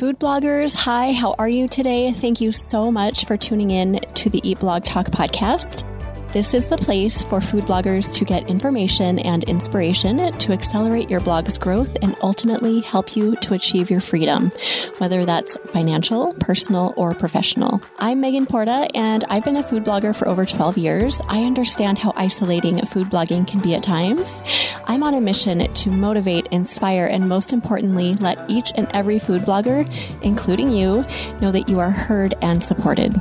Food 0.00 0.18
bloggers, 0.18 0.74
hi, 0.74 1.12
how 1.12 1.34
are 1.38 1.46
you 1.46 1.68
today? 1.68 2.10
Thank 2.10 2.40
you 2.40 2.52
so 2.52 2.90
much 2.90 3.26
for 3.26 3.36
tuning 3.36 3.70
in 3.70 4.00
to 4.14 4.30
the 4.30 4.40
Eat 4.48 4.60
Blog 4.60 4.82
Talk 4.82 5.08
podcast. 5.08 5.84
This 6.32 6.54
is 6.54 6.66
the 6.66 6.76
place 6.76 7.24
for 7.24 7.40
food 7.40 7.64
bloggers 7.64 8.14
to 8.14 8.24
get 8.24 8.48
information 8.48 9.18
and 9.18 9.42
inspiration 9.42 10.32
to 10.38 10.52
accelerate 10.52 11.10
your 11.10 11.18
blog's 11.18 11.58
growth 11.58 11.96
and 12.02 12.14
ultimately 12.22 12.82
help 12.82 13.16
you 13.16 13.34
to 13.40 13.54
achieve 13.54 13.90
your 13.90 14.00
freedom, 14.00 14.52
whether 14.98 15.24
that's 15.24 15.56
financial, 15.72 16.32
personal, 16.34 16.94
or 16.96 17.14
professional. 17.14 17.82
I'm 17.98 18.20
Megan 18.20 18.46
Porta, 18.46 18.88
and 18.94 19.24
I've 19.28 19.44
been 19.44 19.56
a 19.56 19.66
food 19.66 19.82
blogger 19.82 20.14
for 20.14 20.28
over 20.28 20.46
12 20.46 20.78
years. 20.78 21.20
I 21.26 21.42
understand 21.42 21.98
how 21.98 22.12
isolating 22.14 22.80
food 22.86 23.08
blogging 23.08 23.44
can 23.44 23.58
be 23.58 23.74
at 23.74 23.82
times. 23.82 24.40
I'm 24.84 25.02
on 25.02 25.14
a 25.14 25.20
mission 25.20 25.66
to 25.74 25.90
motivate, 25.90 26.46
inspire, 26.52 27.06
and 27.06 27.28
most 27.28 27.52
importantly, 27.52 28.14
let 28.14 28.48
each 28.48 28.70
and 28.76 28.86
every 28.94 29.18
food 29.18 29.42
blogger, 29.42 29.84
including 30.22 30.70
you, 30.70 31.04
know 31.40 31.50
that 31.50 31.68
you 31.68 31.80
are 31.80 31.90
heard 31.90 32.34
and 32.40 32.62
supported. 32.62 33.20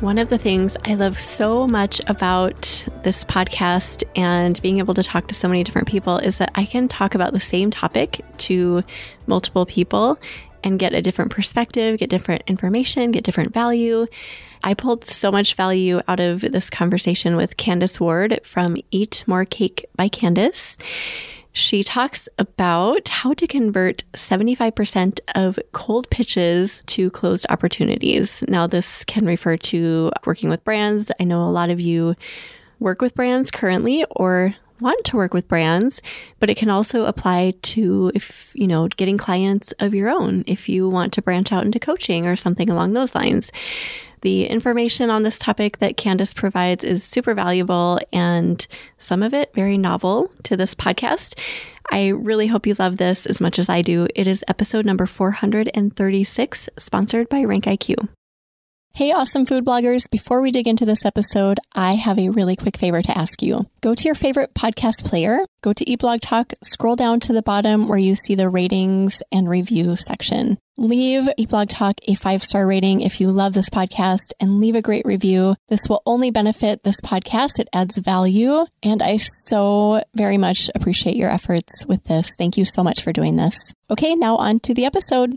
One 0.00 0.16
of 0.16 0.30
the 0.30 0.38
things 0.38 0.78
I 0.86 0.94
love 0.94 1.20
so 1.20 1.66
much 1.66 2.00
about 2.06 2.88
this 3.02 3.22
podcast 3.22 4.02
and 4.16 4.60
being 4.62 4.78
able 4.78 4.94
to 4.94 5.02
talk 5.02 5.28
to 5.28 5.34
so 5.34 5.46
many 5.46 5.62
different 5.62 5.88
people 5.88 6.16
is 6.16 6.38
that 6.38 6.50
I 6.54 6.64
can 6.64 6.88
talk 6.88 7.14
about 7.14 7.34
the 7.34 7.40
same 7.40 7.70
topic 7.70 8.24
to 8.38 8.82
multiple 9.26 9.66
people 9.66 10.18
and 10.64 10.78
get 10.78 10.94
a 10.94 11.02
different 11.02 11.30
perspective, 11.30 11.98
get 11.98 12.08
different 12.08 12.44
information, 12.46 13.12
get 13.12 13.24
different 13.24 13.52
value. 13.52 14.06
I 14.64 14.72
pulled 14.72 15.04
so 15.04 15.30
much 15.30 15.54
value 15.54 16.00
out 16.08 16.18
of 16.18 16.40
this 16.40 16.70
conversation 16.70 17.36
with 17.36 17.58
Candice 17.58 18.00
Ward 18.00 18.40
from 18.42 18.78
Eat 18.90 19.22
More 19.26 19.44
Cake 19.44 19.84
by 19.96 20.08
Candice. 20.08 20.78
She 21.52 21.82
talks 21.82 22.28
about 22.38 23.08
how 23.08 23.34
to 23.34 23.46
convert 23.46 24.04
75% 24.12 25.18
of 25.34 25.58
cold 25.72 26.08
pitches 26.10 26.82
to 26.86 27.10
closed 27.10 27.46
opportunities. 27.50 28.44
Now, 28.46 28.66
this 28.66 29.04
can 29.04 29.26
refer 29.26 29.56
to 29.56 30.12
working 30.26 30.48
with 30.48 30.64
brands. 30.64 31.10
I 31.18 31.24
know 31.24 31.42
a 31.42 31.50
lot 31.50 31.70
of 31.70 31.80
you 31.80 32.14
work 32.78 33.02
with 33.02 33.14
brands 33.14 33.50
currently 33.50 34.04
or 34.10 34.54
want 34.80 35.04
to 35.04 35.16
work 35.16 35.34
with 35.34 35.48
brands, 35.48 36.00
but 36.38 36.48
it 36.48 36.56
can 36.56 36.70
also 36.70 37.04
apply 37.04 37.54
to 37.62 38.10
if, 38.14 38.52
you 38.54 38.66
know, 38.66 38.88
getting 38.88 39.18
clients 39.18 39.72
of 39.72 39.92
your 39.92 40.08
own, 40.08 40.44
if 40.46 40.68
you 40.68 40.88
want 40.88 41.12
to 41.12 41.22
branch 41.22 41.52
out 41.52 41.64
into 41.64 41.78
coaching 41.78 42.26
or 42.26 42.36
something 42.36 42.70
along 42.70 42.92
those 42.92 43.14
lines. 43.14 43.52
The 44.22 44.46
information 44.46 45.08
on 45.08 45.22
this 45.22 45.38
topic 45.38 45.78
that 45.78 45.96
Candice 45.96 46.36
provides 46.36 46.84
is 46.84 47.02
super 47.02 47.32
valuable 47.34 47.98
and 48.12 48.66
some 48.98 49.22
of 49.22 49.32
it 49.32 49.54
very 49.54 49.78
novel 49.78 50.30
to 50.42 50.56
this 50.56 50.74
podcast. 50.74 51.38
I 51.90 52.08
really 52.08 52.46
hope 52.46 52.66
you 52.66 52.74
love 52.78 52.98
this 52.98 53.24
as 53.24 53.40
much 53.40 53.58
as 53.58 53.68
I 53.68 53.82
do. 53.82 54.06
It 54.14 54.28
is 54.28 54.44
episode 54.46 54.84
number 54.84 55.06
436, 55.06 56.68
sponsored 56.78 57.28
by 57.28 57.44
Rank 57.44 57.64
IQ. 57.64 58.08
Hey, 58.92 59.12
awesome 59.12 59.46
food 59.46 59.64
bloggers. 59.64 60.10
Before 60.10 60.40
we 60.40 60.50
dig 60.50 60.66
into 60.66 60.84
this 60.84 61.04
episode, 61.04 61.60
I 61.72 61.94
have 61.94 62.18
a 62.18 62.28
really 62.28 62.56
quick 62.56 62.76
favor 62.76 63.00
to 63.00 63.16
ask 63.16 63.40
you. 63.40 63.66
Go 63.80 63.94
to 63.94 64.04
your 64.04 64.16
favorite 64.16 64.52
podcast 64.52 65.04
player, 65.04 65.38
go 65.62 65.72
to 65.72 65.88
Eat 65.88 66.00
Blog 66.00 66.20
Talk, 66.20 66.52
scroll 66.62 66.96
down 66.96 67.20
to 67.20 67.32
the 67.32 67.40
bottom 67.40 67.86
where 67.86 67.98
you 67.98 68.16
see 68.16 68.34
the 68.34 68.48
ratings 68.48 69.22
and 69.30 69.48
review 69.48 69.94
section. 69.94 70.58
Leave 70.80 71.28
Eat 71.36 71.50
Blog 71.50 71.68
Talk 71.68 72.00
a 72.08 72.14
five 72.14 72.42
star 72.42 72.66
rating 72.66 73.02
if 73.02 73.20
you 73.20 73.30
love 73.30 73.52
this 73.52 73.68
podcast 73.68 74.32
and 74.40 74.60
leave 74.60 74.74
a 74.74 74.80
great 74.80 75.04
review. 75.04 75.54
This 75.68 75.80
will 75.90 76.00
only 76.06 76.30
benefit 76.30 76.84
this 76.84 77.02
podcast. 77.02 77.58
It 77.58 77.68
adds 77.70 77.98
value. 77.98 78.64
And 78.82 79.02
I 79.02 79.18
so 79.18 80.02
very 80.14 80.38
much 80.38 80.70
appreciate 80.74 81.16
your 81.16 81.28
efforts 81.28 81.84
with 81.84 82.04
this. 82.04 82.32
Thank 82.38 82.56
you 82.56 82.64
so 82.64 82.82
much 82.82 83.02
for 83.02 83.12
doing 83.12 83.36
this. 83.36 83.58
Okay, 83.90 84.14
now 84.14 84.36
on 84.36 84.58
to 84.60 84.72
the 84.72 84.86
episode. 84.86 85.36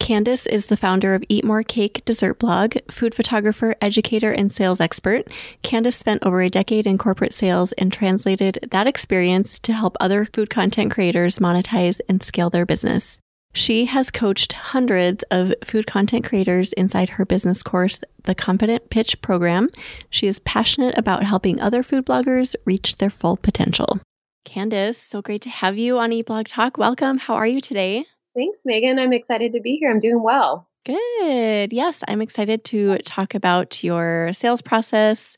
Candice 0.00 0.46
is 0.46 0.68
the 0.68 0.78
founder 0.78 1.14
of 1.14 1.22
Eat 1.28 1.44
More 1.44 1.62
Cake 1.62 2.02
dessert 2.06 2.38
blog, 2.38 2.76
food 2.90 3.14
photographer, 3.14 3.74
educator, 3.82 4.32
and 4.32 4.50
sales 4.50 4.80
expert. 4.80 5.28
Candice 5.62 5.98
spent 5.98 6.24
over 6.24 6.40
a 6.40 6.48
decade 6.48 6.86
in 6.86 6.96
corporate 6.96 7.34
sales 7.34 7.72
and 7.72 7.92
translated 7.92 8.70
that 8.70 8.86
experience 8.86 9.58
to 9.58 9.74
help 9.74 9.98
other 10.00 10.24
food 10.24 10.48
content 10.48 10.90
creators 10.92 11.40
monetize 11.40 12.00
and 12.08 12.22
scale 12.22 12.48
their 12.48 12.64
business. 12.64 13.20
She 13.54 13.84
has 13.84 14.10
coached 14.10 14.54
hundreds 14.54 15.24
of 15.30 15.52
food 15.62 15.86
content 15.86 16.24
creators 16.24 16.72
inside 16.72 17.10
her 17.10 17.26
business 17.26 17.62
course, 17.62 18.02
the 18.22 18.34
Confident 18.34 18.88
Pitch 18.88 19.20
Program. 19.20 19.68
She 20.08 20.26
is 20.26 20.38
passionate 20.38 20.96
about 20.96 21.24
helping 21.24 21.60
other 21.60 21.82
food 21.82 22.06
bloggers 22.06 22.54
reach 22.64 22.96
their 22.96 23.10
full 23.10 23.36
potential. 23.36 24.00
Candice, 24.46 24.96
so 24.96 25.20
great 25.20 25.42
to 25.42 25.50
have 25.50 25.76
you 25.76 25.98
on 25.98 26.12
Eat 26.12 26.26
Blog 26.26 26.46
Talk. 26.46 26.78
Welcome. 26.78 27.18
How 27.18 27.34
are 27.34 27.46
you 27.46 27.60
today? 27.60 28.06
Thanks, 28.34 28.62
Megan. 28.64 28.98
I'm 28.98 29.12
excited 29.12 29.52
to 29.52 29.60
be 29.60 29.76
here. 29.76 29.90
I'm 29.90 30.00
doing 30.00 30.22
well. 30.22 30.66
Good. 30.86 31.74
Yes, 31.74 32.02
I'm 32.08 32.22
excited 32.22 32.64
to 32.64 32.98
talk 32.98 33.34
about 33.34 33.84
your 33.84 34.32
sales 34.32 34.62
process 34.62 35.36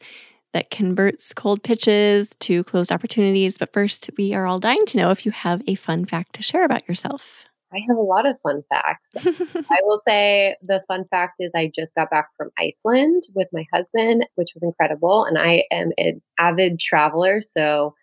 that 0.52 0.70
converts 0.70 1.34
cold 1.34 1.64
pitches 1.64 2.30
to 2.38 2.62
closed 2.62 2.92
opportunities. 2.92 3.58
But 3.58 3.72
first, 3.72 4.08
we 4.16 4.32
are 4.34 4.46
all 4.46 4.60
dying 4.60 4.86
to 4.86 4.98
know 4.98 5.10
if 5.10 5.26
you 5.26 5.32
have 5.32 5.62
a 5.66 5.74
fun 5.74 6.04
fact 6.04 6.34
to 6.36 6.42
share 6.42 6.64
about 6.64 6.88
yourself. 6.88 7.44
I 7.74 7.80
have 7.88 7.96
a 7.96 8.00
lot 8.00 8.26
of 8.26 8.40
fun 8.42 8.62
facts. 8.68 9.16
I 9.70 9.78
will 9.82 9.98
say 9.98 10.56
the 10.62 10.82
fun 10.86 11.04
fact 11.10 11.34
is 11.40 11.50
I 11.54 11.70
just 11.74 11.94
got 11.94 12.10
back 12.10 12.28
from 12.36 12.50
Iceland 12.58 13.24
with 13.34 13.48
my 13.52 13.64
husband, 13.72 14.26
which 14.36 14.50
was 14.54 14.62
incredible. 14.62 15.24
And 15.24 15.38
I 15.38 15.64
am 15.70 15.90
an 15.98 16.22
avid 16.38 16.78
traveler. 16.78 17.40
So 17.40 17.94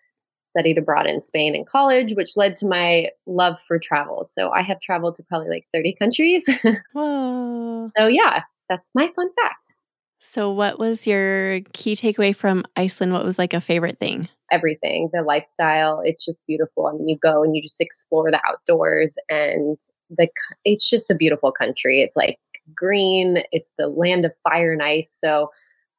studied 0.52 0.78
abroad 0.78 1.06
in 1.06 1.22
Spain 1.22 1.54
in 1.54 1.64
college, 1.64 2.12
which 2.14 2.36
led 2.36 2.56
to 2.56 2.66
my 2.66 3.08
love 3.26 3.56
for 3.66 3.78
travel. 3.78 4.24
So 4.24 4.50
I 4.50 4.60
have 4.62 4.80
traveled 4.80 5.16
to 5.16 5.22
probably 5.22 5.48
like 5.48 5.66
30 5.72 5.94
countries. 5.94 6.44
Whoa. 6.92 7.90
so 7.96 8.06
yeah, 8.06 8.42
that's 8.68 8.90
my 8.94 9.08
fun 9.16 9.28
fact. 9.42 9.72
So 10.20 10.52
what 10.52 10.78
was 10.78 11.06
your 11.06 11.60
key 11.72 11.96
takeaway 11.96 12.36
from 12.36 12.64
Iceland? 12.76 13.12
What 13.12 13.24
was 13.24 13.38
like 13.38 13.54
a 13.54 13.60
favorite 13.60 13.98
thing? 13.98 14.28
Everything, 14.52 15.10
the 15.12 15.22
lifestyle, 15.22 16.00
it's 16.04 16.24
just 16.24 16.46
beautiful. 16.46 16.86
I 16.86 16.92
mean, 16.92 17.08
you 17.08 17.18
go 17.18 17.42
and 17.42 17.56
you 17.56 17.62
just 17.62 17.80
explore 17.80 18.30
the 18.30 18.40
outdoors 18.46 19.16
and 19.28 19.76
the 20.10 20.28
it's 20.64 20.88
just 20.88 21.10
a 21.10 21.14
beautiful 21.14 21.50
country. 21.50 22.02
It's 22.02 22.16
like 22.16 22.38
green, 22.74 23.42
it's 23.50 23.70
the 23.78 23.88
land 23.88 24.24
of 24.24 24.32
fire 24.44 24.72
and 24.72 24.82
ice. 24.82 25.12
So 25.12 25.50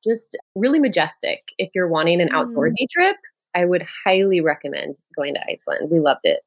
just 0.03 0.37
really 0.55 0.79
majestic. 0.79 1.51
If 1.57 1.69
you're 1.73 1.87
wanting 1.87 2.21
an 2.21 2.29
mm. 2.29 2.33
outdoorsy 2.33 2.83
mm. 2.83 2.89
trip, 2.91 3.17
I 3.55 3.65
would 3.65 3.85
highly 4.05 4.41
recommend 4.41 4.97
going 5.15 5.33
to 5.35 5.41
Iceland. 5.49 5.89
We 5.91 5.99
loved 5.99 6.21
it. 6.23 6.39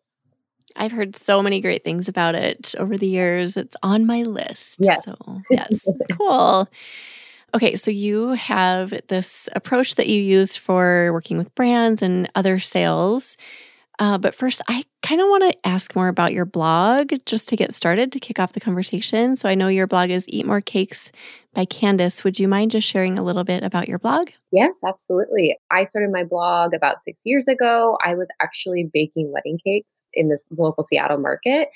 I've 0.77 0.93
heard 0.93 1.17
so 1.17 1.43
many 1.43 1.61
great 1.61 1.84
things 1.84 2.09
about 2.09 2.34
it 2.34 2.75
over 2.78 2.97
the 2.97 3.06
years. 3.06 3.56
It's 3.56 3.77
on 3.83 4.06
my 4.06 4.23
list. 4.23 4.77
Yes. 4.81 5.05
So, 5.05 5.43
yes. 5.50 5.87
cool. 6.12 6.69
Okay, 7.56 7.75
so 7.75 7.91
you 7.91 8.33
have 8.33 8.93
this 9.09 9.49
approach 9.55 9.94
that 9.94 10.09
you 10.09 10.21
use 10.21 10.59
for 10.59 11.11
working 11.15 11.39
with 11.39 11.55
brands 11.55 12.03
and 12.03 12.31
other 12.34 12.59
sales. 12.59 13.39
Uh, 13.99 14.19
but 14.19 14.34
first, 14.34 14.61
I 14.69 14.84
kind 15.03 15.22
of 15.22 15.28
want 15.28 15.50
to 15.50 15.67
ask 15.67 15.97
more 15.97 16.09
about 16.09 16.34
your 16.34 16.44
blog 16.44 17.15
just 17.25 17.49
to 17.49 17.56
get 17.56 17.72
started 17.72 18.12
to 18.12 18.21
kick 18.21 18.39
off 18.39 18.53
the 18.53 18.61
conversation. 18.61 19.37
So 19.37 19.49
I 19.49 19.55
know 19.55 19.69
your 19.69 19.87
blog 19.87 20.11
is 20.11 20.27
Eat 20.28 20.44
More 20.44 20.61
Cakes 20.61 21.11
by 21.55 21.65
Candice. 21.65 22.25
Would 22.25 22.39
you 22.39 22.47
mind 22.47 22.72
just 22.72 22.87
sharing 22.87 23.19
a 23.19 23.25
little 23.25 23.43
bit 23.43 23.62
about 23.62 23.88
your 23.88 23.99
blog? 23.99 24.28
Yes, 24.53 24.81
absolutely. 24.87 25.56
I 25.71 25.84
started 25.84 26.12
my 26.12 26.25
blog 26.25 26.75
about 26.75 27.03
six 27.03 27.23
years 27.25 27.49
ago. 27.49 27.97
I 28.05 28.17
was 28.17 28.28
actually 28.38 28.91
baking 28.93 29.33
wedding 29.33 29.59
cakes 29.65 30.03
in 30.12 30.28
this 30.28 30.44
local 30.50 30.84
Seattle 30.84 31.17
market. 31.17 31.69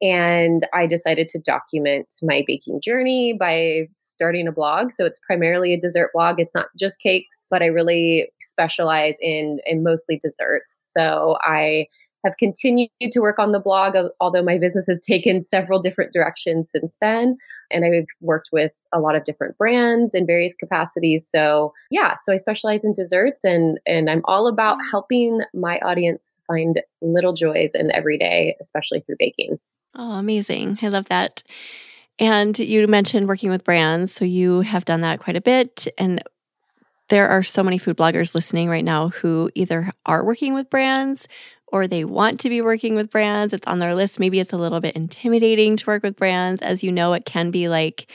And 0.00 0.66
I 0.72 0.86
decided 0.86 1.28
to 1.30 1.38
document 1.38 2.14
my 2.22 2.44
baking 2.46 2.80
journey 2.80 3.32
by 3.32 3.88
starting 3.96 4.46
a 4.46 4.52
blog. 4.52 4.92
So 4.92 5.04
it's 5.04 5.20
primarily 5.26 5.74
a 5.74 5.80
dessert 5.80 6.10
blog. 6.14 6.38
It's 6.38 6.54
not 6.54 6.68
just 6.78 7.00
cakes, 7.00 7.44
but 7.50 7.62
I 7.62 7.66
really 7.66 8.30
specialize 8.40 9.16
in 9.20 9.58
in 9.66 9.82
mostly 9.82 10.18
desserts. 10.18 10.76
So 10.78 11.36
I 11.42 11.86
have 12.24 12.36
continued 12.36 12.90
to 13.00 13.20
work 13.20 13.38
on 13.38 13.52
the 13.52 13.60
blog, 13.60 13.94
although 14.20 14.42
my 14.42 14.58
business 14.58 14.86
has 14.88 15.00
taken 15.00 15.42
several 15.42 15.80
different 15.80 16.12
directions 16.12 16.68
since 16.70 16.94
then. 17.00 17.36
And 17.70 17.84
I've 17.84 18.06
worked 18.20 18.48
with 18.52 18.72
a 18.92 19.00
lot 19.00 19.14
of 19.14 19.24
different 19.24 19.56
brands 19.58 20.14
in 20.14 20.26
various 20.26 20.54
capacities. 20.54 21.28
So 21.28 21.72
yeah, 21.90 22.16
so 22.22 22.32
I 22.32 22.36
specialize 22.36 22.84
in 22.84 22.92
desserts 22.92 23.44
and 23.44 23.78
and 23.86 24.10
I'm 24.10 24.22
all 24.24 24.46
about 24.46 24.78
helping 24.90 25.42
my 25.54 25.78
audience 25.80 26.38
find 26.46 26.80
little 27.02 27.34
joys 27.34 27.70
in 27.74 27.92
every 27.92 28.18
day, 28.18 28.56
especially 28.60 29.00
through 29.00 29.16
baking. 29.18 29.58
Oh, 29.98 30.12
amazing. 30.12 30.78
I 30.80 30.88
love 30.88 31.06
that. 31.06 31.42
And 32.20 32.56
you 32.58 32.86
mentioned 32.86 33.26
working 33.28 33.50
with 33.50 33.64
brands. 33.64 34.12
So 34.12 34.24
you 34.24 34.60
have 34.60 34.84
done 34.84 35.00
that 35.00 35.20
quite 35.20 35.36
a 35.36 35.40
bit. 35.40 35.88
And 35.98 36.22
there 37.08 37.28
are 37.28 37.42
so 37.42 37.64
many 37.64 37.78
food 37.78 37.96
bloggers 37.96 38.34
listening 38.34 38.68
right 38.68 38.84
now 38.84 39.08
who 39.08 39.50
either 39.56 39.90
are 40.06 40.24
working 40.24 40.54
with 40.54 40.70
brands 40.70 41.26
or 41.66 41.86
they 41.86 42.04
want 42.04 42.38
to 42.40 42.48
be 42.48 42.62
working 42.62 42.94
with 42.94 43.10
brands. 43.10 43.52
It's 43.52 43.66
on 43.66 43.80
their 43.80 43.94
list. 43.94 44.20
Maybe 44.20 44.40
it's 44.40 44.52
a 44.52 44.58
little 44.58 44.80
bit 44.80 44.94
intimidating 44.94 45.76
to 45.76 45.86
work 45.86 46.04
with 46.04 46.16
brands. 46.16 46.62
As 46.62 46.84
you 46.84 46.92
know, 46.92 47.12
it 47.12 47.24
can 47.24 47.50
be 47.50 47.68
like, 47.68 48.10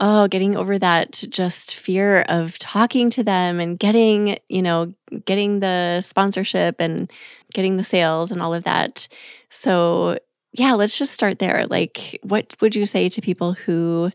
oh, 0.00 0.26
getting 0.26 0.56
over 0.56 0.78
that 0.78 1.24
just 1.28 1.76
fear 1.76 2.22
of 2.28 2.58
talking 2.58 3.08
to 3.10 3.22
them 3.22 3.60
and 3.60 3.78
getting, 3.78 4.36
you 4.48 4.62
know, 4.62 4.92
getting 5.26 5.60
the 5.60 6.00
sponsorship 6.00 6.76
and 6.80 7.12
getting 7.52 7.76
the 7.76 7.84
sales 7.84 8.32
and 8.32 8.42
all 8.42 8.52
of 8.52 8.64
that. 8.64 9.06
So 9.50 10.18
yeah, 10.54 10.74
let's 10.74 10.96
just 10.96 11.12
start 11.12 11.40
there. 11.40 11.66
Like, 11.66 12.18
what 12.22 12.54
would 12.60 12.76
you 12.76 12.86
say 12.86 13.08
to 13.08 13.20
people 13.20 13.52
who 13.54 14.10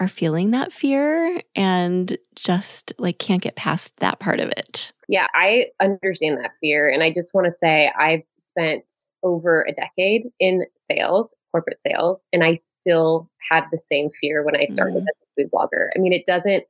are 0.00 0.08
feeling 0.08 0.50
that 0.52 0.72
fear 0.72 1.42
and 1.54 2.16
just 2.34 2.94
like 2.98 3.18
can't 3.18 3.42
get 3.42 3.56
past 3.56 3.94
that 3.98 4.18
part 4.18 4.40
of 4.40 4.48
it? 4.56 4.92
Yeah, 5.08 5.26
I 5.34 5.66
understand 5.80 6.38
that 6.38 6.52
fear. 6.60 6.88
And 6.88 7.02
I 7.02 7.12
just 7.12 7.34
want 7.34 7.44
to 7.44 7.50
say 7.50 7.92
I've 7.98 8.22
spent 8.38 8.90
over 9.22 9.66
a 9.68 9.72
decade 9.72 10.28
in 10.40 10.64
sales, 10.78 11.34
corporate 11.50 11.82
sales, 11.82 12.24
and 12.32 12.42
I 12.42 12.54
still 12.54 13.30
had 13.50 13.64
the 13.70 13.78
same 13.78 14.08
fear 14.18 14.42
when 14.42 14.56
I 14.56 14.64
started 14.64 14.96
mm-hmm. 14.96 15.08
as 15.08 15.14
a 15.22 15.42
food 15.42 15.50
blogger. 15.52 15.88
I 15.94 15.98
mean, 15.98 16.14
it 16.14 16.24
doesn't 16.24 16.64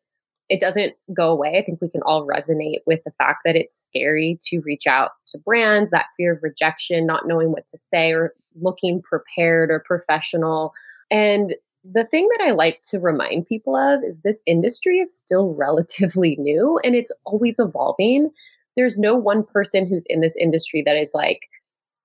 it 0.49 0.61
doesn't 0.61 0.95
go 1.15 1.31
away. 1.31 1.57
I 1.59 1.63
think 1.63 1.81
we 1.81 1.89
can 1.89 2.03
all 2.03 2.27
resonate 2.27 2.81
with 2.87 3.03
the 3.05 3.13
fact 3.13 3.41
that 3.45 3.57
it's 3.57 3.75
scary 3.75 4.39
to 4.49 4.61
reach 4.61 4.87
out 4.87 5.13
to 5.29 5.39
brands, 5.39 5.91
that 5.91 6.07
fear 6.17 6.35
of 6.35 6.43
rejection, 6.43 7.07
not 7.07 7.27
knowing 7.27 7.53
what 7.53 7.69
to 7.69 7.79
say 7.79 8.13
or 8.13 8.35
looking 8.61 9.01
prepared 9.03 9.71
or 9.71 9.81
professional. 9.81 10.75
And 11.11 11.55
the 11.91 12.05
thing 12.05 12.29
that 12.37 12.45
I 12.47 12.53
like 12.53 12.83
to 12.91 13.01
remind 13.01 13.47
people 13.47 13.75
of 13.77 14.05
is 14.05 14.19
this 14.21 14.43
industry 14.47 14.99
is 14.99 15.17
still 15.17 15.55
relatively 15.59 16.37
new 16.37 16.79
and 16.85 16.95
it's 16.95 17.13
always 17.25 17.59
evolving. 17.59 18.31
There's 18.77 18.99
no 18.99 19.17
one 19.17 19.45
person 19.45 19.87
who's 19.87 20.05
in 20.07 20.21
this 20.21 20.37
industry 20.37 20.83
that 20.87 20.97
is 20.97 21.11
like, 21.15 21.49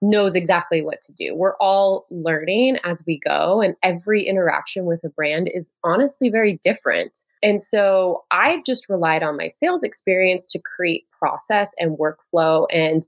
knows 0.02 0.36
exactly 0.36 0.82
what 0.82 1.02
to 1.02 1.12
do. 1.14 1.34
We're 1.34 1.56
all 1.58 2.06
learning 2.12 2.78
as 2.84 3.04
we 3.08 3.20
go, 3.20 3.62
and 3.62 3.76
every 3.84 4.24
interaction 4.24 4.86
with 4.86 5.04
a 5.04 5.10
brand 5.10 5.50
is 5.54 5.72
honestly 5.84 6.30
very 6.30 6.60
different. 6.64 7.24
And 7.42 7.64
so 7.64 8.24
I've 8.32 8.64
just 8.64 8.90
relied 8.90 9.24
on 9.24 9.38
my 9.38 9.48
sales 9.48 9.84
experience 9.84 10.46
to 10.48 10.60
create 10.60 11.06
process 11.12 11.74
and 11.80 11.98
workflow 11.98 12.68
and 12.72 13.08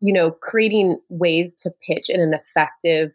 you 0.00 0.12
know 0.12 0.32
creating 0.32 0.98
ways 1.08 1.54
to 1.56 1.72
pitch 1.86 2.08
in 2.08 2.20
an 2.20 2.34
effective 2.34 3.12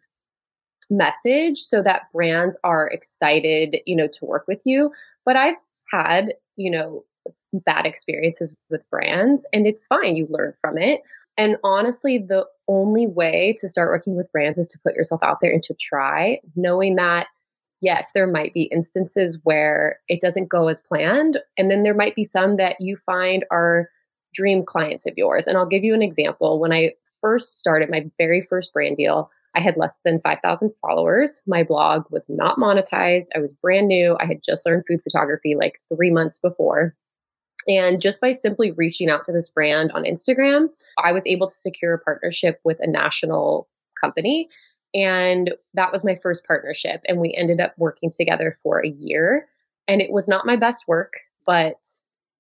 message 0.90 1.60
so 1.60 1.82
that 1.84 2.12
brands 2.14 2.58
are 2.64 2.88
excited, 2.88 3.78
you 3.86 3.96
know, 3.96 4.08
to 4.08 4.26
work 4.26 4.46
with 4.48 4.62
you. 4.66 4.92
But 5.26 5.36
I've 5.36 5.56
had, 5.92 6.34
you 6.56 6.72
know, 6.72 7.04
bad 7.54 7.86
experiences 7.86 8.56
with 8.70 8.88
brands 8.90 9.46
and 9.54 9.66
it's 9.66 9.88
fine. 9.88 10.16
You 10.16 10.28
learn 10.30 10.54
from 10.62 10.78
it. 10.78 11.02
And 11.40 11.56
honestly, 11.64 12.18
the 12.18 12.46
only 12.68 13.08
way 13.08 13.56
to 13.60 13.70
start 13.70 13.92
working 13.92 14.18
with 14.18 14.30
brands 14.34 14.58
is 14.58 14.68
to 14.68 14.80
put 14.84 14.94
yourself 14.94 15.24
out 15.24 15.38
there 15.42 15.54
and 15.54 15.64
to 15.64 15.74
try, 15.74 16.42
knowing 16.58 16.98
that, 16.98 17.28
yes, 17.80 18.10
there 18.14 18.28
might 18.28 18.54
be 18.54 18.64
instances 18.64 19.40
where 19.44 20.02
it 20.10 20.20
doesn't 20.20 20.50
go 20.50 20.68
as 20.68 20.82
planned. 20.82 21.40
And 21.58 21.72
then 21.72 21.84
there 21.84 21.94
might 21.94 22.14
be 22.14 22.26
some 22.26 22.58
that 22.58 22.76
you 22.82 22.98
find 23.06 23.46
are 23.52 23.90
dream 24.34 24.66
clients 24.66 25.06
of 25.06 25.14
yours. 25.16 25.48
And 25.48 25.58
I'll 25.58 25.66
give 25.66 25.86
you 25.86 25.94
an 25.94 26.02
example. 26.02 26.60
When 26.60 26.74
I 26.74 26.92
first 27.22 27.58
started 27.58 27.90
my 27.90 28.06
very 28.18 28.46
first 28.50 28.74
brand 28.74 28.98
deal, 28.98 29.32
I 29.56 29.62
had 29.62 29.78
less 29.78 29.98
than 30.04 30.20
5,000 30.20 30.74
followers. 30.82 31.42
My 31.48 31.64
blog 31.64 32.04
was 32.12 32.26
not 32.28 32.58
monetized. 32.58 33.28
I 33.34 33.40
was 33.40 33.54
brand 33.54 33.88
new. 33.88 34.18
I 34.20 34.26
had 34.26 34.44
just 34.44 34.66
learned 34.66 34.84
food 34.90 35.00
photography 35.04 35.56
like 35.56 35.80
three 35.96 36.12
months 36.12 36.38
before. 36.38 36.96
And 37.68 38.02
just 38.02 38.22
by 38.22 38.34
simply 38.34 38.72
reaching 38.72 39.10
out 39.10 39.26
to 39.26 39.32
this 39.32 39.50
brand 39.50 39.92
on 39.92 40.04
Instagram, 40.04 40.70
I 41.04 41.12
was 41.12 41.24
able 41.26 41.48
to 41.48 41.54
secure 41.54 41.94
a 41.94 42.00
partnership 42.00 42.60
with 42.64 42.78
a 42.80 42.88
national 42.88 43.68
company. 44.00 44.50
And 44.94 45.54
that 45.74 45.92
was 45.92 46.04
my 46.04 46.18
first 46.22 46.46
partnership. 46.46 47.02
And 47.06 47.20
we 47.20 47.34
ended 47.36 47.60
up 47.60 47.74
working 47.78 48.10
together 48.10 48.58
for 48.64 48.80
a 48.80 48.90
year. 48.90 49.48
And 49.88 50.02
it 50.02 50.12
was 50.12 50.28
not 50.28 50.46
my 50.46 50.56
best 50.56 50.88
work, 50.88 51.14
but 51.46 51.78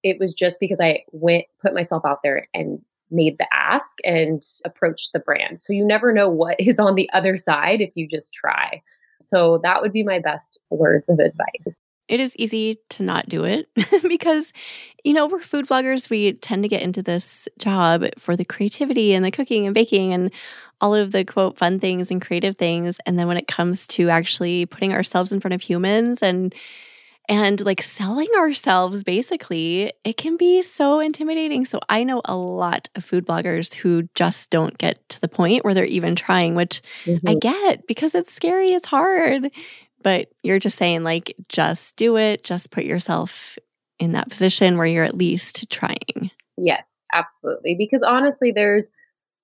it 0.03 0.19
was 0.19 0.33
just 0.33 0.59
because 0.59 0.79
I 0.79 1.03
went, 1.11 1.45
put 1.61 1.73
myself 1.73 2.05
out 2.05 2.23
there 2.23 2.47
and 2.53 2.79
made 3.11 3.37
the 3.37 3.47
ask 3.53 3.97
and 4.03 4.41
approached 4.65 5.11
the 5.13 5.19
brand. 5.19 5.61
So 5.61 5.73
you 5.73 5.85
never 5.85 6.13
know 6.13 6.29
what 6.29 6.55
is 6.59 6.79
on 6.79 6.95
the 6.95 7.09
other 7.13 7.37
side 7.37 7.81
if 7.81 7.91
you 7.95 8.07
just 8.07 8.33
try. 8.33 8.81
So 9.21 9.59
that 9.63 9.81
would 9.81 9.91
be 9.91 10.03
my 10.03 10.19
best 10.19 10.59
words 10.69 11.09
of 11.09 11.19
advice 11.19 11.79
it 12.09 12.19
is 12.19 12.35
easy 12.37 12.79
to 12.89 13.03
not 13.03 13.29
do 13.29 13.43
it 13.45 13.69
because, 14.07 14.51
you 15.03 15.13
know, 15.13 15.27
we're 15.27 15.41
food 15.41 15.67
bloggers. 15.67 16.09
We 16.09 16.33
tend 16.33 16.63
to 16.63 16.69
get 16.69 16.81
into 16.81 17.03
this 17.03 17.47
job 17.59 18.03
for 18.17 18.35
the 18.35 18.43
creativity 18.43 19.13
and 19.13 19.23
the 19.23 19.31
cooking 19.31 19.67
and 19.67 19.75
baking 19.75 20.11
and 20.11 20.31
all 20.81 20.95
of 20.95 21.11
the 21.11 21.23
quote 21.23 21.57
fun 21.57 21.79
things 21.79 22.09
and 22.09 22.21
creative 22.21 22.57
things. 22.57 22.97
And 23.05 23.17
then 23.17 23.27
when 23.27 23.37
it 23.37 23.47
comes 23.47 23.85
to 23.87 24.09
actually 24.09 24.65
putting 24.65 24.91
ourselves 24.91 25.31
in 25.31 25.39
front 25.39 25.53
of 25.53 25.61
humans 25.61 26.19
and 26.21 26.53
and 27.29 27.63
like 27.63 27.83
selling 27.83 28.27
ourselves 28.35 29.03
basically 29.03 29.93
it 30.03 30.17
can 30.17 30.35
be 30.35 30.63
so 30.63 30.99
intimidating 30.99 31.63
so 31.63 31.79
i 31.87 32.03
know 32.03 32.23
a 32.25 32.35
lot 32.35 32.89
of 32.95 33.05
food 33.05 33.23
bloggers 33.25 33.75
who 33.75 34.09
just 34.15 34.49
don't 34.49 34.79
get 34.79 35.07
to 35.09 35.21
the 35.21 35.27
point 35.27 35.63
where 35.63 35.75
they're 35.75 35.85
even 35.85 36.15
trying 36.15 36.55
which 36.55 36.81
mm-hmm. 37.05 37.29
i 37.29 37.35
get 37.35 37.85
because 37.85 38.15
it's 38.15 38.33
scary 38.33 38.71
it's 38.71 38.87
hard 38.87 39.51
but 40.03 40.29
you're 40.43 40.59
just 40.59 40.77
saying, 40.77 41.03
like, 41.03 41.35
just 41.49 41.95
do 41.95 42.17
it, 42.17 42.43
just 42.43 42.71
put 42.71 42.85
yourself 42.85 43.57
in 43.99 44.13
that 44.13 44.29
position 44.29 44.77
where 44.77 44.87
you're 44.87 45.03
at 45.03 45.17
least 45.17 45.69
trying. 45.69 46.31
Yes, 46.57 47.03
absolutely. 47.13 47.75
Because 47.75 48.01
honestly, 48.01 48.51
there's 48.51 48.91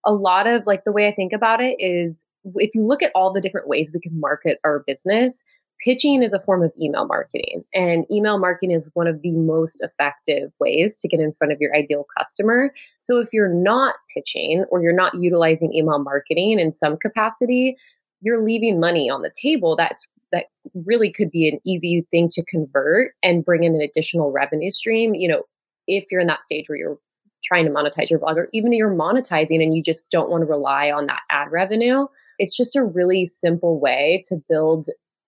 a 0.06 0.14
lot 0.14 0.48
of 0.48 0.66
like 0.66 0.84
the 0.86 0.92
way 0.92 1.08
I 1.08 1.14
think 1.14 1.34
about 1.34 1.62
it 1.62 1.76
is 1.80 2.26
if 2.56 2.76
you 2.76 2.86
look 2.86 3.02
at 3.02 3.12
all 3.16 3.34
the 3.34 3.42
different 3.42 3.68
ways 3.68 3.90
we 3.94 4.00
can 4.00 4.20
market 4.20 4.60
our 4.64 4.84
business, 4.86 5.42
pitching 5.84 6.24
is 6.24 6.32
a 6.32 6.40
form 6.40 6.64
of 6.64 6.72
email 6.80 7.06
marketing. 7.06 7.64
And 7.74 8.06
email 8.12 8.38
marketing 8.38 8.72
is 8.72 8.90
one 8.94 9.08
of 9.08 9.22
the 9.22 9.32
most 9.32 9.84
effective 9.84 10.52
ways 10.60 10.96
to 10.98 11.08
get 11.08 11.20
in 11.20 11.34
front 11.38 11.52
of 11.52 11.60
your 11.60 11.76
ideal 11.76 12.06
customer. 12.18 12.74
So 13.02 13.20
if 13.20 13.30
you're 13.34 13.54
not 13.54 13.96
pitching 14.14 14.66
or 14.70 14.82
you're 14.82 14.94
not 14.94 15.16
utilizing 15.16 15.74
email 15.74 16.00
marketing 16.00 16.60
in 16.60 16.72
some 16.72 16.98
capacity, 16.98 17.76
you're 18.22 18.44
leaving 18.44 18.80
money 18.80 19.10
on 19.10 19.22
the 19.22 19.32
table 19.42 19.76
that's 19.76 20.06
that 20.36 20.48
really 20.74 21.12
could 21.12 21.32
be 21.32 21.48
an 21.48 21.60
easy 21.66 22.06
thing 22.12 22.28
to 22.30 22.44
convert 22.44 23.14
and 23.24 23.46
bring 23.46 23.64
in 23.64 23.74
an 23.74 23.82
additional 23.82 24.32
revenue 24.32 24.70
stream. 24.70 25.16
You 25.16 25.30
know, 25.30 25.44
if 25.88 26.06
you're 26.12 26.20
in 26.20 26.28
that 26.28 26.44
stage 26.44 26.68
where 26.68 26.78
you're 26.78 27.00
trying 27.44 27.66
to 27.66 27.72
monetize 27.72 28.10
your 28.10 28.20
blog, 28.20 28.38
or 28.38 28.50
even 28.54 28.74
you're 28.74 28.94
monetizing 28.94 29.64
and 29.64 29.76
you 29.76 29.82
just 29.82 30.10
don't 30.10 30.30
want 30.30 30.42
to 30.42 30.46
rely 30.46 30.92
on 30.92 31.08
that 31.08 31.22
ad 31.30 31.52
revenue, 31.52 32.06
it's 32.38 32.58
just 32.58 32.76
a 32.76 32.84
really 32.84 33.26
simple 33.26 33.80
way 33.80 34.22
to 34.28 34.36
build 34.50 34.88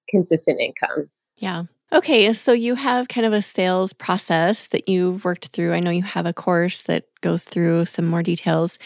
consistent 0.10 0.60
income. 0.60 1.10
Yeah. 1.38 1.64
Okay, 1.94 2.34
so 2.34 2.52
you 2.52 2.76
have 2.76 3.08
kind 3.08 3.26
of 3.26 3.32
a 3.32 3.42
sales 3.42 3.94
process 3.94 4.68
that 4.70 4.90
you've 4.90 5.24
worked 5.24 5.48
through. 5.48 5.74
I 5.74 5.80
know 5.80 5.92
you 5.92 6.04
have 6.04 6.26
a 6.26 6.34
course 6.34 6.84
that 6.84 7.06
goes 7.22 7.46
through 7.46 7.86
some 7.86 8.06
more 8.06 8.24
details, 8.24 8.78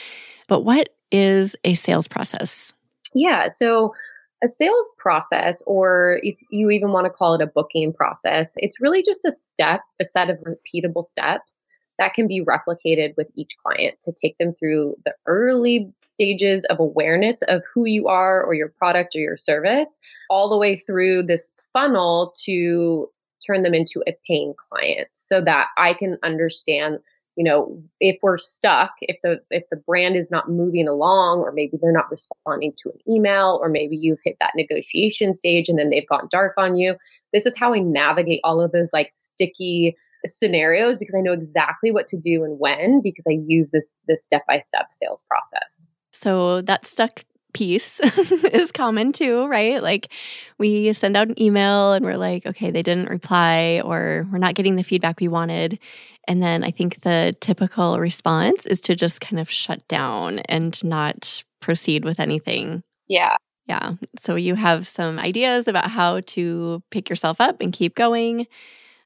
but 0.47 0.61
what 0.61 0.89
is 1.11 1.55
a 1.63 1.73
sales 1.73 2.07
process? 2.07 2.73
Yeah, 3.15 3.49
so 3.49 3.95
a 4.43 4.47
sales 4.47 4.89
process, 4.97 5.61
or 5.65 6.19
if 6.23 6.35
you 6.49 6.69
even 6.69 6.91
want 6.91 7.05
to 7.05 7.11
call 7.11 7.35
it 7.35 7.41
a 7.41 7.47
booking 7.47 7.93
process, 7.93 8.53
it's 8.57 8.81
really 8.81 9.03
just 9.03 9.25
a 9.25 9.31
step, 9.31 9.81
a 10.01 10.05
set 10.05 10.29
of 10.29 10.37
repeatable 10.39 11.03
steps 11.03 11.61
that 11.99 12.13
can 12.15 12.27
be 12.27 12.43
replicated 12.43 13.15
with 13.15 13.27
each 13.35 13.55
client 13.63 13.95
to 14.01 14.11
take 14.11 14.35
them 14.39 14.53
through 14.55 14.95
the 15.05 15.13
early 15.27 15.91
stages 16.03 16.65
of 16.65 16.79
awareness 16.79 17.43
of 17.43 17.61
who 17.71 17.85
you 17.85 18.07
are 18.07 18.43
or 18.43 18.55
your 18.55 18.69
product 18.69 19.15
or 19.15 19.19
your 19.19 19.37
service, 19.37 19.99
all 20.29 20.49
the 20.49 20.57
way 20.57 20.77
through 20.77 21.21
this 21.21 21.51
funnel 21.73 22.33
to 22.43 23.07
turn 23.45 23.61
them 23.61 23.73
into 23.73 24.03
a 24.07 24.15
paying 24.27 24.53
client 24.69 25.07
so 25.13 25.41
that 25.41 25.67
I 25.77 25.93
can 25.93 26.17
understand 26.23 26.99
you 27.41 27.45
know 27.45 27.81
if 27.99 28.17
we're 28.21 28.37
stuck 28.37 28.91
if 29.01 29.17
the 29.23 29.39
if 29.49 29.63
the 29.71 29.77
brand 29.77 30.15
is 30.15 30.29
not 30.29 30.47
moving 30.47 30.87
along 30.87 31.39
or 31.39 31.51
maybe 31.51 31.75
they're 31.81 31.91
not 31.91 32.11
responding 32.11 32.71
to 32.77 32.89
an 32.89 32.99
email 33.11 33.57
or 33.59 33.67
maybe 33.67 33.97
you've 33.97 34.19
hit 34.23 34.37
that 34.39 34.51
negotiation 34.55 35.33
stage 35.33 35.67
and 35.67 35.79
then 35.79 35.89
they've 35.89 36.07
gone 36.07 36.27
dark 36.29 36.53
on 36.57 36.75
you 36.75 36.95
this 37.33 37.47
is 37.47 37.57
how 37.57 37.73
i 37.73 37.79
navigate 37.79 38.41
all 38.43 38.61
of 38.61 38.71
those 38.73 38.93
like 38.93 39.07
sticky 39.09 39.97
scenarios 40.27 40.99
because 40.99 41.15
i 41.17 41.21
know 41.21 41.33
exactly 41.33 41.91
what 41.91 42.05
to 42.05 42.15
do 42.15 42.43
and 42.43 42.59
when 42.59 43.01
because 43.01 43.25
i 43.27 43.35
use 43.47 43.71
this 43.71 43.97
this 44.07 44.23
step 44.23 44.45
by 44.47 44.59
step 44.59 44.85
sales 44.91 45.23
process. 45.27 45.87
So 46.11 46.61
that 46.61 46.85
stuck 46.85 47.23
piece 47.53 47.99
is 48.51 48.71
common 48.71 49.11
too, 49.11 49.45
right? 49.47 49.81
Like 49.81 50.11
we 50.57 50.93
send 50.93 51.17
out 51.17 51.27
an 51.27 51.41
email 51.41 51.93
and 51.93 52.05
we're 52.05 52.17
like, 52.17 52.45
okay, 52.45 52.71
they 52.71 52.83
didn't 52.83 53.09
reply 53.09 53.81
or 53.83 54.27
we're 54.31 54.37
not 54.37 54.55
getting 54.55 54.75
the 54.75 54.83
feedback 54.83 55.19
we 55.19 55.27
wanted. 55.27 55.79
And 56.27 56.41
then 56.41 56.63
I 56.63 56.71
think 56.71 57.01
the 57.01 57.35
typical 57.41 57.99
response 57.99 58.65
is 58.65 58.79
to 58.81 58.95
just 58.95 59.21
kind 59.21 59.39
of 59.39 59.49
shut 59.49 59.87
down 59.87 60.39
and 60.39 60.81
not 60.83 61.43
proceed 61.59 62.05
with 62.05 62.19
anything. 62.19 62.83
Yeah. 63.07 63.35
Yeah. 63.67 63.93
So 64.19 64.35
you 64.35 64.55
have 64.55 64.87
some 64.87 65.19
ideas 65.19 65.67
about 65.67 65.91
how 65.91 66.21
to 66.21 66.83
pick 66.91 67.09
yourself 67.09 67.39
up 67.39 67.61
and 67.61 67.71
keep 67.71 67.95
going. 67.95 68.47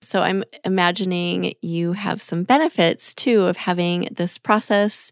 So 0.02 0.22
I'm 0.22 0.44
imagining 0.64 1.54
you 1.62 1.94
have 1.94 2.22
some 2.22 2.44
benefits 2.44 3.14
too 3.14 3.44
of 3.44 3.58
having 3.58 4.10
this 4.12 4.38
process 4.38 5.12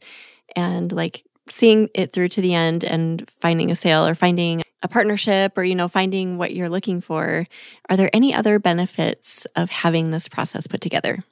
and 0.56 0.92
like 0.92 1.24
seeing 1.50 1.90
it 1.94 2.14
through 2.14 2.30
to 2.30 2.42
the 2.42 2.54
end 2.54 2.84
and 2.84 3.30
finding 3.42 3.72
a 3.72 3.76
sale 3.76 4.06
or 4.06 4.16
finding 4.16 4.64
a 4.82 4.88
partnership 4.88 5.58
or 5.58 5.64
you 5.64 5.76
know 5.76 5.88
finding 5.88 6.38
what 6.38 6.54
you're 6.54 6.70
looking 6.70 7.02
for 7.02 7.46
are 7.90 7.98
there 7.98 8.10
any 8.14 8.34
other 8.34 8.60
benefits 8.60 9.46
of 9.56 9.70
having 9.70 10.12
this 10.12 10.28
process 10.28 10.68
put 10.68 10.82
together 10.82 11.24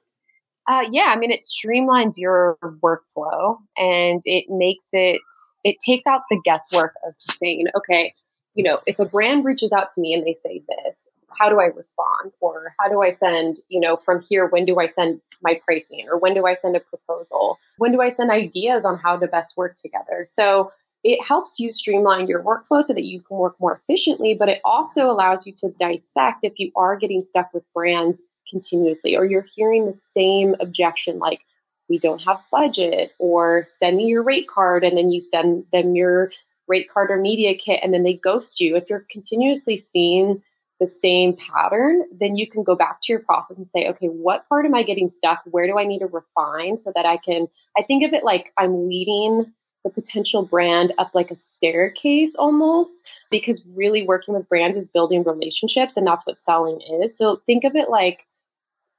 uh, 0.69 0.83
yeah 0.89 1.13
i 1.13 1.17
mean 1.17 1.31
it 1.31 1.41
streamlines 1.41 2.13
your 2.17 2.57
workflow 2.81 3.57
and 3.77 4.21
it 4.25 4.45
makes 4.49 4.89
it 4.93 5.21
it 5.63 5.75
takes 5.85 6.07
out 6.07 6.21
the 6.29 6.39
guesswork 6.45 6.93
of 7.05 7.13
saying 7.15 7.65
okay 7.75 8.13
you 8.53 8.63
know, 8.63 8.79
if 8.85 8.99
a 8.99 9.05
brand 9.05 9.45
reaches 9.45 9.71
out 9.71 9.91
to 9.93 10.01
me 10.01 10.13
and 10.13 10.25
they 10.25 10.35
say 10.43 10.61
this, 10.67 11.09
how 11.39 11.49
do 11.49 11.59
I 11.59 11.65
respond? 11.65 12.33
Or 12.41 12.75
how 12.79 12.89
do 12.89 13.01
I 13.01 13.13
send, 13.13 13.59
you 13.69 13.79
know, 13.79 13.95
from 13.95 14.21
here, 14.21 14.47
when 14.47 14.65
do 14.65 14.79
I 14.79 14.87
send 14.87 15.21
my 15.41 15.59
pricing? 15.65 16.07
Or 16.09 16.17
when 16.17 16.33
do 16.33 16.45
I 16.45 16.55
send 16.55 16.75
a 16.75 16.79
proposal? 16.79 17.57
When 17.77 17.91
do 17.91 18.01
I 18.01 18.09
send 18.09 18.31
ideas 18.31 18.85
on 18.85 18.97
how 18.97 19.17
to 19.17 19.27
best 19.27 19.57
work 19.57 19.75
together? 19.75 20.25
So 20.29 20.71
it 21.03 21.23
helps 21.23 21.59
you 21.59 21.71
streamline 21.71 22.27
your 22.27 22.43
workflow 22.43 22.83
so 22.83 22.93
that 22.93 23.05
you 23.05 23.21
can 23.21 23.37
work 23.37 23.55
more 23.59 23.81
efficiently, 23.81 24.35
but 24.35 24.49
it 24.49 24.61
also 24.63 25.09
allows 25.09 25.47
you 25.47 25.53
to 25.53 25.73
dissect 25.79 26.43
if 26.43 26.53
you 26.57 26.71
are 26.75 26.95
getting 26.95 27.23
stuck 27.23 27.53
with 27.53 27.63
brands 27.73 28.23
continuously 28.49 29.15
or 29.15 29.25
you're 29.25 29.45
hearing 29.55 29.87
the 29.87 29.95
same 29.95 30.55
objection 30.59 31.17
like, 31.19 31.41
we 31.89 31.97
don't 31.97 32.21
have 32.21 32.39
budget, 32.51 33.11
or 33.19 33.65
send 33.67 33.97
me 33.97 34.05
your 34.05 34.23
rate 34.23 34.47
card 34.47 34.85
and 34.85 34.97
then 34.97 35.11
you 35.11 35.19
send 35.19 35.65
them 35.73 35.93
your 35.93 36.31
rate 36.69 36.89
card 36.89 37.11
or 37.11 37.17
media 37.17 37.53
kit 37.53 37.81
and 37.83 37.93
then 37.93 38.03
they 38.03 38.13
ghost 38.13 38.61
you. 38.61 38.77
If 38.77 38.89
you're 38.89 39.05
continuously 39.11 39.77
seeing 39.77 40.41
the 40.81 40.89
same 40.89 41.37
pattern, 41.37 42.03
then 42.11 42.35
you 42.35 42.49
can 42.49 42.63
go 42.63 42.75
back 42.75 43.01
to 43.03 43.13
your 43.13 43.21
process 43.21 43.59
and 43.59 43.69
say, 43.69 43.87
okay, 43.87 44.07
what 44.07 44.49
part 44.49 44.65
am 44.65 44.73
I 44.73 44.81
getting 44.81 45.09
stuck? 45.09 45.41
Where 45.45 45.67
do 45.67 45.77
I 45.77 45.85
need 45.85 45.99
to 45.99 46.07
refine 46.07 46.79
so 46.79 46.91
that 46.95 47.05
I 47.05 47.17
can? 47.17 47.47
I 47.77 47.83
think 47.83 48.03
of 48.03 48.13
it 48.13 48.23
like 48.23 48.51
I'm 48.57 48.89
leading 48.89 49.53
the 49.83 49.91
potential 49.91 50.43
brand 50.43 50.93
up 50.97 51.11
like 51.13 51.29
a 51.29 51.35
staircase 51.35 52.35
almost, 52.35 53.05
because 53.29 53.63
really 53.75 54.05
working 54.05 54.33
with 54.33 54.49
brands 54.49 54.75
is 54.75 54.87
building 54.87 55.23
relationships 55.23 55.97
and 55.97 56.05
that's 56.05 56.25
what 56.25 56.39
selling 56.39 56.81
is. 57.03 57.15
So 57.15 57.41
think 57.45 57.63
of 57.63 57.75
it 57.75 57.89
like 57.89 58.25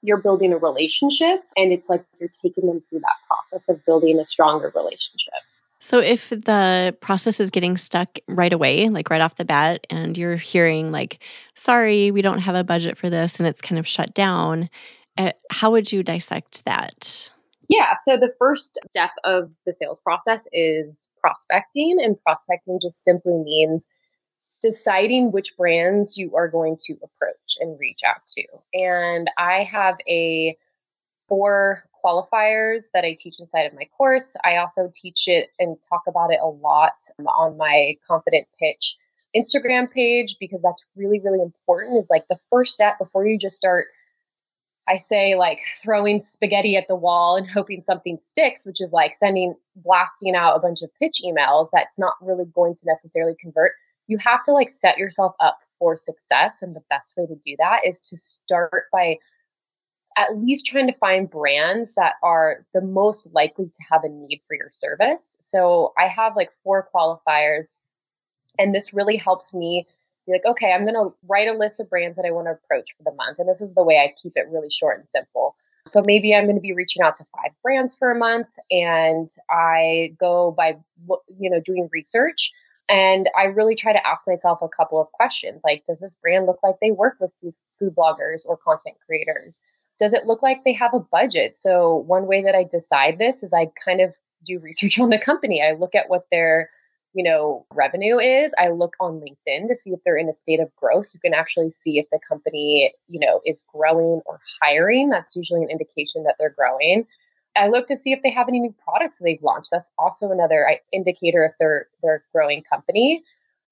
you're 0.03 0.23
building 0.23 0.53
a 0.53 0.59
relationship 0.59 1.43
and 1.57 1.73
it's 1.73 1.89
like 1.89 2.05
you're 2.21 2.31
taking 2.43 2.67
them 2.67 2.83
through 2.89 3.01
that 3.01 3.17
process 3.27 3.69
of 3.69 3.85
building 3.85 4.21
a 4.21 4.25
stronger 4.25 4.73
relationship. 4.75 5.35
So, 5.85 5.99
if 5.99 6.31
the 6.31 6.97
process 7.01 7.41
is 7.41 7.51
getting 7.51 7.77
stuck 7.77 8.17
right 8.29 8.53
away, 8.53 8.89
like 8.89 9.11
right 9.11 9.21
off 9.21 9.35
the 9.35 9.45
bat, 9.45 9.85
and 9.91 10.17
you're 10.17 10.37
hearing, 10.37 10.93
like, 10.93 11.19
sorry, 11.57 12.13
we 12.13 12.23
don't 12.23 12.39
have 12.39 12.55
a 12.55 12.63
budget 12.63 12.97
for 12.97 13.11
this, 13.11 13.41
and 13.41 13.49
it's 13.49 13.61
kind 13.61 13.81
of 13.81 13.87
shut 13.87 14.15
down, 14.15 14.71
uh, 15.19 15.33
how 15.51 15.73
would 15.73 15.91
you 15.91 16.05
dissect 16.05 16.65
that? 16.67 17.33
Yeah. 17.69 17.97
So, 18.05 18.17
the 18.17 18.33
first 18.39 18.79
step 18.87 19.11
of 19.25 19.51
the 19.67 19.73
sales 19.73 19.99
process 19.99 20.47
is 20.53 21.09
prospecting, 21.21 21.99
and 22.01 22.17
prospecting 22.23 22.79
just 22.81 23.03
simply 23.03 23.39
means 23.39 23.89
deciding 24.63 25.33
which 25.33 25.57
brands 25.57 26.17
you 26.17 26.37
are 26.37 26.47
going 26.47 26.77
to 26.87 26.93
approach 27.03 27.57
and 27.59 27.77
reach 27.81 28.03
out 28.07 28.25
to. 28.29 28.45
And 28.73 29.29
I 29.37 29.65
have 29.65 29.97
a 30.09 30.57
four 31.27 31.85
qualifiers 32.05 32.85
that 32.95 33.05
I 33.05 33.17
teach 33.19 33.39
inside 33.39 33.63
of 33.63 33.75
my 33.75 33.89
course. 33.97 34.37
I 34.45 34.57
also 34.57 34.91
teach 34.95 35.29
it 35.29 35.51
and 35.59 35.77
talk 35.89 36.03
about 36.07 36.33
it 36.33 36.41
a 36.43 36.49
lot 36.49 36.95
on 37.27 37.57
my 37.57 37.97
confident 38.07 38.47
pitch 38.59 38.97
Instagram 39.37 39.91
page 39.91 40.37
because 40.39 40.61
that's 40.63 40.85
really, 40.97 41.21
really 41.21 41.41
important. 41.41 41.99
Is 41.99 42.11
like 42.11 42.29
the 42.29 42.39
first 42.51 42.75
step 42.75 42.99
before 42.99 43.27
you 43.27 43.39
just 43.39 43.57
start. 43.57 43.87
I 44.89 44.99
say 44.99 45.37
like 45.37 45.61
throwing 45.81 46.21
spaghetti 46.21 46.77
at 46.77 46.89
the 46.89 46.97
wall 46.97 47.37
and 47.37 47.49
hoping 47.49 47.81
something 47.81 48.19
sticks, 48.19 48.67
which 48.67 48.81
is 48.81 48.93
like 48.93 49.15
sending, 49.15 49.55
blasting 49.77 50.35
out 50.35 50.57
a 50.57 50.61
bunch 50.61 50.83
of 50.83 50.91
pitch 50.99 51.21
emails 51.25 51.69
that's 51.73 52.01
not 52.01 52.15
really 52.21 52.47
going 52.47 52.75
to 52.75 52.83
necessarily 52.85 53.35
convert. 53.41 53.73
You 54.09 54.19
have 54.19 54.43
to 54.43 54.53
like 54.53 54.71
set 54.71 54.99
yourself 54.99 55.35
up 55.39 55.59
for 55.79 55.95
success. 55.95 56.63
And 56.63 56.75
the 56.75 56.83
best 56.91 57.15
way 57.17 57.27
to 57.27 57.37
do 57.37 57.55
that 57.59 57.87
is 57.87 58.01
to 58.01 58.17
start 58.17 58.87
by 58.93 59.19
at 60.17 60.37
least 60.37 60.67
trying 60.67 60.87
to 60.87 60.93
find 60.95 61.31
brands 61.31 61.95
that 61.97 62.15
are 62.23 62.65
the 62.75 62.81
most 62.81 63.29
likely 63.33 63.67
to 63.67 63.83
have 63.91 64.05
a 64.05 64.09
need 64.09 64.43
for 64.47 64.55
your 64.55 64.71
service. 64.73 65.37
So 65.41 65.93
I 65.99 66.07
have 66.07 66.37
like 66.37 66.51
four 66.63 66.89
qualifiers, 66.95 67.73
and 68.59 68.75
this 68.75 68.93
really 68.93 69.17
helps 69.17 69.55
me 69.55 69.87
be 70.27 70.33
like, 70.33 70.45
okay, 70.47 70.73
I'm 70.73 70.83
going 70.83 70.95
to 70.95 71.15
write 71.27 71.49
a 71.49 71.59
list 71.59 71.81
of 71.81 71.91
brands 71.91 72.17
that 72.17 72.27
I 72.27 72.31
want 72.31 72.47
to 72.47 72.53
approach 72.53 72.91
for 72.97 73.03
the 73.05 73.17
month. 73.17 73.39
And 73.39 73.49
this 73.49 73.61
is 73.61 73.75
the 73.75 73.83
way 73.83 73.99
I 73.99 74.15
keep 74.21 74.35
it 74.37 74.49
really 74.51 74.71
short 74.71 74.99
and 74.99 75.09
simple. 75.09 75.57
So 75.87 76.01
maybe 76.01 76.35
I'm 76.35 76.45
going 76.45 76.57
to 76.57 76.63
be 76.63 76.75
reaching 76.75 77.03
out 77.03 77.17
to 77.17 77.27
five 77.37 77.53
brands 77.63 77.95
for 77.95 78.11
a 78.11 78.19
month 78.19 78.47
and 78.71 79.29
I 79.51 80.15
go 80.21 80.53
by, 80.53 80.77
you 81.39 81.51
know, 81.51 81.61
doing 81.61 81.89
research. 81.93 82.53
And 82.89 83.29
I 83.37 83.45
really 83.45 83.75
try 83.75 83.93
to 83.93 84.07
ask 84.07 84.27
myself 84.27 84.61
a 84.63 84.69
couple 84.69 85.01
of 85.01 85.11
questions 85.13 85.63
like, 85.65 85.85
does 85.87 85.99
this 85.99 86.17
brand 86.17 86.47
look 86.47 86.59
like 86.63 86.77
they 86.81 86.91
work 86.93 87.17
with 87.19 87.33
food 87.79 87.95
bloggers 87.97 88.43
or 88.47 88.57
content 88.57 88.97
creators? 89.05 89.61
Does 90.03 90.13
it 90.13 90.27
look 90.27 90.43
like 90.43 90.65
they 90.65 90.73
have 90.73 90.95
a 90.95 90.99
budget? 90.99 91.57
So, 91.57 91.99
one 92.09 92.27
way 92.27 92.43
that 92.43 92.57
I 92.57 92.65
decide 92.65 93.19
this 93.19 93.45
is 93.45 93.53
I 93.53 93.71
kind 93.85 94.01
of 94.01 94.17
do 94.45 94.59
research 94.59 94.99
on 94.99 95.11
the 95.11 95.19
company. 95.19 95.63
I 95.63 95.75
look 95.75 95.95
at 95.95 96.11
what 96.11 96.27
their 96.33 96.71
you 97.15 97.23
know 97.23 97.65
revenue 97.73 98.19
is. 98.19 98.53
I 98.59 98.71
look 98.71 98.95
on 98.99 99.21
linkedin 99.21 99.69
to 99.69 99.77
see 99.77 99.91
if 99.91 100.01
they're 100.05 100.17
in 100.17 100.29
a 100.29 100.33
state 100.33 100.59
of 100.59 100.75
growth. 100.75 101.11
You 101.15 101.21
can 101.21 101.35
actually 101.35 101.71
see 101.71 102.01
if 102.01 102.07
the 102.11 102.19
company 102.29 102.93
you 103.07 103.21
know 103.21 103.43
is 103.47 103.63
growing 103.73 104.23
or 104.27 104.41
hiring. 104.61 105.09
That's 105.09 105.37
usually 105.37 105.63
an 105.63 105.71
indication 105.71 106.25
that 106.25 106.35
they're 106.37 106.57
growing. 106.59 107.07
I 107.55 107.69
look 107.69 107.87
to 107.87 107.97
see 107.97 108.13
if 108.13 108.25
they 108.25 108.31
have 108.31 108.49
any 108.49 108.59
new 108.59 108.75
products 108.83 109.19
that 109.19 109.25
they've 109.25 109.43
launched. 109.43 109.71
That's 109.71 109.93
also 109.99 110.33
another 110.33 110.81
indicator 110.91 111.45
if 111.45 111.53
they're 111.61 111.87
they're 112.03 112.17
a 112.17 112.33
growing 112.33 112.65
company. 112.65 113.23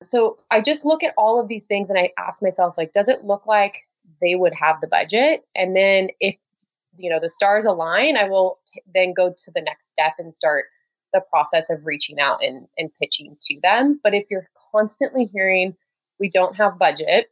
So 0.05 0.39
i 0.53 0.61
just 0.61 0.85
look 0.85 1.03
at 1.03 1.13
all 1.19 1.41
of 1.41 1.49
these 1.49 1.65
things 1.65 1.91
and 1.91 1.99
i 1.99 2.11
ask 2.17 2.41
myself 2.41 2.79
like 2.79 2.93
does 2.93 3.09
it 3.09 3.25
look 3.25 3.47
like 3.47 3.85
they 4.21 4.35
would 4.35 4.55
have 4.55 4.81
the 4.81 4.87
budget. 4.87 5.45
And 5.55 5.77
then 5.77 6.09
if 6.21 6.37
you 6.97 7.11
know 7.11 7.21
the 7.21 7.31
stars 7.31 7.65
align, 7.65 8.17
I 8.17 8.29
will 8.29 8.59
t- 8.67 8.83
then 8.95 9.15
go 9.15 9.33
to 9.37 9.51
the 9.55 9.63
next 9.63 9.89
step 9.89 10.15
and 10.19 10.35
start 10.35 10.67
the 11.13 11.23
process 11.31 11.71
of 11.71 11.85
reaching 11.85 12.21
out 12.21 12.43
and, 12.43 12.69
and 12.79 12.91
pitching 13.01 13.37
to 13.43 13.59
them. 13.63 14.01
But 14.03 14.15
if 14.15 14.27
you're 14.31 14.49
constantly 14.71 15.25
hearing 15.25 15.77
we 16.21 16.29
don't 16.29 16.55
have 16.57 16.79
budget, 16.79 17.27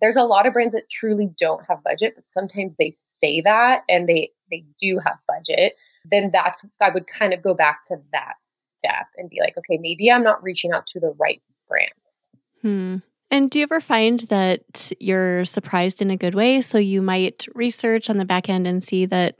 there's 0.00 0.16
a 0.16 0.22
lot 0.22 0.46
of 0.46 0.52
brands 0.52 0.74
that 0.74 0.90
truly 0.90 1.30
don't 1.38 1.64
have 1.66 1.82
budget, 1.82 2.12
but 2.14 2.26
sometimes 2.26 2.74
they 2.78 2.92
say 2.94 3.40
that 3.40 3.82
and 3.88 4.08
they 4.08 4.30
they 4.50 4.64
do 4.78 4.98
have 5.04 5.16
budget. 5.26 5.74
Then 6.04 6.30
that's 6.32 6.62
I 6.80 6.90
would 6.90 7.06
kind 7.06 7.32
of 7.32 7.42
go 7.42 7.54
back 7.54 7.82
to 7.84 7.96
that 8.12 8.34
step 8.42 9.06
and 9.16 9.30
be 9.30 9.40
like, 9.40 9.56
okay, 9.58 9.78
maybe 9.78 10.10
I'm 10.10 10.24
not 10.24 10.42
reaching 10.42 10.72
out 10.72 10.86
to 10.88 11.00
the 11.00 11.14
right 11.18 11.42
brands. 11.68 12.28
Hmm. 12.62 12.96
And 13.34 13.50
do 13.50 13.58
you 13.58 13.64
ever 13.64 13.80
find 13.80 14.20
that 14.30 14.92
you're 15.00 15.44
surprised 15.44 16.00
in 16.00 16.08
a 16.12 16.16
good 16.16 16.36
way? 16.36 16.60
So 16.60 16.78
you 16.78 17.02
might 17.02 17.48
research 17.56 18.08
on 18.08 18.16
the 18.16 18.24
back 18.24 18.48
end 18.48 18.64
and 18.64 18.80
see 18.80 19.06
that, 19.06 19.34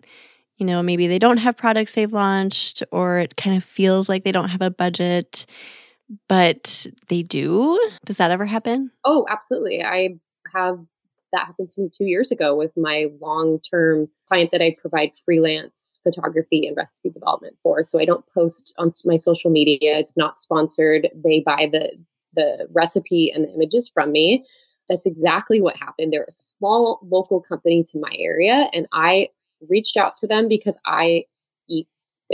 you 0.57 0.67
know, 0.67 0.83
maybe 0.83 1.07
they 1.07 1.21
don't 1.21 1.37
have 1.37 1.57
products 1.57 1.95
they've 1.95 2.13
launched, 2.13 2.83
or 2.91 3.21
it 3.21 3.37
kind 3.37 3.57
of 3.57 3.63
feels 3.63 4.09
like 4.09 4.25
they 4.25 4.33
don't 4.33 4.49
have 4.49 4.63
a 4.63 4.71
budget, 4.71 5.47
but 6.29 6.89
they 7.09 7.23
do. 7.23 7.81
Does 8.05 8.17
that 8.17 8.33
ever 8.33 8.47
happen? 8.47 8.91
Oh, 9.05 9.27
absolutely. 9.31 9.85
I 9.85 10.17
have 10.53 10.81
that 11.33 11.47
happened 11.47 11.71
to 11.71 11.83
me 11.83 11.91
two 11.97 12.07
years 12.07 12.33
ago 12.33 12.57
with 12.57 12.73
my 12.77 13.07
long 13.21 13.61
term 13.61 14.09
client 14.27 14.51
that 14.51 14.61
I 14.61 14.75
provide 14.81 15.13
freelance 15.25 16.01
photography 16.03 16.67
and 16.67 16.77
recipe 16.77 17.11
development 17.11 17.59
for. 17.63 17.85
So 17.85 18.01
I 18.01 18.07
don't 18.07 18.25
post 18.35 18.75
on 18.77 18.91
my 19.05 19.19
social 19.19 19.53
media, 19.53 19.99
it's 19.99 20.17
not 20.17 20.41
sponsored. 20.41 21.11
They 21.15 21.45
buy 21.47 21.69
the 21.71 21.93
the 22.35 22.69
recipe 22.73 23.33
and 23.35 23.45
the 23.45 23.53
images 23.53 23.89
from 23.93 24.13
me. 24.13 24.45
That's 24.89 25.07
exactly 25.07 25.63
what 25.63 25.77
happened. 25.77 26.13
They're 26.13 26.27
a 26.29 26.33
small 26.33 27.01
local 27.03 27.41
company 27.41 27.83
to 27.85 27.99
my 27.99 28.15
area, 28.19 28.69
and 28.73 28.87
I 28.93 29.31
reached 29.69 29.97
out 29.97 30.17
to 30.19 30.27
them 30.27 30.49
because 30.49 30.77
I 30.85 31.25
eat 31.69 31.89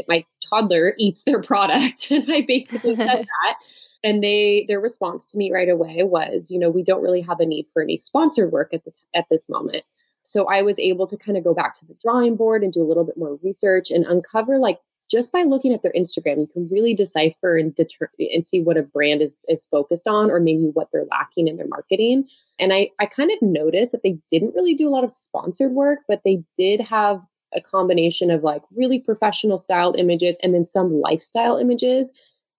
my 0.09 0.25
toddler 0.49 0.95
eats 0.99 1.23
their 1.25 1.43
product, 1.43 2.11
and 2.11 2.31
I 2.31 2.43
basically 2.47 2.97
said 2.97 3.27
that. 3.43 3.57
And 4.03 4.25
they 4.25 4.65
their 4.67 4.81
response 4.81 5.27
to 5.27 5.39
me 5.39 5.53
right 5.53 5.69
away 5.69 6.03
was, 6.03 6.51
you 6.51 6.59
know, 6.59 6.71
we 6.71 6.83
don't 6.83 7.03
really 7.03 7.21
have 7.21 7.39
a 7.39 7.47
need 7.47 7.67
for 7.73 7.83
any 7.83 7.99
sponsored 7.99 8.51
work 8.51 8.73
at 8.73 8.85
the 8.85 8.93
t- 8.93 8.99
at 9.15 9.27
this 9.31 9.47
moment. 9.49 9.85
So 10.23 10.47
I 10.47 10.63
was 10.63 10.79
able 10.79 11.07
to 11.07 11.17
kind 11.17 11.37
of 11.37 11.45
go 11.45 11.55
back 11.55 11.75
to 11.77 11.87
the 11.87 11.97
drawing 12.01 12.37
board 12.37 12.63
and 12.63 12.73
do 12.73 12.83
a 12.83 12.89
little 12.89 13.05
bit 13.05 13.17
more 13.17 13.39
research 13.43 13.91
and 13.91 14.05
uncover 14.07 14.59
like 14.59 14.79
just 15.11 15.33
by 15.33 15.43
looking 15.43 15.75
at 15.75 15.83
their 15.83 15.93
Instagram, 15.93 16.39
you 16.39 16.47
can 16.47 16.69
really 16.71 16.95
decipher 16.95 17.57
and 17.57 17.75
deter 17.75 18.09
and 18.19 18.47
see 18.47 18.63
what 18.63 18.77
a 18.77 18.83
brand 18.83 19.21
is 19.21 19.41
is 19.49 19.67
focused 19.71 20.07
on, 20.07 20.31
or 20.31 20.41
maybe 20.41 20.71
what 20.73 20.89
they're 20.93 21.07
lacking 21.11 21.49
in 21.49 21.57
their 21.57 21.67
marketing. 21.67 22.29
And 22.59 22.73
I 22.73 22.91
I 23.01 23.07
kind 23.07 23.31
of 23.31 23.43
noticed 23.43 23.93
that 23.93 24.03
they 24.03 24.19
didn't 24.31 24.55
really 24.55 24.75
do 24.75 24.89
a 24.89 24.91
lot 24.91 25.05
of 25.05 25.11
sponsored 25.11 25.73
work, 25.73 26.01
but 26.07 26.23
they 26.25 26.43
did 26.57 26.81
have 26.81 27.23
a 27.53 27.61
combination 27.61 28.31
of 28.31 28.45
like 28.45 28.63
really 28.75 29.01
professional 29.01 29.59
styled 29.59 29.99
images 29.99 30.37
and 30.43 30.55
then 30.55 30.65
some 30.65 31.01
lifestyle 31.01 31.57
images. 31.57 32.09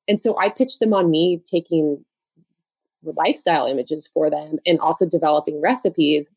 And 0.08 0.20
so 0.20 0.38
I 0.38 0.50
pitched 0.50 0.81
them 0.81 0.93
on 0.93 1.10
me 1.10 1.41
taking 1.46 2.03
lifestyle 3.03 3.65
images 3.67 4.10
for 4.13 4.29
them 4.29 4.58
and 4.65 4.79
also 4.79 5.05
developing 5.05 5.62
recipes. 5.62 6.29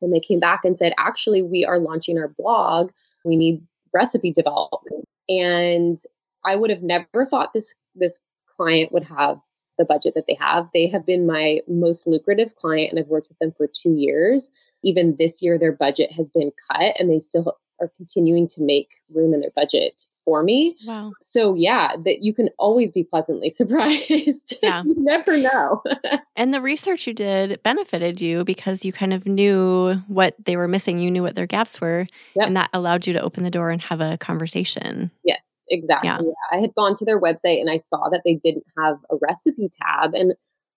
And 0.00 0.12
they 0.14 0.20
came 0.20 0.40
back 0.40 0.64
and 0.64 0.76
said, 0.76 0.94
actually, 0.98 1.42
we 1.42 1.64
are 1.64 1.78
launching 1.78 2.18
our 2.18 2.28
blog. 2.28 2.90
We 3.24 3.36
need 3.36 3.62
recipe 3.92 4.32
development 4.32 5.04
and 5.28 5.98
I 6.44 6.56
would 6.56 6.70
have 6.70 6.82
never 6.82 7.26
thought 7.26 7.52
this 7.54 7.74
this 7.94 8.20
client 8.56 8.92
would 8.92 9.04
have 9.04 9.38
the 9.78 9.84
budget 9.84 10.14
that 10.14 10.26
they 10.28 10.34
have. 10.34 10.68
They 10.72 10.86
have 10.88 11.04
been 11.06 11.26
my 11.26 11.60
most 11.68 12.06
lucrative 12.06 12.54
client 12.56 12.90
and 12.90 12.98
I've 12.98 13.08
worked 13.08 13.28
with 13.28 13.38
them 13.38 13.52
for 13.56 13.66
2 13.66 13.94
years. 13.96 14.52
Even 14.84 15.16
this 15.18 15.42
year 15.42 15.58
their 15.58 15.72
budget 15.72 16.12
has 16.12 16.30
been 16.30 16.52
cut 16.70 16.94
and 16.98 17.10
they 17.10 17.18
still 17.18 17.58
are 17.80 17.90
continuing 17.96 18.48
to 18.48 18.62
make 18.62 18.88
room 19.12 19.34
in 19.34 19.40
their 19.40 19.52
budget 19.54 20.06
for 20.24 20.42
me. 20.42 20.76
Wow. 20.86 21.12
So 21.20 21.54
yeah, 21.54 21.96
that 22.04 22.22
you 22.22 22.32
can 22.32 22.48
always 22.58 22.90
be 22.90 23.04
pleasantly 23.04 23.50
surprised. 23.50 24.56
Yeah. 24.62 24.82
you 24.86 24.94
never 24.98 25.36
know. 25.36 25.82
and 26.36 26.52
the 26.52 26.60
research 26.60 27.06
you 27.06 27.14
did 27.14 27.62
benefited 27.62 28.20
you 28.20 28.44
because 28.44 28.84
you 28.84 28.92
kind 28.92 29.12
of 29.12 29.26
knew 29.26 29.94
what 30.08 30.34
they 30.44 30.56
were 30.56 30.68
missing. 30.68 30.98
You 30.98 31.10
knew 31.10 31.22
what 31.22 31.34
their 31.34 31.46
gaps 31.46 31.80
were. 31.80 32.06
Yep. 32.36 32.46
And 32.46 32.56
that 32.56 32.70
allowed 32.72 33.06
you 33.06 33.12
to 33.12 33.20
open 33.20 33.44
the 33.44 33.50
door 33.50 33.70
and 33.70 33.80
have 33.82 34.00
a 34.00 34.16
conversation. 34.18 35.10
Yes, 35.24 35.64
exactly. 35.68 36.08
Yeah. 36.08 36.18
yeah. 36.20 36.58
I 36.58 36.60
had 36.60 36.74
gone 36.74 36.94
to 36.96 37.04
their 37.04 37.20
website 37.20 37.60
and 37.60 37.70
I 37.70 37.78
saw 37.78 38.08
that 38.08 38.22
they 38.24 38.34
didn't 38.34 38.64
have 38.78 38.96
a 39.10 39.16
recipe 39.20 39.68
tab. 39.68 40.14
And 40.14 40.34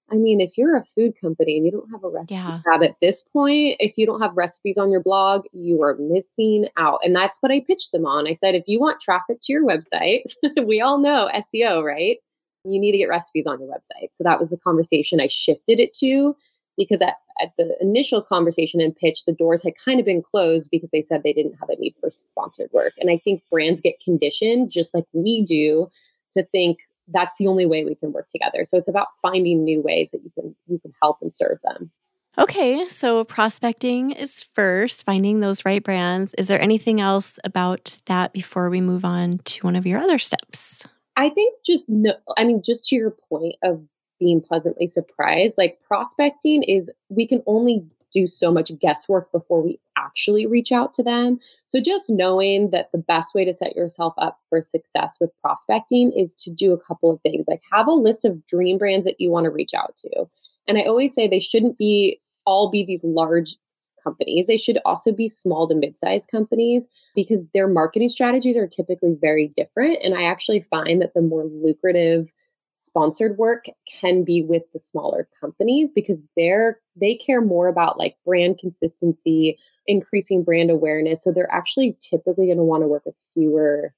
I 0.10 0.16
mean, 0.16 0.40
if 0.40 0.58
you're 0.58 0.78
a 0.78 0.84
food 0.84 1.14
company 1.20 1.58
and 1.58 1.66
you 1.66 1.72
don't 1.72 1.90
have 1.92 2.04
a 2.04 2.10
recipe 2.10 2.40
yeah. 2.40 2.62
tab 2.70 2.82
at 2.84 2.96
this 3.02 3.24
point, 3.24 3.76
if 3.80 3.98
you 3.98 4.06
don't 4.06 4.22
have 4.22 4.38
recipes 4.38 4.78
on 4.78 4.90
your 4.90 5.02
blog, 5.02 5.46
you 5.52 5.82
are 5.84 5.98
missing 6.00 6.68
out. 6.78 7.00
And 7.04 7.16
that's 7.16 7.40
what 7.42 7.52
I 7.52 7.62
pitched 7.66 7.92
them 7.92 8.06
on. 8.06 8.28
I 8.28 8.34
said, 8.34 8.56
if 8.56 8.64
you 8.68 8.80
want 8.80 9.02
traffic 9.02 9.40
to 9.44 9.54
your 9.54 9.66
website, 9.66 10.34
we 10.66 10.80
all 10.80 10.98
know 10.98 11.30
SEO, 11.34 11.84
right? 11.84 12.18
You 12.64 12.80
need 12.80 12.94
to 12.94 12.98
get 12.98 13.10
recipes 13.10 13.48
on 13.48 13.60
your 13.60 13.70
website. 13.70 14.10
So 14.14 14.24
that 14.24 14.40
was 14.40 14.50
the 14.50 14.58
conversation 14.58 15.20
I 15.20 15.28
shifted 15.28 15.80
it 15.80 15.94
to 15.96 16.36
because 16.78 17.02
at, 17.02 17.16
at 17.42 17.52
the 17.58 17.76
initial 17.82 18.22
conversation 18.22 18.80
and 18.80 18.96
pitch, 18.96 19.26
the 19.26 19.34
doors 19.34 19.64
had 19.64 19.74
kind 19.84 20.00
of 20.00 20.06
been 20.06 20.22
closed 20.22 20.70
because 20.72 20.90
they 20.92 21.02
said 21.02 21.24
they 21.24 21.34
didn't 21.34 21.58
have 21.60 21.70
a 21.70 21.76
need 21.78 21.96
for 22.00 22.12
sponsored 22.12 22.70
work. 22.72 22.94
And 23.00 23.10
I 23.10 23.18
think 23.18 23.44
brands 23.52 23.82
get 23.82 24.00
conditioned, 24.00 24.72
just 24.72 24.94
like 24.94 25.06
we 25.12 25.44
do, 25.44 25.90
to 26.34 26.46
think 26.46 26.80
that's 27.10 27.36
the 27.38 27.48
only 27.48 27.66
way 27.66 27.86
we 27.86 27.96
can 27.96 28.12
work 28.12 28.28
together. 28.30 28.66
So 28.66 28.78
it's 28.78 28.88
about 28.88 29.08
finding 29.22 29.64
new 29.64 29.82
ways 29.82 30.12
that 30.12 30.24
you 30.24 30.32
can 30.32 30.56
you 30.68 30.80
can 30.80 30.94
help 31.02 31.18
and 31.22 31.36
serve 31.36 31.60
them. 31.64 31.92
Okay, 32.40 32.88
so 32.88 33.24
prospecting 33.24 34.12
is 34.12 34.44
first, 34.54 35.04
finding 35.04 35.40
those 35.40 35.66
right 35.66 35.84
brands. 35.84 36.36
Is 36.38 36.48
there 36.48 36.62
anything 36.62 37.02
else 37.02 37.40
about 37.44 37.98
that 38.06 38.32
before 38.32 38.70
we 38.70 38.80
move 38.80 39.04
on 39.04 39.40
to 39.46 39.66
one 39.66 39.76
of 39.76 39.88
your 39.88 40.00
other 40.00 40.20
steps? 40.20 40.84
I 41.16 41.30
think 41.30 41.56
just 41.66 41.90
no, 41.90 42.14
I 42.38 42.44
mean, 42.44 42.62
just 42.64 42.86
to 42.86 42.96
your 42.96 43.16
point 43.28 43.56
of 43.64 43.82
being 44.20 44.40
pleasantly 44.40 44.86
surprised, 44.86 45.58
like 45.58 45.80
prospecting 45.82 46.62
is, 46.64 46.92
we 47.10 47.28
can 47.28 47.42
only 47.48 47.84
do 48.12 48.28
so 48.28 48.52
much 48.52 48.72
guesswork 48.80 49.32
before 49.32 49.62
we 49.62 49.80
actually 49.98 50.46
reach 50.46 50.72
out 50.72 50.94
to 50.96 51.04
them. 51.04 51.40
So 51.68 51.82
just 51.82 52.10
knowing 52.10 52.72
that 52.72 52.92
the 52.92 52.98
best 52.98 53.34
way 53.34 53.46
to 53.46 53.54
set 53.54 53.76
yourself 53.76 54.14
up 54.18 54.40
for 54.50 54.62
success 54.62 55.18
with 55.20 55.32
prospecting 55.42 56.12
is 56.14 56.34
to 56.36 56.52
do 56.52 56.74
a 56.74 56.80
couple 56.80 57.12
of 57.12 57.22
things. 57.22 57.46
Like 57.48 57.62
have 57.72 57.88
a 57.88 57.92
list 57.92 58.26
of 58.26 58.46
dream 58.46 58.78
brands 58.78 59.06
that 59.06 59.20
you 59.20 59.30
want 59.30 59.46
to 59.46 59.52
reach 59.52 59.74
out 59.74 59.96
to. 59.98 60.26
And 60.68 60.78
I 60.78 60.82
always 60.82 61.14
say 61.14 61.28
they 61.28 61.40
shouldn't 61.40 61.78
be 61.78 62.22
all 62.46 62.70
be 62.70 62.86
these 62.86 63.04
large 63.04 63.58
companies. 64.04 64.48
They 64.48 64.58
should 64.58 64.80
also 64.86 65.12
be 65.12 65.28
small 65.28 65.68
to 65.68 65.76
mid-sized 65.76 66.30
companies 66.30 66.88
because 67.14 67.44
their 67.54 67.68
marketing 67.68 68.10
strategies 68.10 68.56
are 68.56 68.68
typically 68.68 69.18
very 69.20 69.50
different 69.50 70.00
and 70.04 70.16
I 70.16 70.24
actually 70.24 70.62
find 70.62 71.02
that 71.02 71.14
the 71.14 71.22
more 71.22 71.44
lucrative 71.46 72.32
sponsored 72.79 73.38
work 73.39 73.65
can 74.00 74.24
be 74.24 74.43
with 74.43 74.62
the 74.72 74.79
smaller 74.79 75.27
companies 75.39 75.91
because 75.91 76.19
they're 76.36 76.79
they 76.96 77.15
care 77.15 77.41
more 77.41 77.67
about 77.67 77.98
like 77.98 78.15
brand 78.24 78.60
consistency 78.60 79.57
increasing 79.88 80.43
brand 80.43 80.69
awareness 80.69 81.24
so 81.24 81.31
they're 81.31 81.51
actually 81.51 81.98
typically 82.00 82.46
going 82.46 82.57
to 82.57 82.63
want 82.63 82.84
to 82.84 82.88
work 82.88 83.03
with 83.03 83.15
fewer 83.34 83.93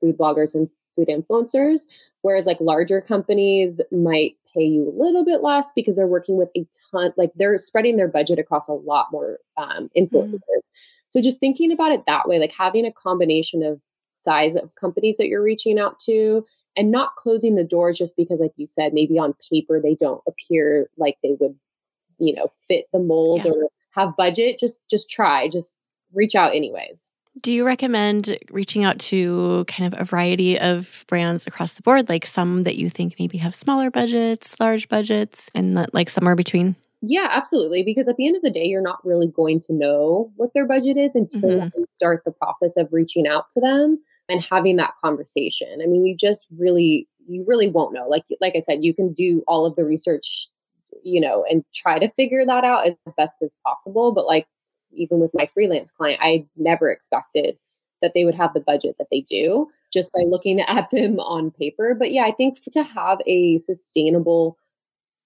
food 0.00 0.16
bloggers 0.16 0.54
and 0.54 0.70
food 0.96 1.08
influencers 1.08 1.82
whereas 2.22 2.46
like 2.46 2.58
larger 2.58 3.02
companies 3.02 3.82
might 3.90 4.36
pay 4.54 4.64
you 4.64 4.88
a 4.88 5.02
little 5.02 5.26
bit 5.26 5.42
less 5.42 5.70
because 5.76 5.94
they're 5.94 6.06
working 6.06 6.36
with 6.36 6.48
a 6.56 6.66
ton 6.90 7.12
like 7.18 7.32
they're 7.34 7.58
spreading 7.58 7.96
their 7.98 8.08
budget 8.08 8.38
across 8.38 8.66
a 8.66 8.72
lot 8.72 9.08
more 9.12 9.40
um, 9.58 9.90
influencers 9.96 10.40
mm. 10.40 10.70
so 11.08 11.20
just 11.20 11.38
thinking 11.38 11.70
about 11.70 11.92
it 11.92 12.02
that 12.06 12.26
way 12.26 12.38
like 12.38 12.52
having 12.56 12.86
a 12.86 12.92
combination 12.92 13.62
of 13.62 13.78
size 14.12 14.54
of 14.56 14.74
companies 14.74 15.18
that 15.18 15.26
you're 15.28 15.42
reaching 15.42 15.78
out 15.78 15.98
to 16.00 16.46
and 16.76 16.90
not 16.90 17.16
closing 17.16 17.54
the 17.54 17.64
doors 17.64 17.98
just 17.98 18.16
because 18.16 18.40
like 18.40 18.52
you 18.56 18.66
said 18.66 18.92
maybe 18.92 19.18
on 19.18 19.34
paper 19.50 19.80
they 19.80 19.94
don't 19.94 20.22
appear 20.26 20.88
like 20.96 21.18
they 21.22 21.36
would 21.40 21.56
you 22.18 22.34
know 22.34 22.46
fit 22.68 22.86
the 22.92 22.98
mold 22.98 23.44
yeah. 23.44 23.52
or 23.52 23.68
have 23.90 24.16
budget 24.16 24.58
just 24.58 24.78
just 24.88 25.10
try 25.10 25.48
just 25.48 25.76
reach 26.12 26.34
out 26.34 26.54
anyways 26.54 27.12
do 27.40 27.50
you 27.50 27.64
recommend 27.64 28.36
reaching 28.50 28.84
out 28.84 28.98
to 28.98 29.64
kind 29.66 29.92
of 29.92 30.00
a 30.00 30.04
variety 30.04 30.58
of 30.58 31.04
brands 31.08 31.46
across 31.46 31.74
the 31.74 31.82
board 31.82 32.08
like 32.08 32.26
some 32.26 32.64
that 32.64 32.76
you 32.76 32.90
think 32.90 33.14
maybe 33.18 33.38
have 33.38 33.54
smaller 33.54 33.90
budgets 33.90 34.58
large 34.60 34.88
budgets 34.88 35.50
and 35.54 35.86
like 35.92 36.10
somewhere 36.10 36.36
between 36.36 36.76
yeah 37.00 37.28
absolutely 37.30 37.82
because 37.82 38.06
at 38.06 38.16
the 38.16 38.26
end 38.26 38.36
of 38.36 38.42
the 38.42 38.50
day 38.50 38.64
you're 38.64 38.82
not 38.82 39.04
really 39.04 39.26
going 39.26 39.60
to 39.60 39.72
know 39.72 40.30
what 40.36 40.50
their 40.54 40.66
budget 40.66 40.96
is 40.96 41.14
until 41.14 41.40
mm-hmm. 41.40 41.68
you 41.76 41.86
start 41.94 42.22
the 42.24 42.32
process 42.32 42.76
of 42.76 42.88
reaching 42.92 43.26
out 43.26 43.48
to 43.50 43.60
them 43.60 43.98
and 44.28 44.44
having 44.44 44.76
that 44.76 44.94
conversation. 45.02 45.80
I 45.82 45.86
mean, 45.86 46.04
you 46.04 46.16
just 46.16 46.46
really 46.56 47.08
you 47.26 47.44
really 47.46 47.68
won't 47.68 47.94
know. 47.94 48.08
Like 48.08 48.24
like 48.40 48.54
I 48.56 48.60
said, 48.60 48.84
you 48.84 48.94
can 48.94 49.12
do 49.12 49.42
all 49.46 49.66
of 49.66 49.76
the 49.76 49.84
research, 49.84 50.48
you 51.02 51.20
know, 51.20 51.44
and 51.48 51.64
try 51.74 51.98
to 51.98 52.08
figure 52.10 52.44
that 52.44 52.64
out 52.64 52.86
as 52.86 53.14
best 53.16 53.42
as 53.42 53.54
possible, 53.64 54.12
but 54.12 54.26
like 54.26 54.46
even 54.92 55.18
with 55.20 55.30
my 55.34 55.48
freelance 55.54 55.90
client, 55.90 56.20
I 56.22 56.46
never 56.56 56.90
expected 56.90 57.56
that 58.02 58.12
they 58.14 58.24
would 58.24 58.34
have 58.34 58.52
the 58.52 58.60
budget 58.60 58.96
that 58.98 59.06
they 59.10 59.20
do 59.20 59.68
just 59.92 60.12
by 60.12 60.22
looking 60.26 60.60
at 60.68 60.90
them 60.90 61.20
on 61.20 61.50
paper. 61.50 61.94
But 61.94 62.12
yeah, 62.12 62.24
I 62.24 62.32
think 62.32 62.60
to 62.72 62.82
have 62.82 63.18
a 63.26 63.58
sustainable 63.58 64.58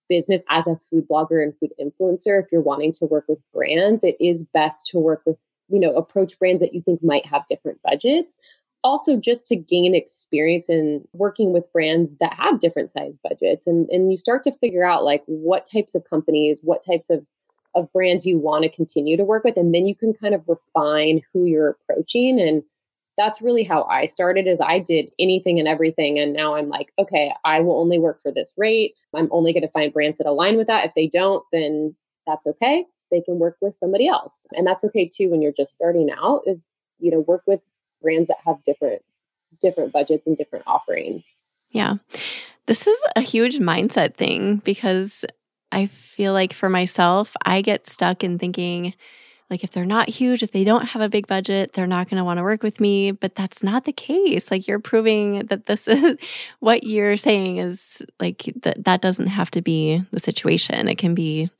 business 0.08 0.42
as 0.48 0.68
a 0.68 0.78
food 0.88 1.06
blogger 1.08 1.42
and 1.42 1.54
food 1.58 1.72
influencer, 1.80 2.42
if 2.42 2.46
you're 2.52 2.60
wanting 2.60 2.92
to 2.92 3.06
work 3.06 3.24
with 3.28 3.38
brands, 3.52 4.04
it 4.04 4.16
is 4.20 4.44
best 4.44 4.86
to 4.86 4.98
work 4.98 5.22
with, 5.26 5.36
you 5.68 5.80
know, 5.80 5.94
approach 5.94 6.38
brands 6.38 6.60
that 6.60 6.74
you 6.74 6.80
think 6.82 7.02
might 7.02 7.26
have 7.26 7.46
different 7.48 7.80
budgets 7.82 8.38
also 8.86 9.16
just 9.16 9.44
to 9.46 9.56
gain 9.56 9.96
experience 9.96 10.68
in 10.68 11.04
working 11.12 11.52
with 11.52 11.70
brands 11.72 12.14
that 12.20 12.32
have 12.34 12.60
different 12.60 12.88
size 12.88 13.18
budgets 13.18 13.66
and 13.66 13.88
and 13.90 14.12
you 14.12 14.16
start 14.16 14.44
to 14.44 14.52
figure 14.60 14.84
out 14.84 15.02
like 15.02 15.24
what 15.26 15.66
types 15.66 15.96
of 15.96 16.08
companies 16.08 16.60
what 16.62 16.86
types 16.86 17.10
of 17.10 17.26
of 17.74 17.92
brands 17.92 18.24
you 18.24 18.38
want 18.38 18.62
to 18.62 18.70
continue 18.70 19.16
to 19.16 19.24
work 19.24 19.42
with 19.42 19.56
and 19.56 19.74
then 19.74 19.86
you 19.86 19.94
can 19.94 20.14
kind 20.14 20.34
of 20.34 20.42
refine 20.46 21.20
who 21.32 21.46
you're 21.46 21.70
approaching 21.70 22.40
and 22.40 22.62
that's 23.18 23.42
really 23.42 23.64
how 23.64 23.82
I 23.84 24.06
started 24.06 24.46
is 24.46 24.60
I 24.60 24.78
did 24.78 25.10
anything 25.18 25.58
and 25.58 25.66
everything 25.66 26.20
and 26.20 26.32
now 26.32 26.54
I'm 26.54 26.68
like 26.68 26.92
okay 26.96 27.34
I 27.44 27.60
will 27.60 27.80
only 27.80 27.98
work 27.98 28.22
for 28.22 28.30
this 28.30 28.54
rate. 28.56 28.94
I'm 29.14 29.28
only 29.32 29.52
going 29.52 29.62
to 29.62 29.68
find 29.68 29.92
brands 29.92 30.18
that 30.18 30.28
align 30.28 30.56
with 30.56 30.68
that. 30.68 30.86
If 30.86 30.92
they 30.94 31.08
don't 31.08 31.44
then 31.52 31.96
that's 32.24 32.46
okay. 32.46 32.84
They 33.10 33.20
can 33.20 33.38
work 33.38 33.56
with 33.60 33.74
somebody 33.74 34.06
else. 34.08 34.46
And 34.52 34.66
that's 34.66 34.84
okay 34.84 35.08
too 35.12 35.30
when 35.30 35.42
you're 35.42 35.52
just 35.52 35.72
starting 35.72 36.08
out 36.10 36.42
is 36.46 36.66
you 37.00 37.10
know 37.10 37.20
work 37.20 37.42
with 37.46 37.60
brands 38.06 38.28
that 38.28 38.36
have 38.46 38.62
different 38.64 39.02
different 39.60 39.92
budgets 39.92 40.26
and 40.26 40.38
different 40.38 40.64
offerings. 40.68 41.36
Yeah. 41.70 41.96
This 42.66 42.86
is 42.86 42.98
a 43.16 43.20
huge 43.20 43.58
mindset 43.58 44.14
thing 44.14 44.56
because 44.58 45.24
I 45.72 45.86
feel 45.86 46.32
like 46.32 46.52
for 46.52 46.68
myself, 46.68 47.34
I 47.44 47.62
get 47.62 47.86
stuck 47.86 48.22
in 48.22 48.38
thinking 48.38 48.94
like 49.50 49.62
if 49.62 49.70
they're 49.70 49.84
not 49.84 50.08
huge, 50.08 50.42
if 50.42 50.50
they 50.50 50.64
don't 50.64 50.86
have 50.86 51.02
a 51.02 51.08
big 51.08 51.26
budget, 51.26 51.72
they're 51.72 51.86
not 51.86 52.08
going 52.10 52.18
to 52.18 52.24
want 52.24 52.38
to 52.38 52.42
work 52.42 52.62
with 52.62 52.80
me, 52.80 53.12
but 53.12 53.36
that's 53.36 53.62
not 53.62 53.84
the 53.84 53.92
case. 53.92 54.50
Like 54.50 54.66
you're 54.66 54.80
proving 54.80 55.46
that 55.46 55.66
this 55.66 55.86
is 55.88 56.16
what 56.60 56.84
you're 56.84 57.16
saying 57.16 57.58
is 57.58 58.02
like 58.20 58.52
that 58.62 58.84
that 58.84 59.00
doesn't 59.00 59.28
have 59.28 59.50
to 59.52 59.62
be 59.62 60.02
the 60.12 60.20
situation. 60.20 60.88
It 60.88 60.98
can 60.98 61.14
be 61.14 61.50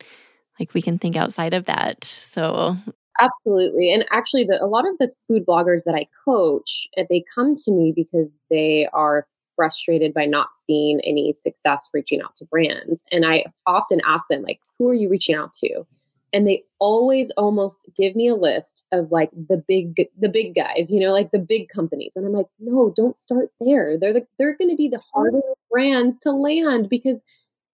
like 0.59 0.75
we 0.75 0.83
can 0.83 0.99
think 0.99 1.17
outside 1.17 1.55
of 1.55 1.67
that. 1.67 2.05
So 2.05 2.77
Absolutely. 3.21 3.93
And 3.93 4.05
actually, 4.11 4.45
the, 4.45 4.63
a 4.63 4.67
lot 4.67 4.87
of 4.87 4.97
the 4.99 5.13
food 5.29 5.47
bloggers 5.47 5.85
that 5.85 5.95
I 5.95 6.07
coach, 6.25 6.89
eh, 6.97 7.05
they 7.09 7.25
come 7.35 7.55
to 7.57 7.71
me 7.71 7.93
because 7.95 8.33
they 8.51 8.89
are 8.93 9.27
frustrated 9.57 10.13
by 10.13 10.27
not 10.27 10.49
seeing 10.55 11.01
any 11.01 11.33
success 11.33 11.89
reaching 11.95 12.21
out 12.21 12.35
to 12.37 12.45
brands. 12.45 13.03
And 13.11 13.25
I 13.25 13.47
often 13.67 14.01
ask 14.07 14.29
them, 14.29 14.43
like, 14.43 14.61
who 14.79 14.89
are 14.89 14.95
you 14.95 15.09
reaching 15.09 15.35
out 15.35 15.53
to? 15.55 15.87
And 16.33 16.47
they 16.47 16.65
always 16.79 17.31
almost 17.39 17.89
give 17.97 18.15
me 18.15 18.29
a 18.29 18.35
list 18.35 18.87
of 18.93 19.11
like 19.11 19.31
the 19.31 19.57
big 19.57 20.09
the 20.19 20.29
big 20.29 20.55
guys, 20.55 20.91
you 20.91 21.01
know, 21.01 21.13
like 21.13 21.31
the 21.31 21.39
big 21.39 21.69
companies. 21.69 22.13
And 22.15 22.27
I'm 22.27 22.33
like, 22.33 22.49
no, 22.59 22.93
don't 22.95 23.19
start 23.19 23.51
there. 23.61 23.97
They're 23.97 24.13
the, 24.13 24.27
they're 24.39 24.57
going 24.57 24.69
to 24.69 24.77
be 24.77 24.89
the 24.89 25.01
hardest 25.15 25.47
brands 25.71 26.19
to 26.19 26.33
land 26.33 26.91
because 26.91 27.23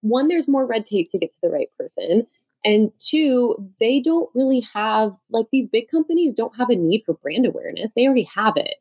one, 0.02 0.28
there's 0.28 0.46
more 0.46 0.66
red 0.66 0.86
tape 0.86 1.10
to 1.10 1.18
get 1.18 1.32
to 1.32 1.38
the 1.42 1.48
right 1.48 1.70
person. 1.78 2.26
And 2.64 2.92
two, 2.98 3.56
they 3.80 4.00
don't 4.00 4.30
really 4.34 4.60
have, 4.72 5.16
like 5.30 5.46
these 5.50 5.68
big 5.68 5.88
companies 5.88 6.32
don't 6.32 6.56
have 6.56 6.70
a 6.70 6.76
need 6.76 7.02
for 7.04 7.14
brand 7.14 7.46
awareness. 7.46 7.92
They 7.94 8.06
already 8.06 8.28
have 8.34 8.56
it. 8.56 8.76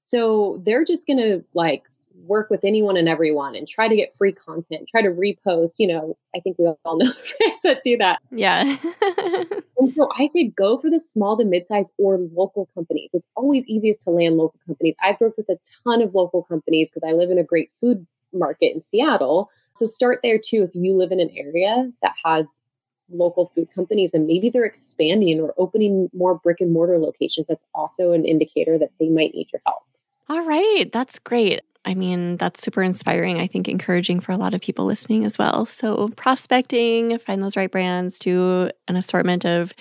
So 0.00 0.62
they're 0.64 0.84
just 0.84 1.06
going 1.06 1.18
to 1.18 1.44
like 1.54 1.84
work 2.26 2.48
with 2.48 2.64
anyone 2.64 2.96
and 2.96 3.08
everyone 3.08 3.56
and 3.56 3.66
try 3.66 3.88
to 3.88 3.96
get 3.96 4.16
free 4.16 4.32
content, 4.32 4.88
try 4.88 5.02
to 5.02 5.08
repost. 5.08 5.74
You 5.78 5.88
know, 5.88 6.16
I 6.34 6.40
think 6.40 6.58
we 6.58 6.66
all 6.66 6.96
know 6.96 7.10
brands 7.38 7.62
that 7.64 7.82
do 7.84 7.96
that. 7.98 8.20
Yeah. 8.30 8.76
and 9.78 9.90
so 9.90 10.08
I 10.16 10.26
say 10.28 10.48
go 10.48 10.78
for 10.78 10.90
the 10.90 11.00
small 11.00 11.36
to 11.36 11.44
mid-size 11.44 11.92
or 11.98 12.18
local 12.18 12.68
companies. 12.74 13.10
It's 13.12 13.26
always 13.36 13.66
easiest 13.66 14.02
to 14.02 14.10
land 14.10 14.36
local 14.36 14.60
companies. 14.66 14.94
I've 15.02 15.20
worked 15.20 15.38
with 15.38 15.48
a 15.48 15.58
ton 15.82 16.02
of 16.02 16.14
local 16.14 16.42
companies 16.42 16.90
because 16.90 17.08
I 17.08 17.12
live 17.12 17.30
in 17.30 17.38
a 17.38 17.44
great 17.44 17.70
food 17.80 18.06
market 18.32 18.74
in 18.74 18.82
Seattle. 18.82 19.50
So 19.74 19.86
start 19.86 20.20
there 20.22 20.38
too 20.38 20.62
if 20.62 20.70
you 20.74 20.96
live 20.96 21.10
in 21.10 21.20
an 21.20 21.30
area 21.36 21.90
that 22.02 22.14
has 22.24 22.62
local 23.10 23.50
food 23.54 23.68
companies 23.74 24.12
and 24.14 24.26
maybe 24.26 24.50
they're 24.50 24.64
expanding 24.64 25.40
or 25.40 25.54
opening 25.58 26.08
more 26.14 26.34
brick 26.34 26.60
and 26.60 26.72
mortar 26.72 26.98
locations, 26.98 27.46
that's 27.46 27.64
also 27.74 28.12
an 28.12 28.24
indicator 28.24 28.78
that 28.78 28.90
they 28.98 29.08
might 29.08 29.34
need 29.34 29.48
your 29.52 29.62
help. 29.66 29.82
All 30.28 30.44
right, 30.44 30.86
that's 30.92 31.18
great. 31.18 31.60
I 31.84 31.94
mean, 31.94 32.36
that's 32.36 32.62
super 32.62 32.82
inspiring. 32.82 33.38
I 33.38 33.46
think 33.46 33.68
encouraging 33.68 34.20
for 34.20 34.32
a 34.32 34.38
lot 34.38 34.54
of 34.54 34.62
people 34.62 34.86
listening 34.86 35.24
as 35.24 35.38
well. 35.38 35.66
So, 35.66 36.08
prospecting, 36.16 37.18
find 37.18 37.42
those 37.42 37.56
right 37.56 37.70
brands, 37.70 38.18
do 38.18 38.70
an 38.88 38.96
assortment 38.96 39.44
of 39.44 39.74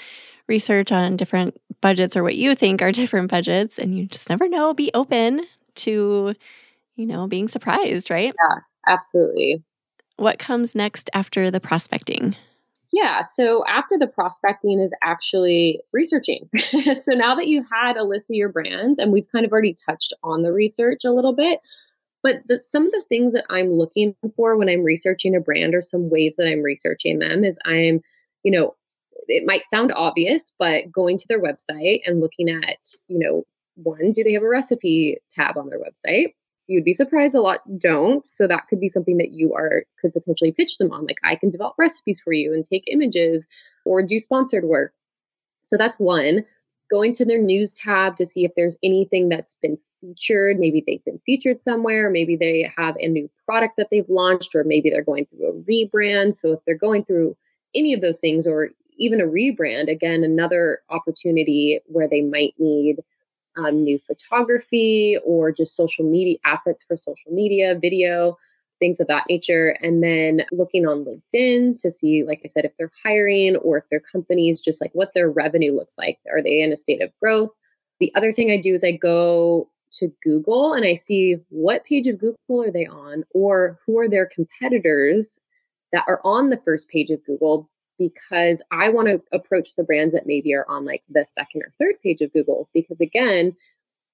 research 0.47 0.91
on 0.91 1.15
different 1.15 1.57
budgets 1.81 2.17
or 2.17 2.23
what 2.23 2.35
you 2.35 2.55
think 2.55 2.81
are 2.81 2.91
different 2.91 3.31
budgets. 3.31 3.79
And 3.79 3.97
you 3.97 4.05
just 4.05 4.29
never 4.29 4.49
know. 4.49 4.73
Be 4.73 4.91
open 4.93 5.45
to, 5.75 6.33
you 6.95 7.05
know, 7.05 7.27
being 7.27 7.47
surprised, 7.47 8.09
right? 8.09 8.33
Yeah, 8.49 8.57
absolutely. 8.85 9.63
What 10.17 10.39
comes 10.39 10.75
next 10.75 11.09
after 11.13 11.49
the 11.49 11.61
prospecting? 11.61 12.35
Yeah. 12.93 13.23
So 13.23 13.65
after 13.67 13.97
the 13.97 14.05
prospecting 14.05 14.79
is 14.79 14.93
actually 15.03 15.81
researching. 15.93 16.47
so 17.01 17.13
now 17.13 17.33
that 17.33 17.47
you 17.47 17.65
had 17.71 17.97
a 17.97 18.03
list 18.03 18.29
of 18.29 18.35
your 18.35 18.49
brands, 18.49 18.99
and 18.99 19.11
we've 19.11 19.27
kind 19.31 19.45
of 19.45 19.51
already 19.51 19.73
touched 19.73 20.13
on 20.23 20.43
the 20.43 20.53
research 20.53 21.03
a 21.03 21.11
little 21.11 21.33
bit, 21.33 21.59
but 22.21 22.43
the, 22.47 22.59
some 22.59 22.85
of 22.85 22.91
the 22.91 23.03
things 23.09 23.33
that 23.33 23.45
I'm 23.49 23.71
looking 23.71 24.15
for 24.35 24.55
when 24.55 24.69
I'm 24.69 24.83
researching 24.83 25.35
a 25.35 25.39
brand 25.39 25.73
or 25.73 25.81
some 25.81 26.11
ways 26.11 26.35
that 26.37 26.47
I'm 26.47 26.61
researching 26.61 27.17
them 27.17 27.43
is 27.43 27.57
I'm, 27.65 27.99
you 28.43 28.51
know, 28.51 28.75
it 29.27 29.43
might 29.43 29.65
sound 29.65 29.91
obvious, 29.95 30.53
but 30.59 30.91
going 30.91 31.17
to 31.17 31.25
their 31.27 31.41
website 31.41 32.01
and 32.05 32.21
looking 32.21 32.47
at, 32.47 32.77
you 33.07 33.17
know, 33.17 33.43
one, 33.73 34.13
do 34.13 34.23
they 34.23 34.33
have 34.33 34.43
a 34.43 34.47
recipe 34.47 35.17
tab 35.31 35.57
on 35.57 35.67
their 35.67 35.79
website? 35.79 36.33
You'd 36.67 36.85
be 36.85 36.93
surprised 36.93 37.35
a 37.35 37.41
lot 37.41 37.61
don't. 37.79 38.25
So 38.25 38.47
that 38.47 38.67
could 38.69 38.79
be 38.79 38.89
something 38.89 39.17
that 39.17 39.31
you 39.31 39.53
are 39.53 39.83
could 40.01 40.13
potentially 40.13 40.51
pitch 40.51 40.77
them 40.77 40.91
on. 40.91 41.05
Like 41.05 41.17
I 41.23 41.35
can 41.35 41.49
develop 41.49 41.75
recipes 41.77 42.21
for 42.21 42.33
you 42.33 42.53
and 42.53 42.63
take 42.63 42.83
images 42.87 43.45
or 43.85 44.03
do 44.03 44.19
sponsored 44.19 44.63
work. 44.63 44.93
So 45.65 45.77
that's 45.77 45.97
one. 45.97 46.45
Going 46.91 47.13
to 47.13 47.25
their 47.25 47.41
news 47.41 47.73
tab 47.73 48.17
to 48.17 48.25
see 48.25 48.45
if 48.45 48.51
there's 48.55 48.77
anything 48.83 49.29
that's 49.29 49.55
been 49.61 49.77
featured. 49.99 50.59
Maybe 50.59 50.83
they've 50.85 51.03
been 51.03 51.21
featured 51.25 51.61
somewhere. 51.61 52.09
Maybe 52.09 52.35
they 52.35 52.71
have 52.77 52.95
a 52.99 53.07
new 53.07 53.29
product 53.45 53.75
that 53.77 53.87
they've 53.89 54.09
launched, 54.09 54.53
or 54.53 54.63
maybe 54.63 54.89
they're 54.89 55.03
going 55.03 55.25
through 55.25 55.49
a 55.49 55.53
rebrand. 55.53 56.35
So 56.35 56.53
if 56.53 56.59
they're 56.65 56.77
going 56.77 57.05
through 57.05 57.35
any 57.73 57.93
of 57.93 58.01
those 58.01 58.19
things, 58.19 58.45
or 58.45 58.69
even 58.97 59.21
a 59.21 59.25
rebrand, 59.25 59.89
again, 59.89 60.23
another 60.23 60.81
opportunity 60.89 61.79
where 61.87 62.07
they 62.07 62.21
might 62.21 62.53
need 62.59 62.97
um, 63.57 63.83
new 63.83 63.99
photography 64.07 65.17
or 65.25 65.51
just 65.51 65.75
social 65.75 66.05
media 66.09 66.37
assets 66.45 66.83
for 66.87 66.97
social 66.97 67.31
media, 67.31 67.77
video, 67.79 68.37
things 68.79 68.99
of 68.99 69.07
that 69.07 69.25
nature. 69.29 69.77
And 69.81 70.03
then 70.03 70.43
looking 70.51 70.85
on 70.87 71.05
LinkedIn 71.05 71.77
to 71.79 71.91
see, 71.91 72.23
like 72.23 72.41
I 72.43 72.47
said, 72.47 72.65
if 72.65 72.71
they're 72.77 72.91
hiring 73.03 73.55
or 73.57 73.77
if 73.77 73.85
their 73.89 74.01
companies, 74.01 74.61
just 74.61 74.81
like 74.81 74.91
what 74.93 75.11
their 75.13 75.29
revenue 75.29 75.73
looks 75.73 75.95
like. 75.97 76.19
Are 76.31 76.41
they 76.41 76.61
in 76.61 76.73
a 76.73 76.77
state 76.77 77.01
of 77.01 77.11
growth? 77.21 77.51
The 77.99 78.13
other 78.15 78.33
thing 78.33 78.51
I 78.51 78.57
do 78.57 78.73
is 78.73 78.83
I 78.83 78.91
go 78.91 79.69
to 79.93 80.11
Google 80.23 80.73
and 80.73 80.85
I 80.85 80.95
see 80.95 81.37
what 81.49 81.85
page 81.85 82.07
of 82.07 82.19
Google 82.19 82.63
are 82.63 82.71
they 82.71 82.85
on 82.85 83.23
or 83.33 83.79
who 83.85 83.99
are 83.99 84.09
their 84.09 84.25
competitors 84.25 85.39
that 85.91 86.03
are 86.07 86.19
on 86.23 86.49
the 86.49 86.61
first 86.65 86.89
page 86.89 87.11
of 87.11 87.23
Google 87.25 87.69
because 87.97 88.61
I 88.71 88.89
want 88.89 89.07
to 89.07 89.21
approach 89.31 89.75
the 89.75 89.83
brands 89.83 90.13
that 90.13 90.25
maybe 90.25 90.53
are 90.53 90.65
on 90.67 90.85
like 90.85 91.03
the 91.09 91.25
second 91.25 91.63
or 91.63 91.73
third 91.79 91.95
page 92.01 92.21
of 92.21 92.33
Google. 92.33 92.69
Because 92.73 92.99
again, 92.99 93.55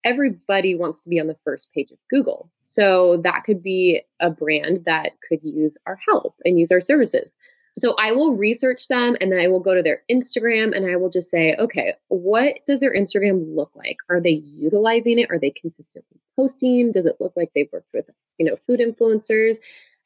everybody 0.04 0.76
wants 0.76 1.02
to 1.02 1.10
be 1.10 1.20
on 1.20 1.28
the 1.28 1.38
first 1.44 1.72
page 1.74 1.92
of 1.92 1.98
Google. 2.10 2.50
So 2.63 3.18
that 3.24 3.44
could 3.44 3.62
be 3.62 4.02
a 4.20 4.30
brand 4.30 4.86
that 4.86 5.13
could 5.28 5.39
use 5.44 5.78
our 5.86 6.00
help 6.08 6.36
and 6.46 6.60
use 6.60 6.72
our 6.72 6.82
services. 6.82 7.36
So 7.78 7.96
I 7.98 8.12
will 8.12 8.36
research 8.36 8.88
them 8.88 9.15
and 9.22 9.32
then 9.32 9.39
I 9.39 9.48
will 9.48 9.60
go 9.60 9.74
to 9.74 9.84
their 9.84 10.04
Instagram 10.12 10.76
and 10.76 10.89
I 10.89 10.98
will 10.98 11.10
just 11.10 11.30
say, 11.30 11.56
okay, 11.56 11.94
what 12.10 12.60
does 12.68 12.80
their 12.80 12.94
Instagram 12.94 13.56
look 13.56 13.72
like? 13.76 13.98
Are 14.10 14.20
they 14.20 14.32
utilizing 14.32 15.20
it? 15.20 15.30
Are 15.30 15.39
they 15.39 15.52
consistently 15.52 16.20
posting? 16.36 16.92
Does 16.92 17.06
it 17.06 17.18
look 17.20 17.34
like 17.38 17.52
they've 17.56 17.70
worked 17.72 17.94
with, 17.94 18.10
you 18.38 18.46
know, 18.46 18.58
food 18.68 18.80
influencers? 18.80 19.58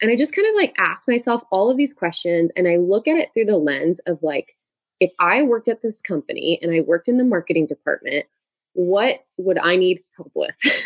And 0.02 0.12
I 0.12 0.16
just 0.16 0.36
kind 0.36 0.48
of 0.48 0.56
like 0.56 0.74
ask 0.78 1.08
myself 1.08 1.44
all 1.52 1.70
of 1.70 1.78
these 1.78 1.94
questions 1.94 2.52
and 2.56 2.68
I 2.68 2.78
look 2.78 3.08
at 3.08 3.18
it 3.18 3.30
through 3.34 3.46
the 3.46 3.58
lens 3.58 4.00
of 4.06 4.22
like, 4.22 4.56
if 5.00 5.12
I 5.20 5.44
worked 5.44 5.68
at 5.68 5.82
this 5.82 6.02
company 6.02 6.60
and 6.62 6.74
I 6.74 6.82
worked 6.82 7.08
in 7.08 7.18
the 7.18 7.24
marketing 7.24 7.68
department, 7.68 8.26
what 8.74 9.24
would 9.38 9.58
I 9.60 9.76
need 9.76 10.02
help 10.16 10.32
with? 10.34 10.56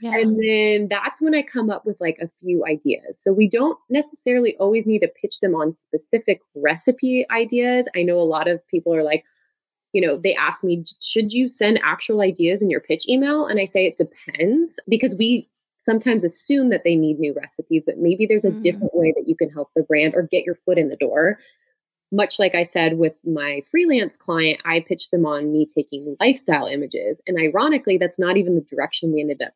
yeah. 0.00 0.14
And 0.14 0.38
then 0.38 0.88
that's 0.90 1.20
when 1.20 1.34
I 1.34 1.42
come 1.42 1.70
up 1.70 1.86
with 1.86 1.96
like 2.00 2.18
a 2.20 2.30
few 2.40 2.64
ideas. 2.66 3.16
So 3.18 3.32
we 3.32 3.48
don't 3.48 3.78
necessarily 3.88 4.56
always 4.58 4.86
need 4.86 5.00
to 5.00 5.08
pitch 5.08 5.40
them 5.40 5.54
on 5.54 5.72
specific 5.72 6.40
recipe 6.54 7.26
ideas. 7.30 7.88
I 7.96 8.02
know 8.02 8.18
a 8.18 8.22
lot 8.22 8.46
of 8.46 8.66
people 8.68 8.94
are 8.94 9.02
like, 9.02 9.24
you 9.92 10.06
know, 10.06 10.18
they 10.22 10.34
ask 10.34 10.62
me, 10.62 10.84
should 11.00 11.32
you 11.32 11.48
send 11.48 11.80
actual 11.82 12.20
ideas 12.20 12.60
in 12.60 12.68
your 12.68 12.80
pitch 12.80 13.08
email? 13.08 13.46
And 13.46 13.58
I 13.58 13.64
say 13.64 13.86
it 13.86 13.96
depends 13.96 14.78
because 14.86 15.14
we 15.18 15.48
sometimes 15.78 16.24
assume 16.24 16.70
that 16.70 16.82
they 16.84 16.96
need 16.96 17.18
new 17.18 17.32
recipes, 17.32 17.84
but 17.86 17.98
maybe 17.98 18.26
there's 18.26 18.44
a 18.44 18.50
mm. 18.50 18.62
different 18.62 18.94
way 18.94 19.12
that 19.16 19.28
you 19.28 19.36
can 19.36 19.50
help 19.50 19.70
the 19.74 19.82
brand 19.82 20.14
or 20.14 20.22
get 20.22 20.44
your 20.44 20.56
foot 20.66 20.78
in 20.78 20.88
the 20.88 20.96
door. 20.96 21.38
Much 22.10 22.38
like 22.38 22.54
I 22.54 22.62
said 22.62 22.98
with 22.98 23.14
my 23.24 23.62
freelance 23.70 24.16
client, 24.16 24.60
I 24.64 24.80
pitched 24.80 25.10
them 25.10 25.26
on 25.26 25.52
me 25.52 25.66
taking 25.66 26.16
lifestyle 26.20 26.66
images. 26.66 27.20
And 27.26 27.38
ironically, 27.38 27.98
that's 27.98 28.18
not 28.18 28.36
even 28.36 28.54
the 28.54 28.62
direction 28.62 29.12
we 29.12 29.20
ended 29.20 29.42
up 29.42 29.52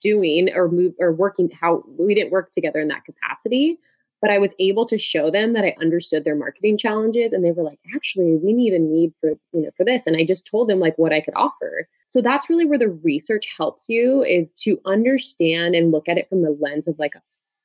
doing 0.00 0.50
or 0.54 0.68
move 0.68 0.94
or 0.98 1.12
working 1.12 1.50
how 1.50 1.84
we 1.98 2.14
didn't 2.14 2.32
work 2.32 2.52
together 2.52 2.80
in 2.80 2.88
that 2.88 3.04
capacity 3.04 3.78
but 4.22 4.30
I 4.30 4.38
was 4.38 4.54
able 4.60 4.86
to 4.86 4.98
show 4.98 5.30
them 5.30 5.52
that 5.52 5.64
I 5.64 5.74
understood 5.80 6.24
their 6.24 6.36
marketing 6.36 6.78
challenges 6.78 7.32
and 7.32 7.44
they 7.44 7.50
were 7.50 7.64
like, 7.64 7.80
actually, 7.94 8.36
we 8.36 8.52
need 8.52 8.72
a 8.72 8.78
need 8.78 9.12
for, 9.20 9.30
you 9.52 9.62
know, 9.62 9.70
for 9.76 9.84
this. 9.84 10.06
And 10.06 10.16
I 10.16 10.24
just 10.24 10.46
told 10.46 10.68
them 10.68 10.78
like 10.78 10.96
what 10.96 11.12
I 11.12 11.20
could 11.20 11.34
offer. 11.34 11.88
So 12.12 12.20
that's 12.20 12.50
really 12.50 12.66
where 12.66 12.78
the 12.78 12.90
research 12.90 13.46
helps 13.56 13.88
you 13.88 14.22
is 14.22 14.52
to 14.64 14.78
understand 14.84 15.74
and 15.74 15.90
look 15.90 16.10
at 16.10 16.18
it 16.18 16.28
from 16.28 16.42
the 16.42 16.54
lens 16.60 16.86
of 16.86 16.98
like, 16.98 17.14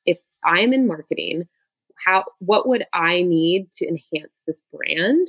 if 0.06 0.16
I'm 0.42 0.72
in 0.72 0.86
marketing, 0.86 1.46
how, 2.02 2.24
what 2.38 2.66
would 2.66 2.86
I 2.94 3.20
need 3.20 3.70
to 3.72 3.86
enhance 3.86 4.40
this 4.46 4.62
brand? 4.72 5.28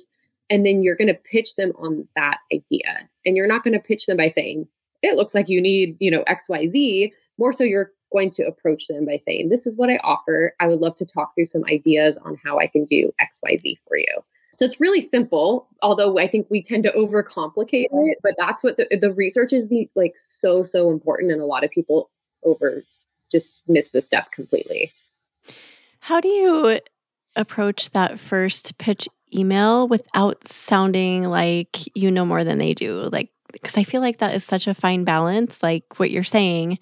And 0.49 0.65
then 0.65 0.83
you're 0.83 0.95
going 0.95 1.09
to 1.09 1.13
pitch 1.13 1.57
them 1.57 1.73
on 1.77 2.07
that 2.15 2.37
idea. 2.53 3.09
And 3.25 3.35
you're 3.35 3.45
not 3.45 3.65
going 3.65 3.73
to 3.73 3.79
pitch 3.79 4.05
them 4.05 4.15
by 4.15 4.29
saying, 4.29 4.67
it 5.01 5.17
looks 5.17 5.35
like 5.35 5.49
you 5.49 5.61
need, 5.61 5.97
you 5.99 6.09
know, 6.09 6.23
XYZ. 6.23 7.11
More 7.37 7.51
so, 7.51 7.65
you're 7.65 7.91
going 8.13 8.29
to 8.31 8.43
approach 8.43 8.87
them 8.87 9.05
by 9.05 9.17
saying, 9.17 9.49
This 9.49 9.67
is 9.67 9.75
what 9.75 9.89
I 9.89 9.97
offer. 9.97 10.53
I 10.59 10.67
would 10.67 10.79
love 10.79 10.95
to 10.95 11.05
talk 11.05 11.35
through 11.35 11.45
some 11.45 11.63
ideas 11.65 12.17
on 12.23 12.37
how 12.43 12.59
I 12.59 12.67
can 12.67 12.85
do 12.85 13.11
XYZ 13.21 13.77
for 13.87 13.97
you. 13.97 14.23
So 14.59 14.65
it's 14.65 14.77
really 14.81 14.99
simple, 14.99 15.69
although 15.81 16.19
I 16.19 16.27
think 16.27 16.47
we 16.49 16.61
tend 16.61 16.83
to 16.83 16.91
overcomplicate 16.91 17.87
it, 17.89 18.17
but 18.21 18.35
that's 18.37 18.61
what 18.61 18.75
the, 18.75 18.89
the 18.99 19.13
research 19.13 19.53
is 19.53 19.69
the 19.69 19.89
like 19.95 20.15
so, 20.17 20.63
so 20.63 20.91
important. 20.91 21.31
And 21.31 21.41
a 21.41 21.45
lot 21.45 21.63
of 21.63 21.71
people 21.71 22.09
over 22.43 22.83
just 23.31 23.51
miss 23.69 23.87
the 23.89 24.01
step 24.01 24.33
completely. 24.33 24.91
How 26.01 26.19
do 26.19 26.27
you 26.27 26.81
approach 27.37 27.91
that 27.91 28.19
first 28.19 28.77
pitch 28.79 29.07
email 29.33 29.87
without 29.87 30.45
sounding 30.45 31.23
like 31.23 31.95
you 31.95 32.11
know 32.11 32.25
more 32.25 32.43
than 32.43 32.57
they 32.57 32.73
do? 32.73 33.07
Like, 33.13 33.29
because 33.53 33.77
I 33.77 33.85
feel 33.85 34.01
like 34.01 34.17
that 34.17 34.35
is 34.35 34.43
such 34.43 34.67
a 34.67 34.73
fine 34.73 35.05
balance. 35.05 35.63
Like 35.63 36.01
what 36.01 36.11
you're 36.11 36.25
saying, 36.25 36.79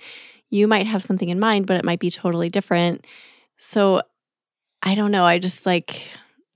you 0.50 0.68
might 0.68 0.88
have 0.88 1.04
something 1.04 1.30
in 1.30 1.40
mind, 1.40 1.68
but 1.68 1.78
it 1.78 1.86
might 1.86 2.00
be 2.00 2.10
totally 2.10 2.50
different. 2.50 3.06
So 3.60 4.02
I 4.82 4.96
don't 4.96 5.12
know. 5.12 5.26
I 5.26 5.38
just 5.38 5.68
like, 5.68 6.02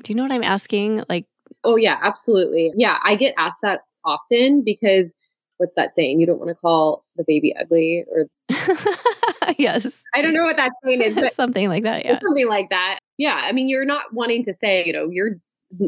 do 0.04 0.12
you 0.12 0.16
know 0.16 0.24
what 0.24 0.32
I'm 0.32 0.44
asking? 0.44 1.04
Like, 1.10 1.26
oh, 1.64 1.76
yeah, 1.76 1.98
absolutely. 2.02 2.72
Yeah, 2.76 2.98
I 3.04 3.16
get 3.16 3.34
asked 3.38 3.60
that 3.64 3.82
often 4.06 4.64
because 4.64 5.14
what's 5.58 5.76
that 5.76 5.94
saying? 5.94 6.20
You 6.20 6.26
don't 6.26 6.40
want 6.40 6.50
to 6.50 6.56
call 6.56 7.06
the 7.16 7.24
baby 7.26 7.56
ugly 7.56 8.06
or. 8.12 8.28
yes. 9.58 10.04
I 10.14 10.22
don't 10.22 10.34
know 10.34 10.44
what 10.44 10.58
that 10.58 10.72
saying 10.84 11.02
is, 11.02 11.16
but 11.16 11.34
something 11.34 11.70
like 11.70 11.84
that. 11.84 12.04
Yeah. 12.04 12.20
Something 12.20 12.48
like 12.48 12.70
that. 12.70 13.00
Yeah. 13.18 13.42
I 13.44 13.52
mean, 13.52 13.70
you're 13.70 13.86
not 13.86 14.14
wanting 14.14 14.44
to 14.46 14.54
say, 14.54 14.84
you 14.86 14.92
know, 14.92 15.10
you're 15.10 15.38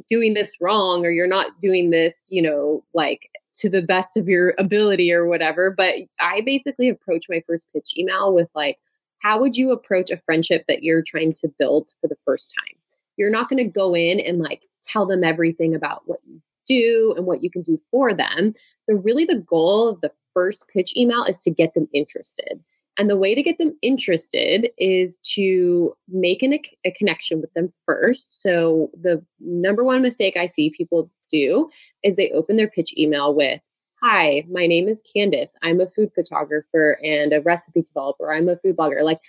doing 0.09 0.33
this 0.33 0.55
wrong 0.61 1.05
or 1.05 1.11
you're 1.11 1.27
not 1.27 1.59
doing 1.59 1.89
this, 1.89 2.27
you 2.29 2.41
know, 2.41 2.83
like 2.93 3.29
to 3.55 3.69
the 3.69 3.81
best 3.81 4.15
of 4.15 4.27
your 4.27 4.53
ability 4.57 5.11
or 5.11 5.27
whatever. 5.27 5.71
But 5.71 5.95
I 6.19 6.41
basically 6.41 6.89
approach 6.89 7.25
my 7.29 7.43
first 7.47 7.67
pitch 7.73 7.89
email 7.97 8.33
with 8.33 8.49
like, 8.55 8.77
how 9.19 9.39
would 9.39 9.55
you 9.55 9.71
approach 9.71 10.11
a 10.11 10.21
friendship 10.25 10.65
that 10.67 10.83
you're 10.83 11.03
trying 11.05 11.33
to 11.33 11.53
build 11.59 11.91
for 12.01 12.07
the 12.07 12.17
first 12.25 12.53
time? 12.59 12.77
You're 13.17 13.29
not 13.29 13.49
going 13.49 13.63
to 13.63 13.71
go 13.71 13.95
in 13.95 14.19
and 14.19 14.39
like 14.39 14.63
tell 14.83 15.05
them 15.05 15.23
everything 15.23 15.75
about 15.75 16.03
what 16.05 16.19
you 16.25 16.41
do 16.67 17.13
and 17.17 17.25
what 17.25 17.43
you 17.43 17.49
can 17.49 17.61
do 17.61 17.79
for 17.91 18.13
them. 18.13 18.53
The 18.87 18.95
really 18.95 19.25
the 19.25 19.35
goal 19.35 19.89
of 19.89 20.01
the 20.01 20.11
first 20.33 20.67
pitch 20.73 20.95
email 20.95 21.23
is 21.23 21.41
to 21.43 21.51
get 21.51 21.73
them 21.73 21.87
interested. 21.93 22.63
And 22.97 23.09
the 23.09 23.17
way 23.17 23.33
to 23.33 23.41
get 23.41 23.57
them 23.57 23.75
interested 23.81 24.69
is 24.77 25.17
to 25.33 25.95
make 26.07 26.43
an, 26.43 26.59
a 26.85 26.91
connection 26.91 27.41
with 27.41 27.51
them 27.53 27.73
first. 27.87 28.41
So, 28.41 28.91
the 28.99 29.23
number 29.39 29.83
one 29.83 30.03
mistake 30.03 30.37
I 30.37 30.45
see 30.45 30.69
people 30.69 31.09
do 31.31 31.69
is 32.03 32.15
they 32.15 32.31
open 32.31 32.55
their 32.55 32.69
pitch 32.69 32.93
email 32.95 33.33
with, 33.33 33.59
Hi, 34.03 34.45
my 34.51 34.67
name 34.67 34.87
is 34.87 35.01
Candice. 35.01 35.53
I'm 35.63 35.81
a 35.81 35.87
food 35.87 36.11
photographer 36.13 36.99
and 37.03 37.33
a 37.33 37.41
recipe 37.41 37.81
developer. 37.81 38.31
I'm 38.31 38.47
a 38.47 38.57
food 38.57 38.77
blogger. 38.77 39.01
Like, 39.01 39.21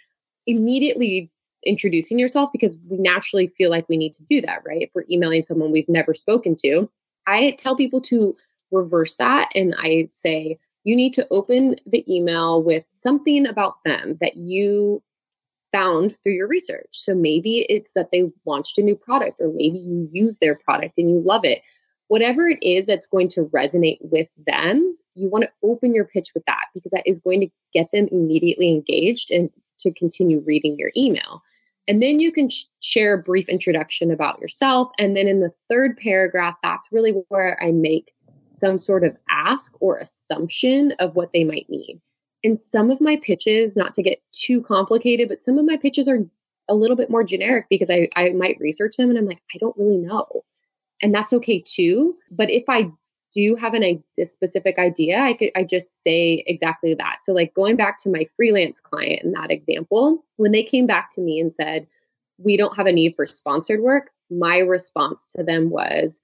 immediately 0.46 1.30
introducing 1.66 2.18
yourself 2.18 2.50
because 2.52 2.78
we 2.88 2.98
naturally 2.98 3.48
feel 3.48 3.70
like 3.70 3.88
we 3.88 3.96
need 3.96 4.14
to 4.14 4.24
do 4.24 4.40
that, 4.42 4.62
right? 4.66 4.82
If 4.82 4.90
we're 4.94 5.04
emailing 5.10 5.42
someone 5.42 5.72
we've 5.72 5.88
never 5.88 6.14
spoken 6.14 6.56
to, 6.62 6.88
I 7.26 7.56
tell 7.58 7.76
people 7.76 8.00
to 8.02 8.36
reverse 8.70 9.16
that 9.16 9.50
and 9.54 9.74
I 9.78 10.08
say, 10.12 10.58
you 10.84 10.94
need 10.94 11.14
to 11.14 11.26
open 11.30 11.76
the 11.86 12.04
email 12.14 12.62
with 12.62 12.84
something 12.92 13.46
about 13.46 13.76
them 13.84 14.18
that 14.20 14.36
you 14.36 15.02
found 15.72 16.16
through 16.22 16.34
your 16.34 16.46
research. 16.46 16.88
So 16.92 17.14
maybe 17.14 17.66
it's 17.68 17.90
that 17.94 18.10
they 18.12 18.30
launched 18.44 18.78
a 18.78 18.82
new 18.82 18.94
product, 18.94 19.40
or 19.40 19.48
maybe 19.48 19.78
you 19.78 20.08
use 20.12 20.38
their 20.38 20.54
product 20.54 20.98
and 20.98 21.10
you 21.10 21.20
love 21.20 21.44
it. 21.44 21.62
Whatever 22.08 22.46
it 22.48 22.58
is 22.62 22.86
that's 22.86 23.06
going 23.06 23.28
to 23.30 23.46
resonate 23.46 23.98
with 24.00 24.28
them, 24.46 24.96
you 25.14 25.28
want 25.28 25.44
to 25.44 25.50
open 25.68 25.94
your 25.94 26.04
pitch 26.04 26.30
with 26.34 26.44
that 26.46 26.66
because 26.74 26.92
that 26.92 27.06
is 27.06 27.18
going 27.18 27.40
to 27.40 27.48
get 27.72 27.90
them 27.92 28.08
immediately 28.12 28.70
engaged 28.70 29.30
and 29.30 29.50
to 29.80 29.92
continue 29.92 30.40
reading 30.46 30.76
your 30.78 30.92
email. 30.96 31.42
And 31.86 32.02
then 32.02 32.18
you 32.18 32.32
can 32.32 32.48
sh- 32.48 32.64
share 32.80 33.14
a 33.14 33.22
brief 33.22 33.48
introduction 33.48 34.10
about 34.10 34.40
yourself. 34.40 34.90
And 34.98 35.16
then 35.16 35.28
in 35.28 35.40
the 35.40 35.52
third 35.68 35.96
paragraph, 35.96 36.56
that's 36.62 36.88
really 36.92 37.12
where 37.28 37.62
I 37.62 37.72
make 37.72 38.12
some 38.54 38.78
sort 38.78 39.04
of 39.04 39.16
ask 39.30 39.74
or 39.80 39.98
assumption 39.98 40.92
of 40.98 41.14
what 41.14 41.32
they 41.32 41.44
might 41.44 41.68
need. 41.68 42.00
And 42.42 42.58
some 42.58 42.90
of 42.90 43.00
my 43.00 43.16
pitches, 43.16 43.76
not 43.76 43.94
to 43.94 44.02
get 44.02 44.22
too 44.32 44.62
complicated, 44.62 45.28
but 45.28 45.42
some 45.42 45.58
of 45.58 45.64
my 45.64 45.76
pitches 45.76 46.08
are 46.08 46.24
a 46.68 46.74
little 46.74 46.96
bit 46.96 47.10
more 47.10 47.24
generic 47.24 47.66
because 47.68 47.90
I, 47.90 48.08
I 48.16 48.30
might 48.30 48.60
research 48.60 48.96
them 48.96 49.10
and 49.10 49.18
I'm 49.18 49.26
like, 49.26 49.42
I 49.54 49.58
don't 49.58 49.76
really 49.76 49.98
know. 49.98 50.44
And 51.02 51.14
that's 51.14 51.32
okay 51.34 51.62
too. 51.66 52.16
But 52.30 52.50
if 52.50 52.64
I 52.68 52.90
do 53.34 53.40
you 53.40 53.56
have 53.56 53.74
an, 53.74 53.82
a 53.82 54.24
specific 54.24 54.78
idea, 54.78 55.18
I 55.18 55.34
could 55.34 55.50
I 55.56 55.64
just 55.64 56.02
say 56.02 56.44
exactly 56.46 56.94
that. 56.94 57.18
So 57.22 57.32
like 57.32 57.52
going 57.52 57.74
back 57.74 58.00
to 58.02 58.08
my 58.08 58.28
freelance 58.36 58.80
client 58.80 59.24
in 59.24 59.32
that 59.32 59.50
example, 59.50 60.24
when 60.36 60.52
they 60.52 60.62
came 60.62 60.86
back 60.86 61.10
to 61.12 61.20
me 61.20 61.40
and 61.40 61.52
said, 61.52 61.88
"We 62.38 62.56
don't 62.56 62.76
have 62.76 62.86
a 62.86 62.92
need 62.92 63.16
for 63.16 63.26
sponsored 63.26 63.80
work," 63.80 64.10
my 64.30 64.58
response 64.58 65.26
to 65.32 65.42
them 65.42 65.70
was, 65.70 66.20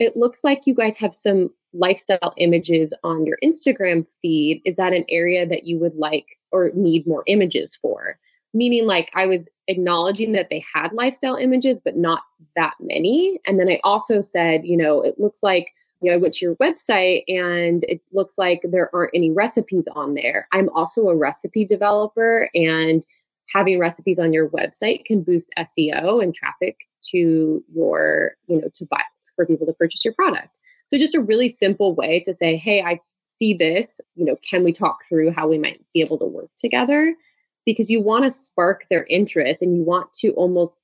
"It 0.00 0.16
looks 0.16 0.42
like 0.42 0.66
you 0.66 0.74
guys 0.74 0.96
have 0.98 1.14
some 1.14 1.50
lifestyle 1.72 2.34
images 2.38 2.92
on 3.04 3.24
your 3.24 3.38
Instagram 3.44 4.04
feed. 4.20 4.60
Is 4.64 4.76
that 4.76 4.92
an 4.92 5.04
area 5.08 5.46
that 5.46 5.64
you 5.64 5.78
would 5.78 5.94
like 5.94 6.26
or 6.50 6.72
need 6.74 7.06
more 7.06 7.22
images 7.28 7.76
for?" 7.76 8.18
Meaning 8.52 8.84
like 8.84 9.10
I 9.14 9.26
was 9.26 9.46
acknowledging 9.68 10.32
that 10.32 10.48
they 10.50 10.64
had 10.74 10.92
lifestyle 10.92 11.36
images 11.36 11.80
but 11.80 11.96
not 11.96 12.22
that 12.56 12.74
many. 12.80 13.38
And 13.46 13.60
then 13.60 13.68
I 13.68 13.78
also 13.84 14.20
said, 14.20 14.66
you 14.66 14.76
know, 14.76 15.02
it 15.02 15.20
looks 15.20 15.42
like 15.42 15.72
you 16.00 16.10
know, 16.10 16.14
I 16.14 16.18
went 16.18 16.34
to 16.34 16.44
your 16.44 16.56
website 16.56 17.24
and 17.28 17.84
it 17.84 18.00
looks 18.12 18.38
like 18.38 18.60
there 18.64 18.94
aren't 18.94 19.10
any 19.14 19.30
recipes 19.30 19.88
on 19.94 20.14
there. 20.14 20.46
I'm 20.52 20.68
also 20.70 21.08
a 21.08 21.16
recipe 21.16 21.64
developer 21.64 22.48
and 22.54 23.04
having 23.52 23.78
recipes 23.78 24.18
on 24.18 24.32
your 24.32 24.48
website 24.50 25.04
can 25.04 25.22
boost 25.22 25.50
SEO 25.58 26.22
and 26.22 26.34
traffic 26.34 26.76
to 27.10 27.64
your, 27.74 28.32
you 28.46 28.60
know, 28.60 28.68
to 28.74 28.86
buy 28.86 29.02
for 29.34 29.46
people 29.46 29.66
to 29.66 29.72
purchase 29.72 30.04
your 30.04 30.14
product. 30.14 30.58
So 30.88 30.98
just 30.98 31.14
a 31.14 31.20
really 31.20 31.48
simple 31.48 31.94
way 31.94 32.20
to 32.20 32.34
say, 32.34 32.56
hey, 32.56 32.82
I 32.82 33.00
see 33.24 33.54
this, 33.54 34.00
you 34.14 34.24
know, 34.24 34.36
can 34.48 34.64
we 34.64 34.72
talk 34.72 35.04
through 35.08 35.32
how 35.32 35.48
we 35.48 35.58
might 35.58 35.84
be 35.92 36.00
able 36.00 36.18
to 36.18 36.24
work 36.24 36.50
together? 36.56 37.14
Because 37.66 37.90
you 37.90 38.00
want 38.00 38.24
to 38.24 38.30
spark 38.30 38.86
their 38.88 39.04
interest 39.10 39.62
and 39.62 39.76
you 39.76 39.82
want 39.82 40.12
to 40.14 40.30
almost 40.32 40.78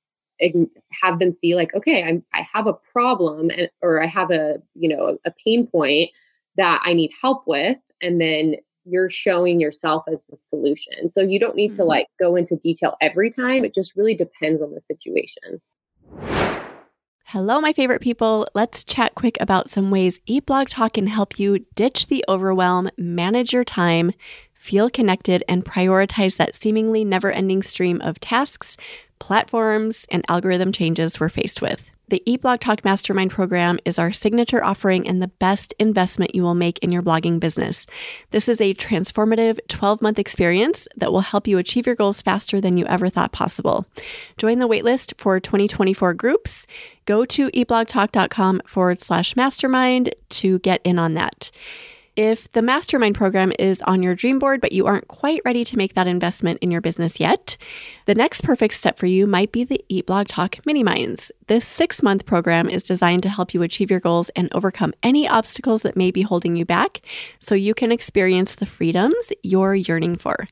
have 0.91 1.19
them 1.19 1.31
see 1.31 1.55
like 1.55 1.73
okay 1.73 2.03
i'm 2.03 2.23
i 2.33 2.45
have 2.53 2.67
a 2.67 2.73
problem 2.91 3.49
and 3.49 3.69
or 3.81 4.01
i 4.01 4.05
have 4.05 4.31
a 4.31 4.55
you 4.73 4.89
know 4.89 5.17
a, 5.25 5.29
a 5.29 5.33
pain 5.43 5.67
point 5.67 6.09
that 6.57 6.81
i 6.85 6.93
need 6.93 7.11
help 7.21 7.43
with 7.47 7.77
and 8.01 8.19
then 8.19 8.55
you're 8.85 9.09
showing 9.09 9.59
yourself 9.59 10.03
as 10.11 10.21
the 10.29 10.37
solution 10.37 11.09
so 11.09 11.21
you 11.21 11.39
don't 11.39 11.55
need 11.55 11.71
mm-hmm. 11.71 11.81
to 11.81 11.85
like 11.85 12.07
go 12.19 12.35
into 12.35 12.55
detail 12.55 12.95
every 13.01 13.29
time 13.29 13.65
it 13.65 13.73
just 13.73 13.95
really 13.95 14.15
depends 14.15 14.61
on 14.61 14.73
the 14.73 14.81
situation 14.81 15.61
Hello, 17.29 17.59
my 17.59 17.73
favorite 17.73 18.01
people. 18.01 18.45
Let's 18.53 18.83
chat 18.83 19.15
quick 19.15 19.35
about 19.41 19.67
some 19.67 19.89
ways 19.89 20.19
Eat 20.27 20.45
Blog 20.45 20.69
Talk 20.69 20.93
can 20.93 21.07
help 21.07 21.39
you 21.39 21.65
ditch 21.73 22.05
the 22.05 22.23
overwhelm, 22.29 22.87
manage 22.97 23.51
your 23.51 23.63
time, 23.63 24.13
feel 24.53 24.91
connected, 24.91 25.43
and 25.49 25.65
prioritize 25.65 26.37
that 26.37 26.55
seemingly 26.55 27.03
never 27.03 27.31
ending 27.31 27.63
stream 27.63 27.99
of 28.01 28.19
tasks 28.19 28.77
platforms, 29.25 30.05
and 30.09 30.23
algorithm 30.29 30.71
changes 30.71 31.19
we're 31.19 31.29
faced 31.29 31.59
with. 31.59 31.89
The 32.09 32.21
Eat 32.27 32.43
Blog 32.43 32.59
Talk 32.59 32.85
Mastermind 32.85 33.31
program 33.31 33.79
is 33.83 33.97
our 33.97 34.11
signature 34.11 34.63
offering 34.63 35.07
and 35.07 35.19
the 35.19 35.27
best 35.27 35.73
investment 35.79 36.35
you 36.35 36.43
will 36.43 36.53
make 36.53 36.77
in 36.79 36.91
your 36.91 37.01
blogging 37.01 37.39
business. 37.39 37.87
This 38.29 38.47
is 38.47 38.61
a 38.61 38.75
transformative 38.75 39.57
12 39.67 40.03
month 40.03 40.19
experience 40.19 40.87
that 40.95 41.11
will 41.11 41.21
help 41.21 41.47
you 41.47 41.57
achieve 41.57 41.87
your 41.87 41.95
goals 41.95 42.21
faster 42.21 42.61
than 42.61 42.77
you 42.77 42.85
ever 42.85 43.09
thought 43.09 43.31
possible. 43.31 43.87
Join 44.37 44.59
the 44.59 44.67
waitlist 44.67 45.19
for 45.19 45.39
2024 45.39 46.13
groups. 46.13 46.67
Go 47.05 47.25
to 47.25 47.49
eatblogtalk.com 47.49 48.61
forward 48.67 48.99
slash 48.99 49.35
mastermind 49.35 50.13
to 50.29 50.59
get 50.59 50.81
in 50.83 50.99
on 50.99 51.15
that. 51.15 51.49
If 52.15 52.49
the 52.53 52.61
mastermind 52.61 53.15
program 53.15 53.51
is 53.59 53.81
on 53.81 54.01
your 54.01 54.15
dream 54.15 54.39
board, 54.39 54.61
but 54.61 54.71
you 54.71 54.87
aren't 54.87 55.09
quite 55.09 55.41
ready 55.43 55.65
to 55.65 55.77
make 55.77 55.95
that 55.95 56.07
investment 56.07 56.59
in 56.61 56.71
your 56.71 56.79
business 56.79 57.19
yet, 57.19 57.57
the 58.05 58.15
next 58.15 58.41
perfect 58.41 58.75
step 58.75 58.97
for 58.97 59.05
you 59.05 59.27
might 59.27 59.51
be 59.51 59.65
the 59.65 59.83
Eat 59.89 60.05
Blog 60.05 60.29
Talk 60.29 60.65
Mini 60.65 60.81
Minds. 60.81 61.29
This 61.47 61.67
six 61.67 62.01
month 62.01 62.25
program 62.25 62.69
is 62.69 62.83
designed 62.83 63.21
to 63.23 63.29
help 63.29 63.53
you 63.53 63.63
achieve 63.63 63.91
your 63.91 63.99
goals 63.99 64.29
and 64.29 64.47
overcome 64.53 64.93
any 65.03 65.27
obstacles 65.27 65.81
that 65.81 65.97
may 65.97 66.09
be 66.09 66.21
holding 66.21 66.55
you 66.55 66.63
back 66.63 67.01
so 67.39 67.53
you 67.53 67.73
can 67.73 67.91
experience 67.91 68.55
the 68.55 68.65
freedoms 68.65 69.33
you're 69.43 69.75
yearning 69.75 70.15
for. 70.15 70.47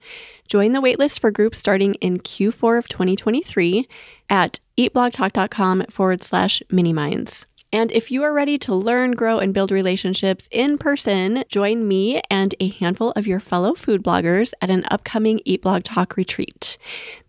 Join 0.49 0.73
the 0.73 0.81
waitlist 0.81 1.21
for 1.21 1.31
groups 1.31 1.59
starting 1.59 1.93
in 1.95 2.19
Q4 2.19 2.77
of 2.77 2.89
2023 2.89 3.87
at 4.29 4.59
eatblogtalk.com 4.77 5.85
forward 5.89 6.23
slash 6.23 6.61
mini 6.69 6.91
minds. 6.91 7.45
And 7.73 7.91
if 7.91 8.11
you 8.11 8.21
are 8.21 8.31
ready 8.31 8.59
to 8.59 8.75
learn, 8.75 9.13
grow, 9.13 9.39
and 9.39 9.51
build 9.51 9.71
relationships 9.71 10.47
in 10.51 10.77
person, 10.77 11.43
join 11.49 11.87
me 11.87 12.21
and 12.29 12.53
a 12.59 12.69
handful 12.69 13.09
of 13.15 13.25
your 13.25 13.39
fellow 13.39 13.73
food 13.73 14.03
bloggers 14.03 14.53
at 14.61 14.69
an 14.69 14.85
upcoming 14.91 15.41
Eat 15.43 15.63
Blog 15.63 15.81
Talk 15.81 16.15
retreat. 16.15 16.77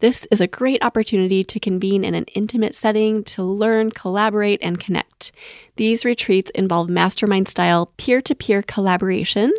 This 0.00 0.28
is 0.30 0.42
a 0.42 0.46
great 0.46 0.84
opportunity 0.84 1.44
to 1.44 1.58
convene 1.58 2.04
in 2.04 2.14
an 2.14 2.26
intimate 2.34 2.76
setting 2.76 3.24
to 3.24 3.42
learn, 3.42 3.90
collaborate, 3.90 4.60
and 4.62 4.78
connect. 4.78 5.32
These 5.76 6.04
retreats 6.04 6.50
involve 6.54 6.90
mastermind 6.90 7.48
style 7.48 7.86
peer 7.96 8.20
to 8.20 8.34
peer 8.34 8.60
collaboration 8.60 9.50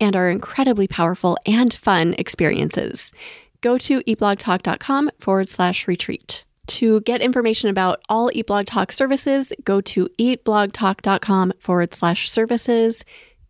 and 0.00 0.16
are 0.16 0.30
incredibly 0.30 0.88
powerful 0.88 1.38
and 1.46 1.72
fun 1.72 2.16
experiences. 2.18 3.12
Go 3.60 3.78
to 3.78 4.00
eatblogtalk.com 4.02 5.12
forward 5.20 5.48
slash 5.48 5.86
retreat. 5.86 6.44
To 6.66 7.00
get 7.02 7.20
information 7.20 7.68
about 7.68 8.00
all 8.08 8.30
Eat 8.32 8.46
Blog 8.46 8.66
Talk 8.66 8.90
services, 8.92 9.52
go 9.64 9.80
to 9.82 10.08
eatblogtalk.com 10.18 11.52
forward 11.58 11.94
slash 11.94 12.30
services, 12.30 13.04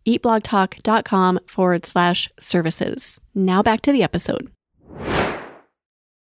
eatblogtalk.com 0.05 1.39
forward 1.47 1.85
slash 1.85 2.29
services. 2.39 3.21
Now 3.33 3.63
back 3.63 3.81
to 3.81 3.91
the 3.91 4.03
episode. 4.03 4.51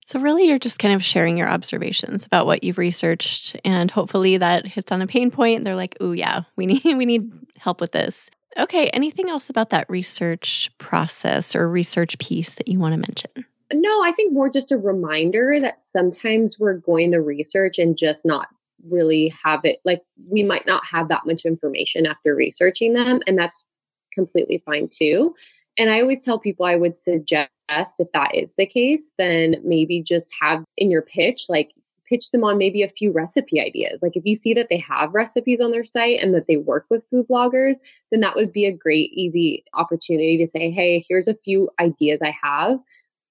So, 0.04 0.18
really, 0.18 0.46
you're 0.46 0.58
just 0.58 0.78
kind 0.78 0.94
of 0.94 1.02
sharing 1.02 1.38
your 1.38 1.48
observations 1.48 2.26
about 2.26 2.44
what 2.44 2.62
you've 2.62 2.76
researched, 2.76 3.56
and 3.64 3.90
hopefully 3.90 4.36
that 4.36 4.66
hits 4.66 4.92
on 4.92 5.00
a 5.00 5.06
pain 5.06 5.30
point. 5.30 5.64
They're 5.64 5.76
like, 5.76 5.96
"Oh, 6.00 6.12
yeah, 6.12 6.42
we 6.56 6.66
need 6.66 6.84
we 6.84 7.06
need 7.06 7.32
help 7.56 7.80
with 7.80 7.92
this." 7.92 8.28
Okay. 8.58 8.88
Anything 8.88 9.30
else 9.30 9.48
about 9.48 9.70
that 9.70 9.88
research 9.88 10.70
process 10.76 11.56
or 11.56 11.66
research 11.66 12.18
piece 12.18 12.56
that 12.56 12.68
you 12.68 12.78
want 12.78 12.92
to 12.92 12.98
mention? 12.98 13.46
No, 13.72 14.02
I 14.02 14.12
think 14.12 14.32
more 14.32 14.48
just 14.48 14.72
a 14.72 14.76
reminder 14.76 15.58
that 15.60 15.80
sometimes 15.80 16.58
we're 16.58 16.74
going 16.74 17.12
to 17.12 17.20
research 17.20 17.78
and 17.78 17.96
just 17.96 18.24
not 18.24 18.48
really 18.88 19.32
have 19.42 19.60
it. 19.64 19.80
Like 19.84 20.02
we 20.28 20.42
might 20.42 20.66
not 20.66 20.84
have 20.86 21.08
that 21.08 21.26
much 21.26 21.44
information 21.44 22.06
after 22.06 22.34
researching 22.34 22.92
them, 22.94 23.20
and 23.26 23.38
that's 23.38 23.68
completely 24.12 24.62
fine 24.64 24.88
too. 24.88 25.34
And 25.78 25.90
I 25.90 26.00
always 26.00 26.24
tell 26.24 26.38
people 26.38 26.66
I 26.66 26.76
would 26.76 26.96
suggest 26.96 27.50
if 27.70 28.12
that 28.12 28.34
is 28.34 28.52
the 28.58 28.66
case, 28.66 29.12
then 29.16 29.56
maybe 29.64 30.02
just 30.02 30.30
have 30.40 30.64
in 30.76 30.90
your 30.90 31.02
pitch, 31.02 31.46
like 31.48 31.72
pitch 32.06 32.30
them 32.30 32.44
on 32.44 32.58
maybe 32.58 32.82
a 32.82 32.88
few 32.88 33.10
recipe 33.10 33.58
ideas. 33.58 34.00
Like 34.02 34.16
if 34.16 34.26
you 34.26 34.36
see 34.36 34.52
that 34.54 34.66
they 34.68 34.76
have 34.76 35.14
recipes 35.14 35.60
on 35.62 35.70
their 35.70 35.86
site 35.86 36.20
and 36.20 36.34
that 36.34 36.46
they 36.46 36.58
work 36.58 36.84
with 36.90 37.08
food 37.10 37.26
bloggers, 37.26 37.76
then 38.10 38.20
that 38.20 38.36
would 38.36 38.52
be 38.52 38.66
a 38.66 38.72
great, 38.72 39.10
easy 39.14 39.64
opportunity 39.72 40.36
to 40.36 40.46
say, 40.46 40.70
hey, 40.70 41.02
here's 41.08 41.28
a 41.28 41.34
few 41.34 41.70
ideas 41.80 42.20
I 42.22 42.36
have 42.42 42.78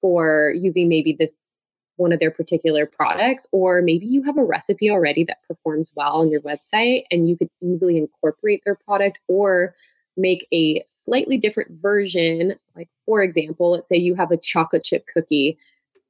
for 0.01 0.53
using 0.55 0.89
maybe 0.89 1.15
this 1.17 1.35
one 1.97 2.11
of 2.11 2.19
their 2.19 2.31
particular 2.31 2.85
products, 2.85 3.47
or 3.51 3.81
maybe 3.81 4.07
you 4.07 4.23
have 4.23 4.37
a 4.37 4.43
recipe 4.43 4.89
already 4.89 5.23
that 5.23 5.43
performs 5.47 5.91
well 5.95 6.21
on 6.21 6.31
your 6.31 6.41
website 6.41 7.03
and 7.11 7.29
you 7.29 7.37
could 7.37 7.49
easily 7.61 7.97
incorporate 7.97 8.61
their 8.65 8.75
product 8.75 9.19
or 9.27 9.75
make 10.17 10.47
a 10.51 10.83
slightly 10.89 11.37
different 11.37 11.71
version. 11.81 12.55
Like, 12.75 12.89
for 13.05 13.21
example, 13.21 13.71
let's 13.71 13.87
say 13.87 13.97
you 13.97 14.15
have 14.15 14.31
a 14.31 14.37
chocolate 14.37 14.83
chip 14.83 15.05
cookie 15.13 15.57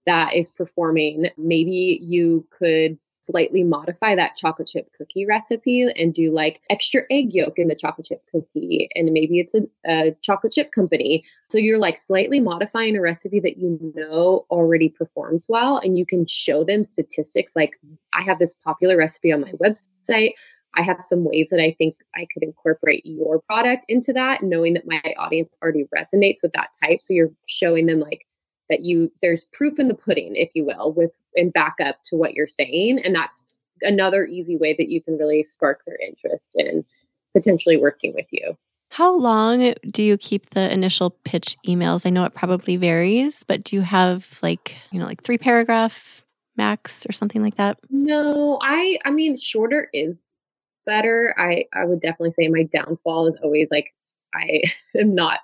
that 0.06 0.34
is 0.34 0.49
performing. 0.49 1.30
Maybe 1.38 1.99
you 2.01 2.47
could 2.58 2.97
slightly 3.21 3.63
modify 3.63 4.15
that 4.15 4.36
chocolate 4.36 4.67
chip 4.67 4.89
cookie 4.97 5.25
recipe 5.25 5.88
and 5.95 6.13
do 6.13 6.31
like 6.31 6.60
extra 6.69 7.03
egg 7.10 7.34
yolk 7.34 7.57
in 7.57 7.67
the 7.67 7.75
chocolate 7.75 8.07
chip 8.07 8.21
cookie. 8.31 8.89
And 8.95 9.12
maybe 9.12 9.39
it's 9.39 9.53
a, 9.53 9.62
a 9.88 10.15
chocolate 10.21 10.53
chip 10.53 10.71
company. 10.71 11.23
So 11.49 11.57
you're 11.57 11.77
like 11.77 11.97
slightly 11.97 12.39
modifying 12.39 12.95
a 12.95 13.01
recipe 13.01 13.39
that 13.41 13.57
you 13.57 13.79
know 13.95 14.45
already 14.49 14.89
performs 14.89 15.45
well. 15.47 15.77
And 15.77 15.97
you 15.97 16.05
can 16.05 16.25
show 16.27 16.63
them 16.63 16.84
statistics 16.84 17.55
like, 17.55 17.73
I 18.13 18.21
have 18.23 18.39
this 18.39 18.55
popular 18.63 18.97
recipe 18.97 19.31
on 19.31 19.41
my 19.41 19.53
website. 19.53 20.34
I 20.75 20.81
have 20.84 21.03
some 21.03 21.25
ways 21.25 21.49
that 21.49 21.62
I 21.62 21.75
think 21.77 21.95
I 22.15 22.27
could 22.34 22.43
incorporate 22.43 23.05
your 23.05 23.41
product 23.41 23.86
into 23.89 24.13
that, 24.13 24.41
knowing 24.41 24.73
that 24.75 24.88
my 24.88 25.01
audience 25.17 25.57
already 25.62 25.86
resonates 25.95 26.41
with 26.41 26.53
that 26.53 26.69
type. 26.81 27.01
So 27.01 27.13
you're 27.13 27.31
showing 27.45 27.88
them 27.88 27.99
like 27.99 28.25
that 28.69 28.81
you 28.81 29.12
there's 29.21 29.49
proof 29.51 29.79
in 29.79 29.89
the 29.89 29.93
pudding, 29.93 30.36
if 30.36 30.51
you 30.55 30.65
will, 30.65 30.93
with 30.93 31.12
and 31.36 31.54
back 31.54 31.76
up 31.84 31.98
to 32.06 32.15
what 32.15 32.34
you're 32.34 32.48
saying. 32.48 33.00
And 33.04 33.15
that's 33.15 33.48
another 33.82 34.26
easy 34.26 34.58
way 34.58 34.76
that 34.78 34.89
you 34.89 35.02
can 35.02 35.17
really 35.17 35.44
spark 35.44 35.84
their 35.86 35.98
interest 36.06 36.56
in 36.56 36.86
potentially 37.34 37.78
working 37.78 38.13
with 38.13 38.28
you. 38.32 38.58
How 38.89 39.15
long 39.15 39.74
do 39.89 40.04
you 40.04 40.17
keep 40.17 40.50
the 40.50 40.72
initial 40.72 41.15
pitch 41.24 41.56
emails? 41.65 42.06
I 42.06 42.10
know 42.10 42.26
it 42.26 42.34
probably 42.34 42.76
varies, 42.76 43.44
but 43.48 43.63
do 43.63 43.78
you 43.78 43.82
have 43.84 44.38
like, 44.44 44.76
you 44.91 45.00
know, 45.00 45.06
like 45.06 45.24
three 45.24 45.38
paragraph 45.38 46.22
max 46.58 47.06
or 47.08 47.13
something 47.13 47.41
like 47.41 47.56
that? 47.56 47.80
No, 47.89 48.60
I 48.62 49.00
I 49.06 49.12
mean 49.12 49.38
shorter 49.38 49.88
is 49.94 50.22
better. 50.86 51.34
I 51.38 51.65
I 51.74 51.86
would 51.86 52.02
definitely 52.02 52.32
say 52.32 52.50
my 52.50 52.63
downfall 52.63 53.28
is 53.28 53.39
always 53.41 53.72
like 53.72 53.94
I 54.36 54.62
am 54.96 55.15
not 55.15 55.39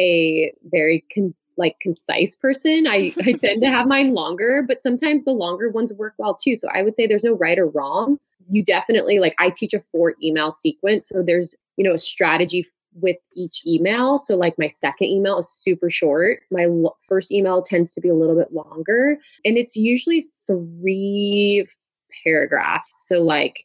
a 0.00 0.52
very 0.64 1.04
con- 1.12 1.34
like 1.56 1.76
concise 1.80 2.36
person. 2.36 2.86
I, 2.86 3.12
I 3.24 3.32
tend 3.40 3.62
to 3.62 3.68
have 3.68 3.86
mine 3.86 4.14
longer, 4.14 4.64
but 4.66 4.82
sometimes 4.82 5.24
the 5.24 5.32
longer 5.32 5.68
ones 5.70 5.92
work 5.92 6.14
well 6.18 6.34
too. 6.34 6.56
So 6.56 6.68
I 6.72 6.82
would 6.82 6.94
say 6.94 7.06
there's 7.06 7.24
no 7.24 7.36
right 7.36 7.58
or 7.58 7.68
wrong. 7.68 8.18
You 8.48 8.62
definitely 8.62 9.20
like 9.20 9.34
I 9.38 9.50
teach 9.50 9.74
a 9.74 9.80
four 9.80 10.14
email 10.22 10.52
sequence. 10.52 11.08
So 11.08 11.22
there's, 11.22 11.56
you 11.76 11.84
know, 11.84 11.94
a 11.94 11.98
strategy 11.98 12.66
with 12.94 13.16
each 13.34 13.62
email. 13.66 14.18
So 14.18 14.36
like 14.36 14.54
my 14.58 14.68
second 14.68 15.08
email 15.08 15.38
is 15.38 15.50
super 15.50 15.90
short. 15.90 16.40
My 16.50 16.66
lo- 16.66 16.96
first 17.08 17.32
email 17.32 17.62
tends 17.62 17.94
to 17.94 18.00
be 18.00 18.08
a 18.08 18.14
little 18.14 18.36
bit 18.36 18.52
longer 18.52 19.18
and 19.44 19.56
it's 19.56 19.76
usually 19.76 20.26
three 20.46 21.66
paragraphs. 22.22 23.06
So 23.08 23.22
like 23.22 23.64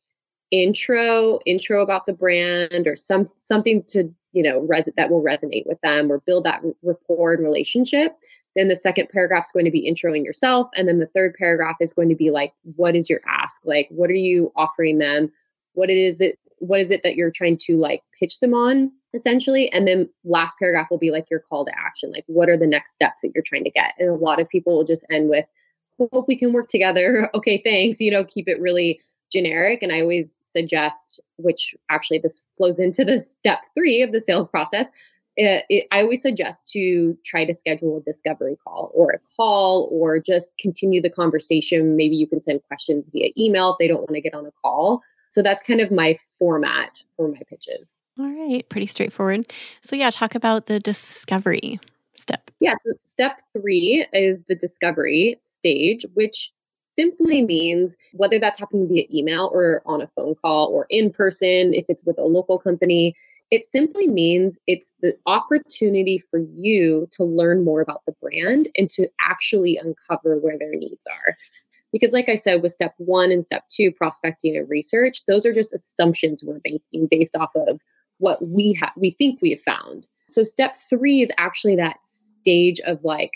intro, 0.52 1.40
intro 1.46 1.84
about 1.84 2.06
the 2.06 2.14
brand 2.14 2.88
or 2.88 2.96
some 2.96 3.28
something 3.38 3.84
to 3.90 4.14
you 4.32 4.44
know 4.44 4.60
res- 4.62 4.90
that 4.96 5.10
will 5.10 5.24
resonate 5.24 5.66
with 5.66 5.80
them 5.82 6.12
or 6.12 6.20
build 6.20 6.44
that 6.44 6.62
rapport 6.84 7.34
and 7.34 7.44
relationship 7.44 8.16
then 8.56 8.68
the 8.68 8.76
second 8.76 9.10
paragraph 9.10 9.46
is 9.46 9.52
going 9.52 9.66
to 9.66 9.72
be 9.72 9.90
introing 9.90 10.24
yourself 10.24 10.70
and 10.76 10.88
then 10.88 11.00
the 11.00 11.08
third 11.08 11.34
paragraph 11.36 11.76
is 11.80 11.94
going 11.94 12.10
to 12.10 12.16
be 12.16 12.32
like 12.32 12.54
what 12.76 12.96
is 12.96 13.10
your 13.10 13.22
ask? 13.28 13.62
Like 13.64 13.88
what 13.90 14.10
are 14.10 14.14
you 14.14 14.52
offering 14.56 14.98
them? 14.98 15.32
What 15.74 15.90
it 15.90 15.98
is 15.98 16.18
that 16.18 16.36
what 16.58 16.80
is 16.80 16.92
it 16.92 17.04
that 17.04 17.16
you're 17.16 17.32
trying 17.32 17.58
to 17.58 17.78
like 17.78 18.02
pitch 18.20 18.40
them 18.40 18.54
on 18.54 18.92
essentially? 19.14 19.72
And 19.72 19.88
then 19.88 20.10
last 20.26 20.58
paragraph 20.60 20.88
will 20.90 20.98
be 20.98 21.12
like 21.12 21.30
your 21.30 21.40
call 21.40 21.66
to 21.66 21.72
action 21.78 22.12
like 22.12 22.26
what 22.28 22.50
are 22.50 22.58
the 22.58 22.68
next 22.68 22.94
steps 22.94 23.22
that 23.22 23.32
you're 23.34 23.44
trying 23.44 23.64
to 23.64 23.72
get? 23.72 23.94
And 24.00 24.10
a 24.10 24.16
lot 24.16 24.42
of 24.42 24.50
people 24.50 24.76
will 24.76 24.86
just 24.86 25.06
end 25.10 25.30
with 25.30 25.46
hope 26.12 26.28
we 26.28 26.38
can 26.38 26.54
work 26.54 26.70
together. 26.70 27.30
Okay 27.36 27.62
thanks 27.64 28.02
you 28.02 28.12
know 28.12 28.26
keep 28.26 28.48
it 28.48 28.60
really 28.60 29.00
generic. 29.32 29.82
And 29.82 29.92
I 29.92 30.02
always 30.02 30.40
suggest, 30.42 31.22
which 31.38 31.76
actually 31.90 32.20
this 32.20 32.44
flows 32.58 32.80
into 32.80 33.06
the 33.06 33.20
step 33.20 33.60
three 33.74 34.02
of 34.02 34.12
the 34.12 34.20
sales 34.20 34.50
process. 34.50 34.88
It, 35.38 35.66
it, 35.70 35.88
I 35.92 36.02
always 36.02 36.22
suggest 36.22 36.70
to 36.74 37.18
try 37.24 37.46
to 37.46 37.54
schedule 37.54 37.98
a 37.98 38.02
discovery 38.02 38.58
call 38.62 38.92
or 38.94 39.12
a 39.12 39.20
call 39.38 39.88
or 39.92 40.20
just 40.20 40.54
continue 40.60 41.02
the 41.02 41.10
conversation. 41.10 41.96
Maybe 41.96 42.16
you 42.16 42.28
can 42.28 42.42
send 42.42 42.62
questions 42.68 43.10
via 43.14 43.30
email 43.38 43.72
if 43.72 43.78
they 43.80 43.88
don't 43.88 44.02
want 44.02 44.16
to 44.16 44.22
get 44.22 44.34
on 44.34 44.46
a 44.46 44.52
call. 44.62 45.02
So 45.30 45.44
that's 45.44 45.64
kind 45.64 45.80
of 45.80 45.92
my 45.92 46.18
format 46.40 47.04
for 47.16 47.28
my 47.30 47.40
pitches. 47.48 48.00
All 48.18 48.28
right, 48.28 48.68
pretty 48.68 48.88
straightforward. 48.88 49.52
So, 49.82 49.96
yeah, 49.96 50.10
talk 50.10 50.36
about 50.36 50.66
the 50.66 50.80
discovery 50.80 51.80
step. 52.16 52.52
Yeah, 52.60 52.74
so 52.74 52.94
step 53.04 53.40
three 53.54 54.06
is 54.12 54.42
the 54.50 54.56
discovery 54.56 55.36
stage, 55.40 56.06
which 56.16 56.52
simply 57.00 57.42
means 57.42 57.96
whether 58.12 58.40
that's 58.40 58.60
happening 58.60 58.90
via 58.90 59.06
email 59.14 59.50
or 59.54 59.82
on 59.86 60.02
a 60.02 60.08
phone 60.18 60.36
call 60.36 60.68
or 60.68 60.86
in 60.90 61.12
person, 61.12 61.74
if 61.74 61.86
it's 61.88 62.04
with 62.04 62.18
a 62.20 62.24
local 62.24 62.60
company, 62.60 63.16
it 63.52 63.66
simply 63.66 64.06
means 64.06 64.60
it's 64.68 64.92
the 65.02 65.18
opportunity 65.26 66.22
for 66.30 66.40
you 66.40 67.08
to 67.14 67.24
learn 67.24 67.64
more 67.64 67.80
about 67.80 68.02
the 68.06 68.14
brand 68.22 68.68
and 68.78 68.90
to 68.90 69.08
actually 69.22 69.78
uncover 69.78 70.38
where 70.38 70.58
their 70.58 70.74
needs 70.74 71.08
are. 71.08 71.38
Because, 71.94 72.12
like 72.12 72.28
I 72.28 72.36
said, 72.36 72.62
with 72.62 72.74
step 72.74 72.94
one 72.98 73.32
and 73.32 73.46
step 73.46 73.64
two, 73.70 73.92
prospecting 73.94 74.58
and 74.58 74.70
research, 74.70 75.26
those 75.26 75.46
are 75.46 75.54
just 75.54 75.74
assumptions 75.74 76.44
we're 76.44 76.60
making 76.66 77.08
based 77.10 77.36
off 77.36 77.52
of 77.56 77.80
what 78.18 78.46
we 78.46 78.74
have, 78.74 78.92
we 78.98 79.12
think 79.12 79.40
we 79.42 79.52
have 79.52 79.62
found. 79.62 80.06
So, 80.28 80.44
step 80.44 80.78
three 80.90 81.22
is 81.22 81.32
actually 81.38 81.78
that 81.78 82.04
stage 82.04 82.82
of 82.82 83.04
like, 83.06 83.32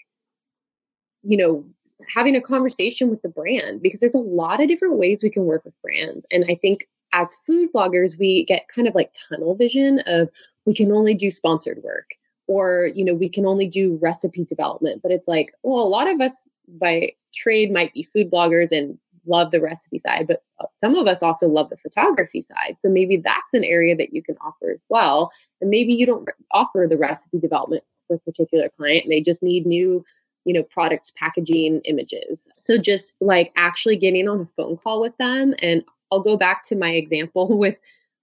you 1.23 1.37
know, 1.37 1.65
having 2.13 2.35
a 2.35 2.41
conversation 2.41 3.09
with 3.09 3.21
the 3.21 3.29
brand 3.29 3.81
because 3.81 3.99
there's 3.99 4.15
a 4.15 4.19
lot 4.19 4.61
of 4.61 4.67
different 4.67 4.97
ways 4.97 5.23
we 5.23 5.29
can 5.29 5.45
work 5.45 5.63
with 5.65 5.79
brands. 5.81 6.25
And 6.31 6.45
I 6.49 6.55
think 6.55 6.87
as 7.13 7.33
food 7.45 7.69
bloggers, 7.73 8.17
we 8.19 8.45
get 8.45 8.67
kind 8.73 8.87
of 8.87 8.95
like 8.95 9.13
tunnel 9.29 9.55
vision 9.55 9.99
of 10.07 10.29
we 10.65 10.73
can 10.73 10.91
only 10.91 11.13
do 11.13 11.29
sponsored 11.29 11.81
work 11.83 12.11
or 12.47 12.89
you 12.93 13.05
know 13.05 13.13
we 13.13 13.29
can 13.29 13.45
only 13.45 13.67
do 13.67 13.97
recipe 14.01 14.45
development. 14.45 15.01
But 15.01 15.11
it's 15.11 15.27
like 15.27 15.53
well 15.63 15.81
a 15.81 15.87
lot 15.87 16.07
of 16.07 16.21
us 16.21 16.49
by 16.79 17.13
trade 17.33 17.71
might 17.71 17.93
be 17.93 18.03
food 18.03 18.31
bloggers 18.31 18.71
and 18.71 18.97
love 19.25 19.51
the 19.51 19.61
recipe 19.61 19.97
side 19.97 20.27
but 20.27 20.43
some 20.73 20.95
of 20.95 21.07
us 21.07 21.23
also 21.23 21.47
love 21.47 21.69
the 21.69 21.77
photography 21.77 22.41
side. 22.41 22.75
So 22.77 22.89
maybe 22.89 23.17
that's 23.17 23.53
an 23.53 23.63
area 23.63 23.95
that 23.95 24.13
you 24.13 24.21
can 24.21 24.35
offer 24.41 24.71
as 24.71 24.85
well. 24.89 25.31
And 25.61 25.69
maybe 25.69 25.93
you 25.93 26.05
don't 26.05 26.27
offer 26.51 26.87
the 26.89 26.97
recipe 26.97 27.39
development 27.39 27.83
for 28.07 28.15
a 28.15 28.19
particular 28.19 28.69
client 28.77 29.05
and 29.05 29.11
they 29.11 29.21
just 29.21 29.43
need 29.43 29.65
new 29.65 30.03
you 30.45 30.53
know, 30.53 30.63
product 30.63 31.13
packaging 31.15 31.81
images. 31.85 32.47
So 32.59 32.77
just 32.77 33.13
like 33.21 33.51
actually 33.55 33.97
getting 33.97 34.27
on 34.27 34.41
a 34.41 34.47
phone 34.57 34.77
call 34.77 35.01
with 35.01 35.15
them. 35.17 35.53
And 35.59 35.83
I'll 36.11 36.21
go 36.21 36.37
back 36.37 36.63
to 36.65 36.75
my 36.75 36.89
example 36.89 37.47
with 37.57 37.77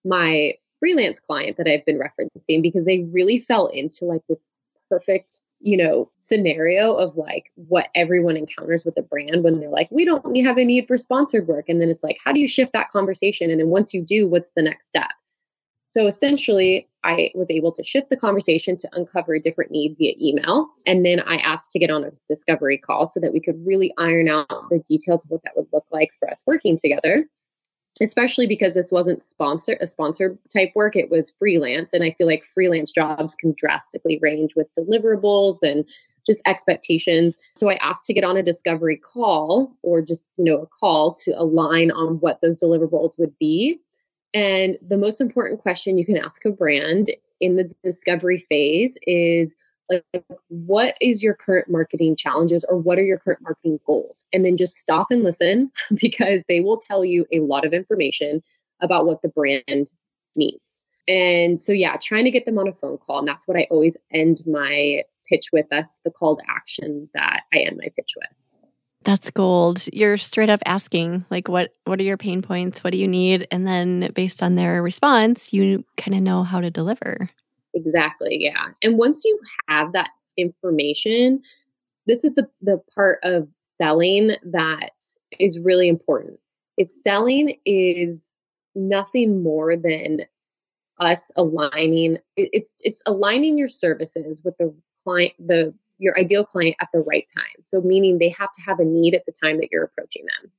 my 0.05 0.55
freelance 0.79 1.21
client 1.21 1.57
that 1.59 1.69
I've 1.69 1.85
been 1.85 1.99
referencing 1.99 2.63
because 2.63 2.85
they 2.85 3.01
really 3.13 3.39
fell 3.39 3.67
into 3.67 4.07
like 4.07 4.23
this 4.29 4.49
perfect, 4.89 5.33
you 5.61 5.77
know, 5.77 6.11
scenario 6.17 6.95
of 6.95 7.17
like 7.17 7.53
what 7.55 7.89
everyone 7.95 8.37
encounters 8.37 8.85
with 8.85 8.97
a 8.97 9.03
brand 9.03 9.45
when 9.45 9.61
they're 9.61 9.69
like, 9.69 9.89
we 9.91 10.05
don't 10.05 10.37
have 10.37 10.59
a 10.59 10.65
need 10.65 10.89
for 10.89 10.99
sponsored 10.99 11.47
work. 11.47 11.69
And 11.69 11.81
then 11.81 11.91
it's 11.91 12.03
like, 12.03 12.19
how 12.25 12.33
do 12.33 12.41
you 12.41 12.49
shift 12.49 12.73
that 12.73 12.91
conversation? 12.91 13.51
And 13.51 13.61
then 13.61 13.69
once 13.69 13.95
you 13.95 14.03
do, 14.03 14.27
what's 14.27 14.53
the 14.57 14.63
next 14.63 14.89
step? 14.89 15.11
So 15.89 16.07
essentially, 16.07 16.89
I 17.03 17.31
was 17.35 17.51
able 17.51 17.73
to 17.73 17.85
shift 17.85 18.11
the 18.11 18.17
conversation 18.17 18.77
to 18.79 18.89
uncover 18.93 19.35
a 19.35 19.41
different 19.41 19.71
need 19.71 19.97
via 19.99 20.13
email. 20.21 20.69
And 20.87 21.05
then 21.05 21.21
I 21.21 21.37
asked 21.37 21.71
to 21.71 21.79
get 21.79 21.91
on 21.91 22.05
a 22.05 22.13
discovery 22.29 22.79
call 22.79 23.07
so 23.07 23.21
that 23.21 23.33
we 23.33 23.41
could 23.41 23.65
really 23.67 23.93
iron 23.97 24.29
out 24.29 24.49
the 24.71 24.81
details 24.81 25.25
of 25.25 25.31
what 25.31 25.43
that 25.45 25.57
would 25.57 25.69
look 25.73 25.87
like 25.91 26.11
for 26.19 26.31
us 26.31 26.43
working 26.47 26.77
together. 26.77 27.27
Especially 28.01 28.47
because 28.47 28.73
this 28.73 28.93
wasn't 28.93 29.23
sponsor 29.23 29.77
a 29.81 29.87
sponsor 29.87 30.39
type 30.53 30.71
work, 30.75 30.95
it 30.95 31.11
was 31.11 31.33
freelance. 31.39 31.93
And 31.93 32.05
I 32.05 32.13
feel 32.13 32.27
like 32.27 32.45
freelance 32.55 32.93
jobs 32.93 33.35
can 33.35 33.55
drastically 33.57 34.19
range 34.23 34.55
with 34.55 34.69
deliverables 34.79 35.59
and 35.63 35.85
just 36.27 36.41
expectations. 36.47 37.37
So 37.57 37.69
I 37.69 37.75
asked 37.83 38.07
to 38.07 38.15
get 38.15 38.25
on 38.25 38.37
a 38.37 38.43
discovery 38.43 38.97
call 38.97 39.75
or 39.83 40.03
just, 40.03 40.29
you 40.37 40.45
know, 40.45 40.59
a 40.59 40.67
call 40.67 41.15
to 41.25 41.33
align 41.33 41.91
on 41.91 42.21
what 42.21 42.41
those 42.41 42.59
deliverables 42.59 43.19
would 43.19 43.37
be 43.39 43.81
and 44.35 44.79
the 44.87 44.97
most 44.97 45.21
important 45.21 45.61
question 45.61 45.99
you 45.99 46.07
can 46.07 46.17
ask 46.17 46.45
a 46.45 46.51
brand 46.51 47.11
in 47.41 47.57
the 47.57 47.73
discovery 47.83 48.47
phase 48.49 48.97
is 49.07 49.53
like, 49.89 50.05
what 50.49 50.97
is 51.01 51.23
your 51.23 51.35
current 51.35 51.69
marketing 51.69 52.15
challenges 52.15 52.65
or 52.69 52.77
what 52.77 52.99
are 52.99 53.03
your 53.03 53.19
current 53.19 53.41
marketing 53.43 53.81
goals? 53.87 54.27
And 54.33 54.45
then 54.45 54.57
just 54.57 54.77
stop 54.77 55.09
and 55.11 55.25
listen 55.25 55.73
because 55.95 56.43
they 56.49 56.61
will 56.61 56.79
tell 56.79 57.05
you 57.05 57.27
a 57.33 57.41
lot 57.41 57.65
of 57.65 57.73
information 57.73 58.43
about 58.81 59.07
what 59.07 59.21
the 59.23 59.29
brand 59.29 59.93
needs. 60.37 60.85
And 61.09 61.61
so, 61.61 61.73
yeah, 61.73 61.97
trying 61.97 62.25
to 62.25 62.31
get 62.31 62.45
them 62.45 62.59
on 62.59 62.69
a 62.69 62.73
phone 62.73 62.99
call. 62.99 63.19
And 63.19 63.29
that's 63.29 63.49
what 63.49 63.57
I 63.57 63.67
always 63.71 63.97
end 64.13 64.43
my 64.47 65.03
pitch 65.29 65.47
with. 65.53 65.67
That's 65.71 65.99
the 66.05 66.11
call 66.11 66.37
to 66.37 66.43
action 66.49 67.09
that 67.15 67.43
I 67.53 67.59
end 67.59 67.79
my 67.79 67.89
pitch 67.97 68.13
with. 68.17 68.29
That's 69.05 69.31
gold. 69.31 69.85
You're 69.93 70.19
straight 70.19 70.51
up 70.51 70.61
asking 70.67 71.25
like 71.31 71.49
what 71.49 71.71
what 71.85 71.99
are 72.01 72.05
your 72.05 72.19
pain 72.19 72.43
points? 72.43 72.85
What 72.85 72.93
do 72.93 72.99
you 72.99 73.09
need? 73.09 73.47
And 73.51 73.67
then 73.67 74.11
based 74.15 74.43
on 74.43 74.57
their 74.57 74.83
response, 74.83 75.53
you 75.53 75.85
kind 75.97 76.15
of 76.15 76.23
know 76.23 76.43
how 76.43 76.61
to 76.61 76.71
deliver. 76.71 77.29
Exactly. 77.73 78.37
Yeah. 78.41 78.69
And 78.83 78.99
once 78.99 79.23
you 79.25 79.39
have 79.69 79.93
that 79.93 80.11
information, 80.37 81.41
this 82.07 82.25
is 82.25 82.35
the 82.35 82.49
the 82.61 82.81
part 82.95 83.21
of 83.23 83.49
selling 83.63 84.33
that 84.43 84.93
is 85.39 85.59
really 85.59 85.89
important. 85.89 86.39
Is 86.77 87.03
selling 87.03 87.57
is 87.65 88.39
nothing 88.75 89.43
more 89.43 89.77
than 89.77 90.21
us 90.99 91.31
aligning 91.37 92.19
it's 92.37 92.77
it's 92.81 93.03
aligning 93.07 93.57
your 93.57 93.69
services 93.69 94.43
with 94.45 94.57
the 94.59 94.73
client 95.03 95.33
the 95.39 95.75
your 96.01 96.19
ideal 96.19 96.45
client 96.45 96.77
at 96.81 96.89
the 96.93 97.01
right 97.01 97.31
time. 97.33 97.63
So, 97.63 97.81
meaning 97.81 98.19
they 98.19 98.31
have 98.31 98.51
to 98.53 98.63
have 98.63 98.81
a 98.81 98.85
need 98.85 99.15
at 99.15 99.25
the 99.27 99.33
time 99.33 99.59
that 99.59 99.69
you're 99.71 99.85
approaching 99.85 100.25
them. 100.25 100.51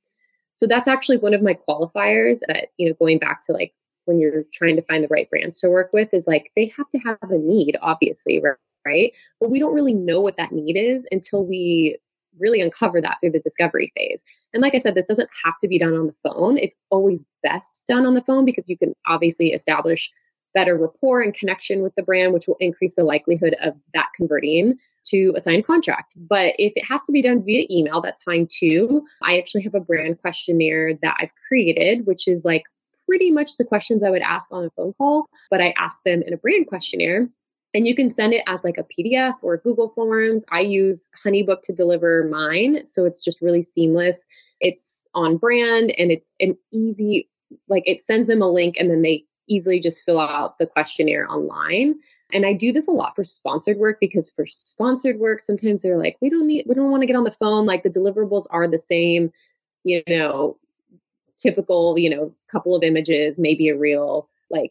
So 0.54 0.66
that's 0.66 0.88
actually 0.88 1.18
one 1.18 1.34
of 1.34 1.42
my 1.42 1.54
qualifiers 1.54 2.40
that, 2.46 2.68
you 2.76 2.88
know, 2.88 2.94
going 2.98 3.18
back 3.18 3.40
to 3.46 3.52
like 3.52 3.72
when 4.04 4.18
you're 4.18 4.44
trying 4.52 4.76
to 4.76 4.82
find 4.82 5.02
the 5.02 5.08
right 5.08 5.28
brands 5.30 5.60
to 5.60 5.70
work 5.70 5.92
with 5.92 6.12
is 6.12 6.26
like 6.26 6.50
they 6.56 6.72
have 6.76 6.88
to 6.90 6.98
have 6.98 7.18
a 7.22 7.38
need, 7.38 7.76
obviously, 7.80 8.42
right? 8.86 9.12
But 9.40 9.50
we 9.50 9.58
don't 9.58 9.74
really 9.74 9.94
know 9.94 10.20
what 10.20 10.36
that 10.36 10.52
need 10.52 10.76
is 10.76 11.06
until 11.10 11.46
we 11.46 11.98
really 12.38 12.60
uncover 12.60 13.00
that 13.00 13.18
through 13.20 13.30
the 13.30 13.40
discovery 13.40 13.92
phase. 13.96 14.24
And 14.52 14.62
like 14.62 14.74
I 14.74 14.78
said, 14.78 14.94
this 14.94 15.06
doesn't 15.06 15.28
have 15.44 15.58
to 15.60 15.68
be 15.68 15.78
done 15.78 15.94
on 15.94 16.06
the 16.06 16.30
phone. 16.30 16.58
It's 16.58 16.76
always 16.90 17.24
best 17.42 17.84
done 17.86 18.06
on 18.06 18.14
the 18.14 18.22
phone 18.22 18.44
because 18.44 18.68
you 18.68 18.78
can 18.78 18.94
obviously 19.06 19.52
establish 19.52 20.10
better 20.54 20.76
rapport 20.76 21.22
and 21.22 21.34
connection 21.34 21.82
with 21.82 21.94
the 21.94 22.02
brand, 22.02 22.32
which 22.32 22.46
will 22.46 22.56
increase 22.60 22.94
the 22.94 23.04
likelihood 23.04 23.56
of 23.62 23.74
that 23.94 24.08
converting 24.16 24.76
to 25.04 25.32
a 25.36 25.40
signed 25.40 25.66
contract. 25.66 26.14
But 26.16 26.54
if 26.58 26.72
it 26.76 26.84
has 26.84 27.04
to 27.04 27.12
be 27.12 27.22
done 27.22 27.44
via 27.44 27.66
email, 27.70 28.00
that's 28.00 28.22
fine 28.22 28.46
too. 28.50 29.04
I 29.22 29.38
actually 29.38 29.62
have 29.62 29.74
a 29.74 29.80
brand 29.80 30.20
questionnaire 30.20 30.94
that 31.02 31.16
I've 31.18 31.34
created, 31.48 32.06
which 32.06 32.28
is 32.28 32.44
like 32.44 32.62
pretty 33.06 33.30
much 33.30 33.56
the 33.56 33.64
questions 33.64 34.02
I 34.02 34.10
would 34.10 34.22
ask 34.22 34.48
on 34.52 34.64
a 34.64 34.70
phone 34.70 34.92
call, 34.94 35.28
but 35.50 35.60
I 35.60 35.74
ask 35.76 35.98
them 36.04 36.22
in 36.22 36.32
a 36.32 36.38
brand 36.38 36.66
questionnaire. 36.66 37.28
And 37.74 37.86
you 37.86 37.96
can 37.96 38.12
send 38.12 38.34
it 38.34 38.42
as 38.46 38.64
like 38.64 38.76
a 38.76 38.84
PDF 38.84 39.34
or 39.40 39.56
Google 39.56 39.90
Forms. 39.94 40.44
I 40.50 40.60
use 40.60 41.08
Honeybook 41.24 41.62
to 41.62 41.72
deliver 41.72 42.28
mine. 42.30 42.84
So 42.84 43.06
it's 43.06 43.22
just 43.22 43.40
really 43.40 43.62
seamless. 43.62 44.26
It's 44.60 45.08
on 45.14 45.38
brand 45.38 45.94
and 45.96 46.12
it's 46.12 46.32
an 46.38 46.56
easy, 46.70 47.30
like 47.68 47.82
it 47.86 48.02
sends 48.02 48.28
them 48.28 48.42
a 48.42 48.50
link 48.50 48.76
and 48.78 48.90
then 48.90 49.00
they 49.00 49.24
easily 49.52 49.80
just 49.80 50.02
fill 50.02 50.20
out 50.20 50.58
the 50.58 50.66
questionnaire 50.66 51.30
online. 51.30 51.94
And 52.32 52.46
I 52.46 52.54
do 52.54 52.72
this 52.72 52.88
a 52.88 52.92
lot 52.92 53.14
for 53.14 53.24
sponsored 53.24 53.76
work 53.76 53.98
because 54.00 54.30
for 54.30 54.46
sponsored 54.46 55.18
work, 55.18 55.40
sometimes 55.40 55.82
they're 55.82 55.98
like, 55.98 56.16
we 56.20 56.30
don't 56.30 56.46
need, 56.46 56.64
we 56.66 56.74
don't 56.74 56.90
want 56.90 57.02
to 57.02 57.06
get 57.06 57.16
on 57.16 57.24
the 57.24 57.30
phone. 57.30 57.66
Like 57.66 57.82
the 57.82 57.90
deliverables 57.90 58.46
are 58.50 58.66
the 58.66 58.78
same, 58.78 59.30
you 59.84 60.02
know, 60.08 60.56
typical, 61.36 61.98
you 61.98 62.08
know, 62.08 62.32
couple 62.50 62.74
of 62.74 62.82
images, 62.82 63.38
maybe 63.38 63.68
a 63.68 63.76
reel. 63.76 64.28
Like, 64.50 64.70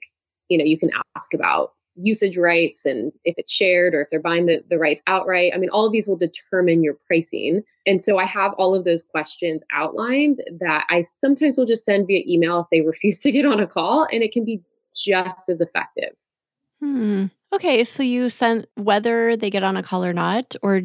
you 0.50 0.58
know, 0.58 0.66
you 0.66 0.78
can 0.78 0.92
ask 1.16 1.34
about 1.34 1.74
usage 1.96 2.38
rights 2.38 2.86
and 2.86 3.12
if 3.26 3.36
it's 3.38 3.52
shared 3.52 3.94
or 3.94 4.02
if 4.02 4.10
they're 4.10 4.20
buying 4.20 4.46
the, 4.46 4.64
the 4.70 4.78
rights 4.78 5.04
outright. 5.08 5.52
I 5.54 5.58
mean, 5.58 5.70
all 5.70 5.86
of 5.86 5.92
these 5.92 6.08
will 6.08 6.18
determine 6.18 6.84
your 6.84 6.96
pricing. 7.06 7.64
And 7.86 8.04
so 8.04 8.18
I 8.18 8.26
have 8.26 8.54
all 8.54 8.74
of 8.74 8.86
those 8.86 9.04
questions 9.04 9.62
outlined 9.72 10.38
that 10.60 10.86
I 10.90 11.02
sometimes 11.02 11.58
will 11.58 11.66
just 11.66 11.86
send 11.86 12.08
via 12.08 12.24
email 12.28 12.62
if 12.62 12.68
they 12.72 12.82
refuse 12.86 13.22
to 13.22 13.32
get 13.32 13.46
on 13.46 13.60
a 13.60 13.68
call, 13.68 14.08
and 14.12 14.24
it 14.24 14.32
can 14.32 14.46
be 14.46 14.62
just 14.96 15.50
as 15.50 15.62
effective. 15.62 16.14
Hmm. 16.80 17.26
Okay. 17.54 17.84
So 17.84 18.02
you 18.04 18.30
send 18.30 18.68
whether 18.76 19.36
they 19.36 19.50
get 19.50 19.64
on 19.64 19.78
a 19.78 19.84
call 19.84 20.04
or 20.04 20.14
not, 20.14 20.56
or 20.62 20.82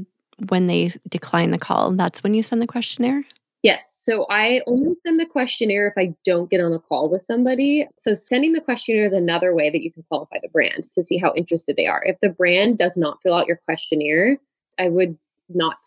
when 0.48 0.66
they 0.66 0.92
decline 1.08 1.50
the 1.50 1.58
call, 1.58 1.92
that's 1.92 2.22
when 2.22 2.34
you 2.34 2.42
send 2.42 2.60
the 2.60 2.66
questionnaire? 2.66 3.24
Yes. 3.62 4.02
So 4.04 4.26
I 4.30 4.60
only 4.66 4.94
send 5.02 5.18
the 5.18 5.26
questionnaire 5.26 5.88
if 5.88 5.94
I 5.96 6.14
don't 6.24 6.50
get 6.50 6.60
on 6.60 6.72
a 6.72 6.78
call 6.78 7.08
with 7.08 7.22
somebody. 7.22 7.88
So 7.98 8.14
sending 8.14 8.52
the 8.52 8.60
questionnaire 8.60 9.06
is 9.06 9.12
another 9.12 9.54
way 9.54 9.70
that 9.70 9.82
you 9.82 9.90
can 9.90 10.04
qualify 10.04 10.36
the 10.40 10.48
brand 10.48 10.84
to 10.92 11.02
see 11.02 11.16
how 11.16 11.34
interested 11.34 11.76
they 11.76 11.86
are. 11.86 12.04
If 12.04 12.20
the 12.20 12.28
brand 12.28 12.78
does 12.78 12.96
not 12.96 13.20
fill 13.22 13.34
out 13.34 13.48
your 13.48 13.60
questionnaire, 13.64 14.38
I 14.78 14.88
would 14.88 15.18
not 15.48 15.78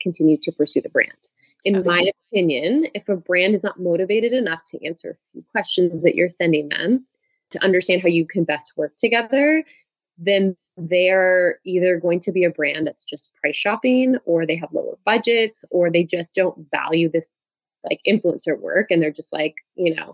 continue 0.00 0.36
to 0.42 0.52
pursue 0.52 0.80
the 0.80 0.90
brand. 0.90 1.28
In 1.64 1.76
okay. 1.76 1.88
my 1.88 2.10
opinion, 2.30 2.86
if 2.94 3.08
a 3.08 3.16
brand 3.16 3.54
is 3.54 3.64
not 3.64 3.80
motivated 3.80 4.32
enough 4.32 4.62
to 4.70 4.86
answer 4.86 5.18
questions 5.50 6.04
that 6.04 6.14
you're 6.14 6.30
sending 6.30 6.68
them 6.68 7.04
to 7.50 7.62
understand 7.62 8.02
how 8.02 8.08
you 8.08 8.26
can 8.26 8.44
best 8.44 8.72
work 8.76 8.96
together, 8.96 9.64
then 10.18 10.56
they're 10.78 11.58
either 11.64 11.98
going 11.98 12.20
to 12.20 12.32
be 12.32 12.44
a 12.44 12.50
brand 12.50 12.86
that's 12.86 13.02
just 13.02 13.34
price 13.40 13.56
shopping 13.56 14.16
or 14.24 14.46
they 14.46 14.56
have 14.56 14.72
lower 14.72 14.96
budgets 15.04 15.64
or 15.70 15.90
they 15.90 16.04
just 16.04 16.34
don't 16.34 16.66
value 16.70 17.10
this 17.10 17.32
like 17.84 18.00
influencer 18.06 18.58
work 18.58 18.90
and 18.90 19.02
they're 19.02 19.10
just 19.10 19.32
like 19.32 19.54
you 19.74 19.94
know 19.94 20.12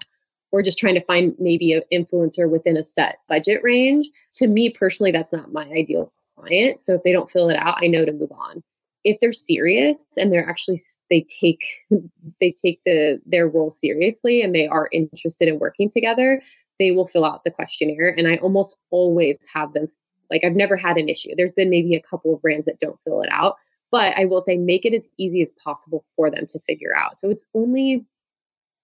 we're 0.52 0.62
just 0.62 0.78
trying 0.78 0.94
to 0.94 1.04
find 1.04 1.34
maybe 1.38 1.72
an 1.72 1.82
influencer 1.92 2.48
within 2.48 2.76
a 2.76 2.84
set 2.84 3.18
budget 3.28 3.60
range. 3.64 4.08
To 4.34 4.46
me 4.46 4.70
personally 4.70 5.12
that's 5.12 5.32
not 5.32 5.52
my 5.52 5.64
ideal 5.64 6.12
client 6.38 6.82
so 6.82 6.94
if 6.94 7.02
they 7.02 7.12
don't 7.12 7.30
fill 7.30 7.50
it 7.50 7.56
out 7.56 7.78
i 7.80 7.86
know 7.86 8.04
to 8.04 8.12
move 8.12 8.32
on. 8.32 8.62
If 9.04 9.18
they're 9.20 9.34
serious 9.34 10.06
and 10.16 10.32
they're 10.32 10.48
actually 10.48 10.80
they 11.10 11.26
take 11.40 11.64
they 12.40 12.52
take 12.52 12.80
the 12.86 13.20
their 13.26 13.48
role 13.48 13.70
seriously 13.70 14.40
and 14.40 14.54
they 14.54 14.66
are 14.66 14.88
interested 14.92 15.48
in 15.48 15.58
working 15.58 15.90
together 15.90 16.40
they 16.78 16.90
will 16.90 17.06
fill 17.06 17.24
out 17.24 17.44
the 17.44 17.50
questionnaire 17.50 18.14
and 18.16 18.28
i 18.28 18.36
almost 18.36 18.78
always 18.90 19.38
have 19.52 19.72
them 19.72 19.88
like 20.30 20.44
I've 20.44 20.56
never 20.56 20.76
had 20.76 20.96
an 20.96 21.08
issue. 21.08 21.30
There's 21.36 21.52
been 21.52 21.70
maybe 21.70 21.94
a 21.94 22.02
couple 22.02 22.34
of 22.34 22.42
brands 22.42 22.66
that 22.66 22.80
don't 22.80 22.98
fill 23.04 23.22
it 23.22 23.28
out, 23.30 23.56
but 23.90 24.16
I 24.16 24.24
will 24.24 24.40
say 24.40 24.56
make 24.56 24.84
it 24.84 24.94
as 24.94 25.08
easy 25.18 25.42
as 25.42 25.52
possible 25.52 26.04
for 26.16 26.30
them 26.30 26.46
to 26.48 26.60
figure 26.60 26.96
out. 26.96 27.18
So 27.18 27.30
it's 27.30 27.44
only 27.54 28.04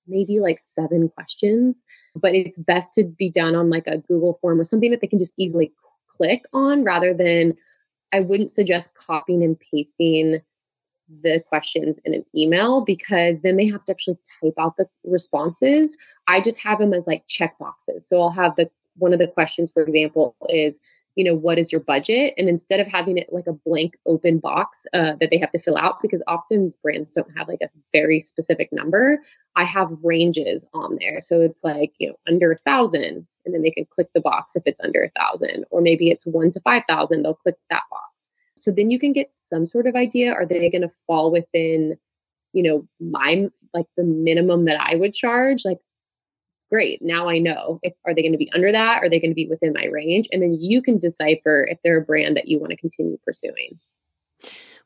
maybe 0.07 0.41
like 0.41 0.59
seven 0.61 1.09
questions, 1.09 1.85
but 2.15 2.35
it's 2.35 2.59
best 2.59 2.93
to 2.95 3.05
be 3.05 3.31
done 3.31 3.55
on 3.55 3.71
like 3.71 3.87
a 3.87 3.99
Google 3.99 4.39
form 4.41 4.61
or 4.61 4.65
something 4.65 4.91
that 4.91 5.01
they 5.01 5.07
can 5.07 5.19
just 5.19 5.35
easily 5.37 5.73
click 6.09 6.43
on 6.53 6.85
rather 6.85 7.15
than 7.15 7.57
I 8.13 8.21
wouldn't 8.21 8.51
suggest 8.51 8.95
copying 8.95 9.45
and 9.45 9.59
pasting 9.73 10.41
the 11.23 11.43
questions 11.49 11.99
in 12.05 12.15
an 12.15 12.25
email 12.35 12.81
because 12.81 13.41
then 13.41 13.57
they 13.57 13.67
have 13.67 13.85
to 13.85 13.93
actually 13.93 14.19
type 14.41 14.55
out 14.59 14.77
the 14.77 14.89
responses. 15.05 15.97
I 16.29 16.41
just 16.41 16.59
have 16.61 16.79
them 16.79 16.93
as 16.93 17.07
like 17.07 17.25
check 17.29 17.59
boxes. 17.59 18.09
So 18.09 18.21
I'll 18.21 18.31
have 18.31 18.57
the 18.57 18.71
one 18.97 19.13
of 19.13 19.19
the 19.19 19.29
questions, 19.29 19.71
for 19.71 19.83
example, 19.83 20.37
is 20.49 20.79
you 21.17 21.25
know 21.25 21.35
what 21.35 21.59
is 21.59 21.73
your 21.73 21.81
budget 21.81 22.35
and 22.39 22.49
instead 22.49 22.81
of 22.81 22.87
having 22.87 23.19
it 23.19 23.33
like 23.33 23.47
a 23.47 23.53
blank 23.53 23.97
open 24.07 24.39
box 24.39 24.87
uh, 24.95 25.15
that 25.21 25.29
they 25.31 25.39
have 25.39 25.51
to 25.53 25.59
fill 25.59 25.77
out 25.77 26.01
because 26.01 26.23
often 26.27 26.73
brands 26.83 27.15
don't 27.15 27.37
have 27.37 27.49
like 27.49 27.61
a 27.63 27.69
very 27.93 28.21
specific 28.21 28.69
number 28.73 29.21
i 29.57 29.65
have 29.65 29.89
ranges 30.03 30.65
on 30.73 30.97
there 31.01 31.21
so 31.21 31.41
it's 31.41 31.65
like 31.65 31.93
you 31.99 32.09
know 32.09 32.15
under 32.29 32.53
a 32.53 32.59
thousand 32.59 33.27
and 33.45 33.55
then 33.55 33.63
they 33.63 33.71
can 33.71 33.87
click 33.87 34.09
the 34.15 34.21
box 34.21 34.55
if 34.55 34.63
it's 34.67 34.81
under 34.81 35.03
a 35.03 35.21
thousand 35.21 35.65
or 35.71 35.81
maybe 35.81 36.11
it's 36.11 36.27
one 36.27 36.51
to 36.51 36.61
five 36.61 36.83
thousand 36.89 37.23
they'll 37.23 37.35
click 37.35 37.57
that 37.71 37.83
box 37.91 38.10
so 38.61 38.71
then 38.71 38.91
you 38.91 38.99
can 38.99 39.13
get 39.13 39.33
some 39.33 39.67
sort 39.67 39.87
of 39.87 39.95
idea. 39.95 40.33
Are 40.33 40.47
they 40.47 40.71
going 40.71 40.83
to 40.83 40.93
fall 41.07 41.31
within 41.31 41.97
you 42.53 42.63
know 42.63 42.87
my 43.01 43.49
like 43.73 43.87
the 43.97 44.03
minimum 44.03 44.65
that 44.65 44.81
i 44.81 44.97
would 44.97 45.15
charge? 45.15 45.65
Like 45.65 45.79
great 46.71 47.01
now 47.03 47.29
i 47.29 47.39
know. 47.39 47.81
If 47.83 47.95
are 48.05 48.15
they 48.15 48.23
going 48.23 48.33
to 48.33 48.39
be 48.39 48.51
under 48.53 48.73
that? 48.73 49.03
Are 49.03 49.09
they 49.09 49.21
going 49.21 49.31
to 49.31 49.35
be 49.35 49.49
within 49.49 49.73
my 49.73 49.87
range? 49.87 50.29
And 50.33 50.43
then 50.43 50.53
you 50.53 50.83
can 50.83 50.99
decipher 50.99 51.67
if 51.71 51.79
they're 51.83 51.99
a 51.99 52.05
brand 52.05 52.37
that 52.37 52.49
you 52.49 52.59
want 52.59 52.71
to 52.71 52.77
continue 52.77 53.19
pursuing. 53.25 53.79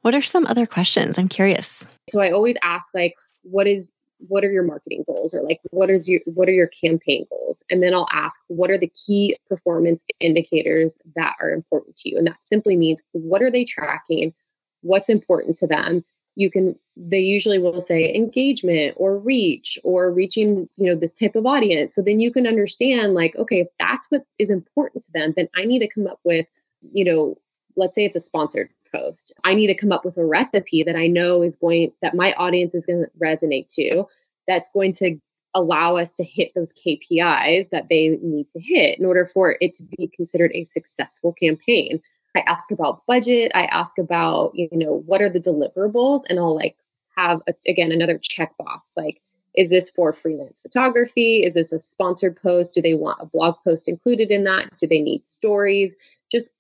What 0.03 0.15
are 0.15 0.23
some 0.23 0.47
other 0.47 0.67
questions? 0.67 1.17
I'm 1.19 1.29
curious. 1.29 1.87
So 2.11 2.21
i 2.21 2.31
always 2.31 2.57
ask 2.63 2.89
like 2.95 3.15
what 3.43 3.67
is 3.67 3.93
what 4.19 4.45
are 4.45 4.51
your 4.51 4.63
marketing 4.63 5.05
goals? 5.07 5.35
Or 5.35 5.43
like 5.43 5.61
what 5.71 5.91
is 5.91 6.09
your 6.09 6.21
what 6.27 6.49
are 6.49 6.53
your 6.53 6.69
campaign 6.69 7.27
goals? 7.31 7.63
And 7.71 7.83
then 7.83 7.95
i'll 7.95 8.09
ask 8.13 8.41
what 8.49 8.71
are 8.71 8.79
the 8.79 8.93
key 9.07 9.37
performance 9.49 10.05
indicators 10.21 10.99
that 11.17 11.35
are 11.41 11.51
important 11.51 11.97
to 11.99 12.11
you? 12.11 12.19
And 12.19 12.27
that 12.27 12.39
simply 12.43 12.77
means 12.77 13.01
what 13.13 13.43
are 13.43 13.51
they 13.51 13.65
tracking? 13.65 14.33
What's 14.83 15.09
important 15.09 15.57
to 15.57 15.67
them? 15.67 16.05
You 16.37 16.51
can 16.51 16.77
they 16.97 17.21
usually 17.21 17.59
will 17.59 17.83
say 17.83 18.15
engagement 18.15 18.95
or 18.97 19.19
reach 19.19 19.79
or 19.85 20.11
reaching 20.11 20.69
you 20.77 20.87
know 20.87 20.95
this 20.95 21.13
type 21.13 21.37
of 21.37 21.47
audience. 21.47 21.95
So 21.95 22.03
then 22.03 22.21
you 22.21 22.33
can 22.33 22.47
understand 22.47 23.15
like 23.15 23.37
okay 23.37 23.61
if 23.61 23.69
that's 23.79 24.07
what 24.11 24.23
is 24.39 24.51
important 24.51 25.05
to 25.05 25.13
them 25.13 25.33
then 25.37 25.49
i 25.57 25.65
need 25.65 25.81
to 25.81 25.89
come 25.89 26.07
up 26.07 26.21
with 26.25 26.47
you 26.93 27.05
know 27.05 27.39
let's 27.77 27.95
say 27.95 28.05
it's 28.05 28.17
a 28.17 28.21
sponsored 28.21 28.71
post 28.95 29.33
i 29.45 29.55
need 29.55 29.67
to 29.67 29.75
come 29.75 29.93
up 29.93 30.05
with 30.05 30.17
a 30.17 30.25
recipe 30.25 30.83
that 30.83 30.97
i 30.97 31.07
know 31.07 31.43
is 31.43 31.57
going 31.57 31.93
that 32.03 32.15
my 32.15 32.33
audience 32.35 32.75
is 32.75 32.87
going 32.87 33.05
to 33.05 33.11
resonate 33.19 33.69
to 33.69 34.05
that's 34.47 34.71
going 34.73 34.93
to 34.93 35.19
allow 35.55 35.97
us 35.97 36.13
to 36.13 36.25
hit 36.25 36.53
those 36.55 36.73
kpis 36.73 37.71
that 37.71 37.89
they 37.89 38.19
need 38.23 38.49
to 38.51 38.61
hit 38.61 38.99
in 38.99 39.05
order 39.05 39.27
for 39.27 39.57
it 39.61 39.75
to 39.75 39.83
be 39.83 40.09
considered 40.09 40.51
a 40.55 40.65
successful 40.65 41.33
campaign 41.33 42.01
I 42.35 42.41
ask 42.41 42.71
about 42.71 43.07
budget. 43.07 43.53
I 43.55 43.65
ask 43.67 43.99
about, 43.99 44.53
you 44.55 44.69
know, 44.73 45.03
what 45.07 45.23
are 45.23 45.31
the 45.31 45.41
deliverables? 45.41 46.23
And 46.29 46.39
I'll 46.39 46.55
like 46.55 46.77
have, 47.17 47.41
a, 47.49 47.55
again, 47.67 47.93
another 47.93 48.19
checkbox 48.19 48.97
like, 48.97 49.21
is 49.55 49.71
this 49.71 49.89
for 49.89 50.13
freelance 50.13 50.61
photography? 50.61 51.45
Is 51.45 51.55
this 51.55 51.71
a 51.71 51.79
sponsored 51.79 52.37
post? 52.41 52.75
Do 52.75 52.83
they 52.83 52.95
want 52.95 53.21
a 53.21 53.27
blog 53.27 53.55
post 53.63 53.89
included 53.89 54.33
in 54.33 54.43
that? 54.45 54.77
Do 54.79 54.89
they 54.89 54.99
need 54.99 55.29
stories? 55.29 55.95
Just 56.33 56.51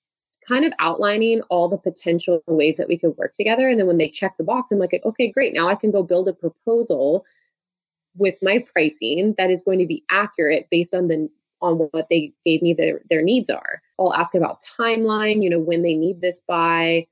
kind 0.46 0.64
of 0.64 0.72
outlining 0.78 1.42
all 1.42 1.68
the 1.68 1.78
potential 1.78 2.42
ways 2.46 2.76
that 2.76 2.88
we 2.88 2.98
could 2.98 3.16
work 3.16 3.32
together. 3.32 3.68
And 3.68 3.78
then 3.78 3.86
when 3.86 3.98
they 3.98 4.08
check 4.08 4.36
the 4.36 4.44
box, 4.44 4.70
I'm 4.70 4.78
like, 4.78 5.00
okay, 5.04 5.30
great. 5.30 5.54
Now 5.54 5.68
I 5.68 5.74
can 5.74 5.90
go 5.90 6.02
build 6.02 6.28
a 6.28 6.32
proposal 6.32 7.24
with 8.16 8.36
my 8.42 8.64
pricing 8.72 9.34
that 9.38 9.50
is 9.50 9.62
going 9.62 9.78
to 9.80 9.86
be 9.86 10.04
accurate 10.10 10.68
based 10.70 10.94
on 10.94 11.08
the 11.08 11.28
on 11.62 11.76
what 11.92 12.08
they 12.10 12.32
gave 12.44 12.60
me 12.60 12.74
their, 12.74 13.00
their 13.08 13.22
needs 13.22 13.48
are. 13.48 13.80
I'll 13.98 14.12
ask 14.12 14.34
about 14.34 14.62
timeline, 14.78 15.42
you 15.42 15.48
know, 15.48 15.58
when 15.58 15.82
they 15.82 15.94
need 15.94 16.20
this 16.20 16.42
by, 16.46 17.06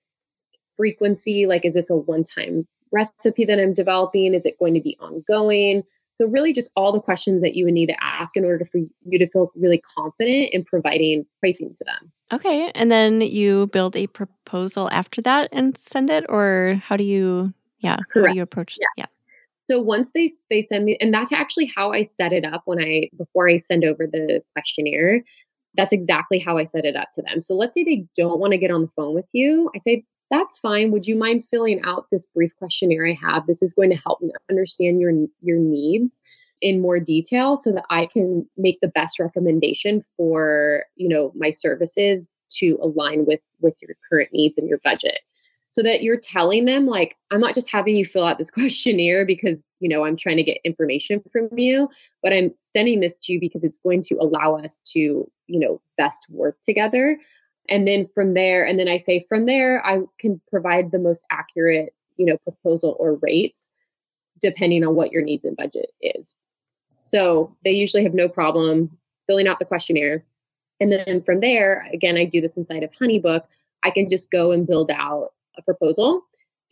frequency, 0.76 1.46
like 1.46 1.64
is 1.64 1.74
this 1.74 1.90
a 1.90 1.96
one 1.96 2.24
time 2.24 2.66
recipe 2.90 3.44
that 3.44 3.58
I'm 3.58 3.74
developing? 3.74 4.34
Is 4.34 4.44
it 4.44 4.58
going 4.58 4.74
to 4.74 4.80
be 4.80 4.96
ongoing? 5.00 5.84
So, 6.14 6.26
really, 6.26 6.52
just 6.52 6.68
all 6.76 6.92
the 6.92 7.00
questions 7.00 7.42
that 7.42 7.54
you 7.54 7.64
would 7.64 7.74
need 7.74 7.86
to 7.86 7.96
ask 8.02 8.36
in 8.36 8.44
order 8.44 8.64
for 8.64 8.78
you 8.78 9.18
to 9.18 9.26
feel 9.28 9.50
really 9.56 9.82
confident 9.96 10.50
in 10.52 10.64
providing 10.64 11.24
pricing 11.40 11.72
to 11.74 11.84
them. 11.84 12.12
Okay. 12.32 12.70
And 12.74 12.90
then 12.90 13.20
you 13.20 13.68
build 13.68 13.96
a 13.96 14.06
proposal 14.06 14.90
after 14.90 15.22
that 15.22 15.48
and 15.52 15.76
send 15.78 16.10
it, 16.10 16.24
or 16.28 16.80
how 16.84 16.96
do 16.96 17.04
you, 17.04 17.54
yeah, 17.80 17.96
Correct. 18.10 18.28
how 18.28 18.32
do 18.32 18.36
you 18.36 18.42
approach 18.42 18.78
yeah. 18.80 18.86
yeah. 18.96 19.06
So 19.70 19.80
once 19.80 20.10
they 20.12 20.30
they 20.50 20.62
send 20.62 20.84
me, 20.84 20.98
and 21.00 21.14
that's 21.14 21.32
actually 21.32 21.72
how 21.74 21.92
I 21.92 22.02
set 22.02 22.32
it 22.32 22.44
up 22.44 22.62
when 22.64 22.82
I 22.82 23.08
before 23.16 23.48
I 23.48 23.56
send 23.56 23.84
over 23.84 24.06
the 24.06 24.42
questionnaire. 24.52 25.22
That's 25.74 25.94
exactly 25.94 26.38
how 26.38 26.58
I 26.58 26.64
set 26.64 26.84
it 26.84 26.96
up 26.96 27.12
to 27.14 27.22
them. 27.22 27.40
So 27.40 27.54
let's 27.54 27.72
say 27.72 27.82
they 27.82 28.04
don't 28.14 28.38
want 28.38 28.50
to 28.50 28.58
get 28.58 28.70
on 28.70 28.82
the 28.82 28.90
phone 28.94 29.14
with 29.14 29.28
you. 29.32 29.70
I 29.74 29.78
say, 29.78 30.04
that's 30.32 30.58
fine. 30.58 30.90
Would 30.92 31.06
you 31.06 31.14
mind 31.14 31.44
filling 31.50 31.82
out 31.84 32.06
this 32.10 32.24
brief 32.24 32.56
questionnaire 32.56 33.06
I 33.06 33.12
have? 33.12 33.46
This 33.46 33.62
is 33.62 33.74
going 33.74 33.90
to 33.90 33.96
help 33.96 34.22
me 34.22 34.32
understand 34.50 34.98
your 34.98 35.12
your 35.42 35.58
needs 35.58 36.22
in 36.62 36.80
more 36.80 36.98
detail 36.98 37.56
so 37.56 37.70
that 37.72 37.84
I 37.90 38.06
can 38.06 38.48
make 38.56 38.80
the 38.80 38.88
best 38.88 39.20
recommendation 39.20 40.02
for, 40.16 40.84
you 40.96 41.08
know, 41.08 41.32
my 41.36 41.50
services 41.50 42.30
to 42.56 42.78
align 42.80 43.26
with 43.26 43.40
with 43.60 43.74
your 43.82 43.94
current 44.10 44.30
needs 44.32 44.56
and 44.56 44.68
your 44.68 44.80
budget 44.82 45.18
so 45.68 45.82
that 45.82 46.02
you're 46.02 46.18
telling 46.18 46.66
them 46.66 46.86
like 46.86 47.16
i'm 47.30 47.40
not 47.40 47.54
just 47.54 47.70
having 47.70 47.96
you 47.96 48.04
fill 48.04 48.26
out 48.26 48.36
this 48.36 48.50
questionnaire 48.58 49.24
because 49.24 49.66
you 49.80 49.88
know 49.88 50.04
i'm 50.04 50.18
trying 50.18 50.36
to 50.36 50.42
get 50.42 50.58
information 50.64 51.22
from 51.32 51.48
you 51.56 51.88
but 52.22 52.30
i'm 52.30 52.52
sending 52.58 53.00
this 53.00 53.16
to 53.16 53.32
you 53.32 53.40
because 53.40 53.64
it's 53.64 53.78
going 53.78 54.02
to 54.02 54.16
allow 54.16 54.54
us 54.56 54.82
to 54.84 54.98
you 55.46 55.58
know 55.58 55.80
best 55.96 56.26
work 56.28 56.58
together 56.62 57.18
and 57.68 57.86
then 57.86 58.08
from 58.14 58.34
there 58.34 58.64
and 58.64 58.78
then 58.78 58.88
i 58.88 58.96
say 58.96 59.24
from 59.28 59.46
there 59.46 59.84
i 59.86 60.00
can 60.18 60.40
provide 60.50 60.90
the 60.90 60.98
most 60.98 61.24
accurate 61.30 61.94
you 62.16 62.26
know 62.26 62.36
proposal 62.38 62.96
or 62.98 63.14
rates 63.16 63.70
depending 64.42 64.84
on 64.84 64.94
what 64.94 65.12
your 65.12 65.22
needs 65.22 65.44
and 65.44 65.56
budget 65.56 65.92
is. 66.00 66.34
So 67.00 67.56
they 67.64 67.70
usually 67.70 68.02
have 68.02 68.14
no 68.14 68.28
problem 68.28 68.98
filling 69.26 69.46
out 69.46 69.58
the 69.58 69.64
questionnaire. 69.64 70.24
And 70.80 70.92
then 70.92 71.22
from 71.22 71.40
there 71.40 71.86
again 71.92 72.16
i 72.16 72.24
do 72.24 72.40
this 72.40 72.56
inside 72.56 72.82
of 72.82 72.90
honeybook. 72.90 73.42
I 73.84 73.90
can 73.90 74.10
just 74.10 74.30
go 74.30 74.52
and 74.52 74.66
build 74.66 74.90
out 74.90 75.30
a 75.56 75.62
proposal. 75.62 76.22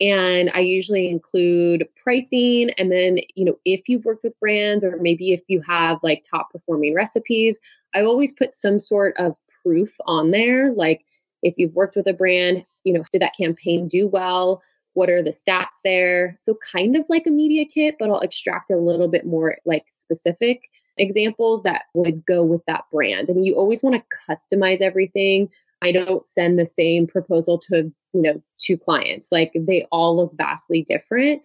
And 0.01 0.51
i 0.53 0.59
usually 0.59 1.09
include 1.09 1.87
pricing 2.03 2.71
and 2.71 2.91
then 2.91 3.19
you 3.35 3.45
know 3.45 3.57
if 3.65 3.87
you've 3.87 4.05
worked 4.05 4.23
with 4.23 4.39
brands 4.39 4.83
or 4.83 4.97
maybe 4.99 5.31
if 5.31 5.41
you 5.47 5.61
have 5.61 5.99
like 6.03 6.25
top 6.29 6.51
performing 6.51 6.93
recipes 6.95 7.59
i 7.93 8.01
always 8.01 8.33
put 8.33 8.53
some 8.53 8.79
sort 8.79 9.15
of 9.17 9.35
proof 9.63 9.91
on 10.05 10.31
there 10.31 10.71
like 10.73 11.03
if 11.43 11.53
you've 11.57 11.73
worked 11.73 11.95
with 11.95 12.07
a 12.07 12.13
brand 12.13 12.65
you 12.83 12.93
know 12.93 13.03
did 13.11 13.21
that 13.21 13.35
campaign 13.35 13.87
do 13.87 14.07
well? 14.07 14.61
What 14.93 15.09
are 15.09 15.23
the 15.23 15.31
stats 15.31 15.79
there? 15.85 16.37
So 16.41 16.57
kind 16.73 16.97
of 16.97 17.05
like 17.07 17.25
a 17.25 17.31
media 17.31 17.65
kit 17.65 17.95
but 17.99 18.09
i'll 18.09 18.19
extract 18.19 18.71
a 18.71 18.77
little 18.77 19.07
bit 19.07 19.25
more 19.25 19.57
like 19.65 19.85
specific 19.91 20.69
examples 20.97 21.63
that 21.63 21.83
would 21.93 22.25
go 22.25 22.43
with 22.43 22.61
that 22.67 22.83
brand. 22.91 23.29
I 23.29 23.33
mean, 23.33 23.43
you 23.43 23.55
always 23.55 23.83
want 23.83 23.95
to 23.95 24.17
customize 24.29 24.81
everything. 24.81 25.49
I 25.81 25.91
don't 25.91 26.27
send 26.27 26.59
the 26.59 26.65
same 26.65 27.07
proposal 27.07 27.57
to, 27.69 27.91
you 28.13 28.21
know, 28.21 28.41
two 28.59 28.77
clients. 28.77 29.31
Like 29.31 29.51
they 29.55 29.87
all 29.91 30.15
look 30.15 30.33
vastly 30.35 30.83
different 30.83 31.41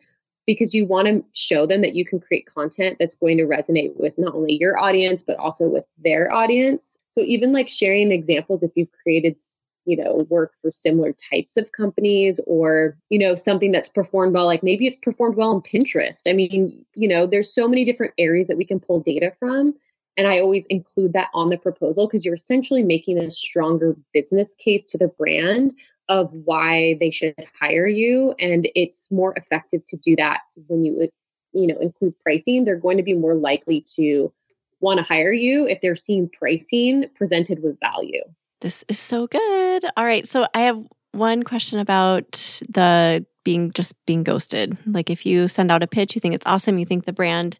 because 0.47 0.75
you 0.75 0.87
want 0.87 1.09
to 1.09 1.25
show 1.33 1.67
them 1.67 1.81
that 1.83 1.95
you 1.95 2.05
can 2.05 2.21
create 2.21 2.47
content 2.47 2.97
that's 2.99 3.17
going 3.17 3.37
to 3.39 3.45
resonate 3.45 3.97
with 3.97 4.15
not 4.17 4.35
only 4.35 4.55
your 4.55 4.79
audience 4.79 5.23
but 5.23 5.37
also 5.37 5.69
with 5.69 5.85
their 5.99 6.33
audience. 6.33 6.99
So 7.11 7.21
even 7.23 7.53
like 7.53 7.69
sharing 7.69 8.13
examples 8.13 8.63
if 8.63 8.73
you've 8.75 8.93
created 9.03 9.39
you 9.85 9.97
know 9.97 10.27
work 10.29 10.53
for 10.61 10.71
similar 10.71 11.15
types 11.33 11.57
of 11.57 11.71
companies 11.73 12.41
or 12.47 12.99
you 13.09 13.19
know 13.19 13.37
something 13.37 13.71
that's 13.71 13.89
performed 13.89 14.35
well 14.35 14.47
like 14.47 14.65
maybe 14.65 14.87
it's 14.87 14.97
performed 14.97 15.37
well 15.37 15.55
on 15.55 15.61
pinterest 15.63 16.23
i 16.27 16.33
mean 16.33 16.85
you 16.95 17.07
know 17.07 17.25
there's 17.25 17.55
so 17.55 17.69
many 17.69 17.85
different 17.85 18.13
areas 18.19 18.49
that 18.49 18.57
we 18.57 18.65
can 18.65 18.81
pull 18.81 18.99
data 18.99 19.33
from 19.39 19.73
and 20.17 20.27
I 20.27 20.41
always 20.41 20.67
include 20.67 21.13
that 21.13 21.29
on 21.35 21.51
the 21.51 21.59
proposal 21.59 22.07
because 22.07 22.25
you're 22.25 22.35
essentially 22.35 22.83
making 22.83 23.19
a 23.19 23.31
stronger 23.31 23.97
business 24.13 24.55
case 24.55 24.85
to 24.87 24.99
the 24.99 25.09
brand 25.09 25.75
of 26.09 26.31
why 26.33 26.97
they 27.01 27.11
should 27.11 27.35
hire 27.61 27.87
you. 27.87 28.35
And 28.39 28.69
it's 28.75 29.11
more 29.11 29.35
effective 29.37 29.85
to 29.87 29.97
do 29.97 30.17
that 30.17 30.41
when 30.69 30.85
you, 30.85 31.09
you 31.53 31.67
know, 31.67 31.79
include 31.79 32.15
pricing. 32.21 32.65
They're 32.65 32.77
going 32.77 32.97
to 32.97 33.03
be 33.03 33.15
more 33.15 33.35
likely 33.35 33.85
to 33.97 34.33
want 34.81 34.99
to 34.99 35.05
hire 35.05 35.33
you 35.33 35.67
if 35.67 35.81
they're 35.81 35.97
seeing 35.97 36.29
pricing 36.29 37.07
presented 37.17 37.63
with 37.63 37.79
value. 37.81 38.23
This 38.61 38.85
is 38.89 38.99
so 38.99 39.27
good. 39.27 39.85
All 39.97 40.05
right. 40.05 40.29
So 40.29 40.47
I 40.55 40.61
have 40.61 40.87
one 41.13 41.43
question 41.43 41.79
about 41.79 42.33
the 42.69 43.25
being 43.45 43.73
just 43.73 43.95
being 44.07 44.23
ghosted. 44.23 44.77
Like 44.87 45.09
if 45.09 45.25
you 45.25 45.49
send 45.49 45.71
out 45.71 45.83
a 45.83 45.87
pitch, 45.87 46.15
you 46.15 46.21
think 46.21 46.35
it's 46.35 46.47
awesome, 46.47 46.79
you 46.79 46.85
think 46.85 47.05
the 47.05 47.13
brand 47.13 47.59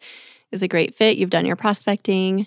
is 0.53 0.63
a 0.63 0.69
great 0.69 0.95
fit, 0.95 1.17
you've 1.17 1.31
done 1.31 1.47
your 1.47 1.57
prospecting, 1.57 2.47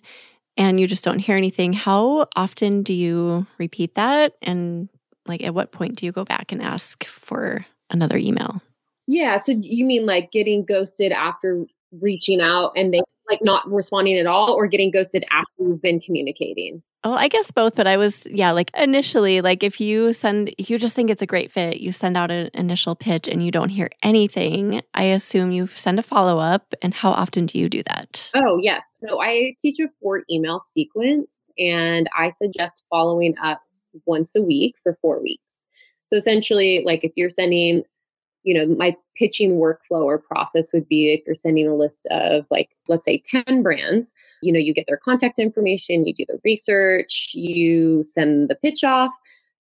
and 0.58 0.80
you 0.80 0.88
just 0.88 1.04
don't 1.04 1.20
hear 1.20 1.38
anything, 1.38 1.72
how 1.72 2.28
often 2.36 2.84
do 2.84 2.94
you 2.94 3.48
repeat 3.58 3.96
that? 3.96 4.34
And 4.42 4.90
like 5.30 5.44
at 5.44 5.54
what 5.54 5.72
point 5.72 5.96
do 5.96 6.06
you 6.06 6.12
go 6.12 6.26
back 6.26 6.52
and 6.52 6.62
ask 6.62 7.06
for 7.06 7.66
another 7.90 8.18
email? 8.18 8.62
Yeah. 9.08 9.38
So 9.38 9.54
you 9.54 9.86
mean 9.86 10.06
like 10.06 10.32
getting 10.32 10.66
ghosted 10.66 11.12
after 11.12 11.66
reaching 11.92 12.42
out 12.42 12.74
and 12.76 12.94
they 12.94 13.02
like 13.30 13.40
not 13.42 13.70
responding 13.72 14.18
at 14.18 14.26
all 14.26 14.54
or 14.54 14.68
getting 14.68 14.92
ghosted 14.92 15.24
after 15.32 15.64
you've 15.64 15.82
been 15.82 16.00
communicating? 16.00 16.82
Well, 17.04 17.14
I 17.14 17.30
guess 17.30 17.50
both, 17.52 17.76
but 17.76 17.88
I 17.88 17.96
was, 17.96 18.28
yeah, 18.30 18.52
like 18.52 18.72
initially, 18.78 19.40
like 19.40 19.64
if 19.64 19.80
you 19.80 20.12
send, 20.12 20.54
if 20.58 20.70
you 20.70 20.78
just 20.78 20.96
think 20.96 21.10
it's 21.10 21.22
a 21.22 21.28
great 21.28 21.50
fit, 21.50 21.78
you 21.78 21.94
send 21.94 22.18
out 22.18 22.30
an 22.30 22.50
initial 22.54 22.94
pitch 22.94 23.28
and 23.28 23.44
you 23.44 23.52
don't 23.52 23.70
hear 23.70 23.90
anything, 24.04 24.82
I 24.94 25.04
assume 25.06 25.52
you 25.52 25.68
send 25.68 25.98
a 25.98 26.04
follow 26.04 26.40
up. 26.40 26.74
And 26.82 26.94
how 26.94 27.12
often 27.12 27.46
do 27.46 27.58
you 27.58 27.70
do 27.70 27.84
that? 27.84 28.30
Oh, 28.36 28.58
yes. 28.58 28.96
So 28.98 29.22
I 29.22 29.56
teach 29.60 29.80
a 29.80 29.88
four 30.02 30.24
email 30.30 30.62
sequence 30.66 31.40
and 31.58 32.10
I 32.18 32.32
suggest 32.32 32.84
following 32.90 33.36
up 33.42 33.62
once 34.06 34.36
a 34.36 34.42
week 34.42 34.76
for 34.84 34.98
four 35.02 35.22
weeks. 35.22 35.68
So 36.08 36.16
essentially, 36.16 36.84
like 36.86 37.04
if 37.04 37.12
you're 37.16 37.30
sending 37.30 37.84
you 38.44 38.54
know, 38.54 38.66
my 38.76 38.96
pitching 39.16 39.60
workflow 39.60 40.04
or 40.04 40.18
process 40.18 40.72
would 40.74 40.88
be 40.88 41.14
if 41.14 41.22
you're 41.26 41.36
sending 41.36 41.68
a 41.68 41.76
list 41.76 42.08
of 42.10 42.46
like, 42.50 42.70
let's 42.88 43.06
say 43.06 43.22
10 43.26 43.64
brands, 43.64 44.14
you 44.42 44.52
know, 44.52 44.60
you 44.60 44.74
get 44.74 44.86
their 44.88 44.98
contact 44.98 45.40
information, 45.40 46.06
you 46.06 46.14
do 46.14 46.26
the 46.28 46.40
research, 46.44 47.32
you 47.34 48.02
send 48.04 48.50
the 48.50 48.56
pitch 48.56 48.84
off. 48.84 49.14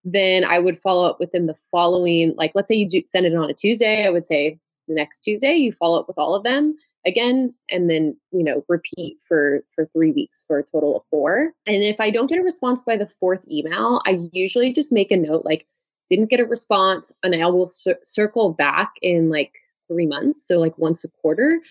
Then 0.05 0.45
I 0.45 0.59
would 0.59 0.79
follow 0.79 1.07
up 1.07 1.19
with 1.19 1.31
them 1.31 1.45
the 1.45 1.57
following, 1.71 2.33
like, 2.37 2.53
let's 2.55 2.69
say 2.69 2.75
you 2.75 2.89
do 2.89 3.03
send 3.05 3.25
it 3.25 3.35
on 3.35 3.49
a 3.49 3.53
Tuesday. 3.53 4.05
I 4.05 4.09
would 4.09 4.25
say 4.25 4.57
the 4.87 4.95
next 4.95 5.19
Tuesday, 5.21 5.55
you 5.55 5.73
follow 5.73 5.99
up 5.99 6.07
with 6.07 6.17
all 6.17 6.33
of 6.33 6.43
them 6.43 6.75
again 7.09 7.53
and 7.69 7.89
then 7.89 8.15
you 8.31 8.43
know 8.43 8.63
repeat 8.69 9.17
for 9.27 9.61
for 9.75 9.85
three 9.87 10.11
weeks 10.11 10.43
for 10.47 10.59
a 10.59 10.63
total 10.63 10.97
of 10.97 11.03
four 11.09 11.51
and 11.67 11.83
if 11.83 11.99
i 11.99 12.09
don't 12.09 12.29
get 12.29 12.39
a 12.39 12.43
response 12.43 12.81
by 12.83 12.95
the 12.95 13.09
fourth 13.19 13.43
email 13.51 14.01
i 14.05 14.29
usually 14.31 14.71
just 14.71 14.91
make 14.91 15.11
a 15.11 15.17
note 15.17 15.43
like 15.43 15.65
didn't 16.09 16.29
get 16.29 16.39
a 16.39 16.45
response 16.45 17.11
and 17.23 17.35
I 17.35 17.47
will 17.47 17.67
cir- 17.67 17.99
circle 18.03 18.53
back 18.53 18.93
in 19.01 19.29
like 19.29 19.53
three 19.87 20.07
months. 20.07 20.47
So 20.47 20.57
like 20.57 20.77
once 20.77 21.03
a 21.03 21.07
quarter, 21.21 21.61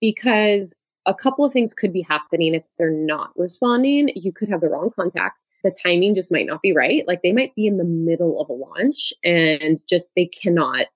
because 0.00 0.74
a 1.06 1.14
couple 1.14 1.44
of 1.44 1.52
things 1.52 1.74
could 1.74 1.92
be 1.92 2.02
happening 2.02 2.54
if 2.54 2.62
they're 2.78 2.90
not 2.90 3.30
responding. 3.36 4.10
You 4.14 4.32
could 4.32 4.48
have 4.48 4.60
the 4.60 4.68
wrong 4.68 4.90
contact. 4.94 5.38
The 5.64 5.74
timing 5.82 6.14
just 6.14 6.30
might 6.30 6.46
not 6.46 6.62
be 6.62 6.72
right. 6.72 7.06
Like 7.08 7.22
they 7.22 7.32
might 7.32 7.54
be 7.54 7.66
in 7.66 7.78
the 7.78 7.84
middle 7.84 8.40
of 8.40 8.48
a 8.48 8.52
launch 8.52 9.12
and 9.24 9.80
just 9.88 10.08
they 10.14 10.26
cannot 10.26 10.86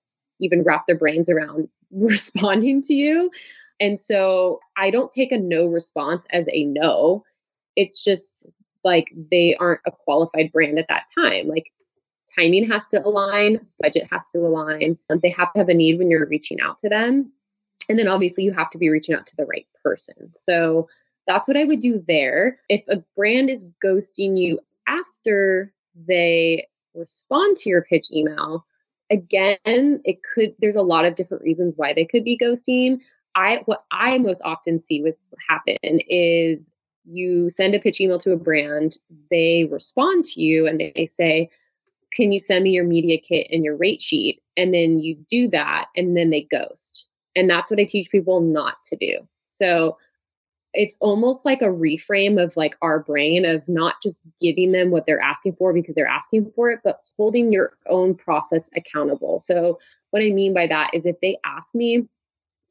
even 0.40 0.62
wrap 0.62 0.86
their 0.86 0.96
brains 0.96 1.28
around 1.28 1.68
responding 1.90 2.82
to 2.82 2.94
you. 2.94 3.30
And 3.80 3.98
so 3.98 4.60
I 4.76 4.90
don't 4.90 5.10
take 5.10 5.32
a 5.32 5.38
no 5.38 5.66
response 5.66 6.24
as 6.30 6.46
a 6.50 6.64
no. 6.64 7.24
It's 7.76 8.02
just 8.02 8.46
like 8.84 9.12
they 9.30 9.56
aren't 9.58 9.80
a 9.86 9.92
qualified 9.92 10.52
brand 10.52 10.78
at 10.78 10.88
that 10.88 11.04
time. 11.16 11.48
Like 11.48 11.72
timing 12.38 12.68
has 12.70 12.86
to 12.88 13.04
align, 13.04 13.60
budget 13.80 14.08
has 14.10 14.28
to 14.30 14.38
align. 14.38 14.98
Um, 15.10 15.20
they 15.22 15.30
have 15.30 15.52
to 15.52 15.60
have 15.60 15.68
a 15.68 15.74
need 15.74 15.98
when 15.98 16.10
you're 16.10 16.26
reaching 16.26 16.60
out 16.60 16.78
to 16.78 16.88
them. 16.88 17.32
And 17.88 17.98
then 17.98 18.08
obviously 18.08 18.44
you 18.44 18.52
have 18.52 18.70
to 18.70 18.78
be 18.78 18.88
reaching 18.88 19.14
out 19.14 19.26
to 19.26 19.36
the 19.36 19.46
right 19.46 19.66
person. 19.82 20.32
So 20.34 20.88
that's 21.26 21.48
what 21.48 21.56
I 21.56 21.64
would 21.64 21.80
do 21.80 22.02
there. 22.06 22.58
If 22.68 22.82
a 22.88 23.02
brand 23.16 23.50
is 23.50 23.68
ghosting 23.84 24.38
you 24.38 24.58
after 24.86 25.72
they 26.06 26.66
respond 26.94 27.56
to 27.58 27.68
your 27.68 27.82
pitch 27.82 28.08
email, 28.12 28.66
again, 29.10 30.00
it 30.04 30.18
could 30.22 30.54
there's 30.58 30.76
a 30.76 30.82
lot 30.82 31.04
of 31.04 31.14
different 31.14 31.42
reasons 31.42 31.74
why 31.76 31.92
they 31.92 32.04
could 32.04 32.24
be 32.24 32.38
ghosting. 32.38 33.00
I 33.34 33.62
what 33.66 33.84
I 33.90 34.18
most 34.18 34.42
often 34.44 34.78
see 34.78 35.02
with 35.02 35.16
happen 35.48 35.76
is 35.82 36.70
you 37.04 37.50
send 37.50 37.74
a 37.74 37.80
pitch 37.80 38.00
email 38.00 38.18
to 38.18 38.32
a 38.32 38.36
brand, 38.36 38.98
they 39.30 39.64
respond 39.70 40.24
to 40.26 40.40
you 40.40 40.66
and 40.66 40.80
they 40.80 41.06
say, 41.06 41.50
can 42.12 42.32
you 42.32 42.40
send 42.40 42.64
me 42.64 42.70
your 42.70 42.84
media 42.84 43.18
kit 43.18 43.48
and 43.50 43.64
your 43.64 43.76
rate 43.76 44.02
sheet? 44.02 44.40
And 44.56 44.72
then 44.72 45.00
you 45.00 45.16
do 45.28 45.48
that 45.48 45.86
and 45.96 46.16
then 46.16 46.30
they 46.30 46.46
ghost. 46.50 47.08
And 47.34 47.48
that's 47.48 47.70
what 47.70 47.80
I 47.80 47.84
teach 47.84 48.10
people 48.10 48.40
not 48.40 48.76
to 48.86 48.96
do. 48.96 49.26
So 49.46 49.96
it's 50.74 50.96
almost 51.00 51.44
like 51.44 51.60
a 51.60 51.66
reframe 51.66 52.42
of 52.42 52.56
like 52.56 52.76
our 52.80 53.00
brain 53.00 53.44
of 53.44 53.66
not 53.68 53.96
just 54.02 54.20
giving 54.40 54.72
them 54.72 54.90
what 54.90 55.04
they're 55.06 55.20
asking 55.20 55.54
for 55.56 55.72
because 55.72 55.94
they're 55.94 56.06
asking 56.06 56.50
for 56.54 56.70
it, 56.70 56.80
but 56.82 57.00
holding 57.18 57.52
your 57.52 57.76
own 57.88 58.14
process 58.14 58.70
accountable. 58.74 59.42
So 59.44 59.78
what 60.10 60.22
I 60.22 60.30
mean 60.30 60.54
by 60.54 60.66
that 60.66 60.90
is 60.94 61.04
if 61.04 61.20
they 61.20 61.38
ask 61.44 61.74
me 61.74 62.08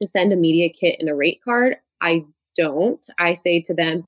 to 0.01 0.07
send 0.07 0.33
a 0.33 0.35
media 0.35 0.69
kit 0.69 0.97
and 0.99 1.09
a 1.09 1.15
rate 1.15 1.41
card, 1.43 1.77
I 2.01 2.25
don't. 2.57 3.05
I 3.19 3.35
say 3.35 3.61
to 3.61 3.73
them, 3.73 4.05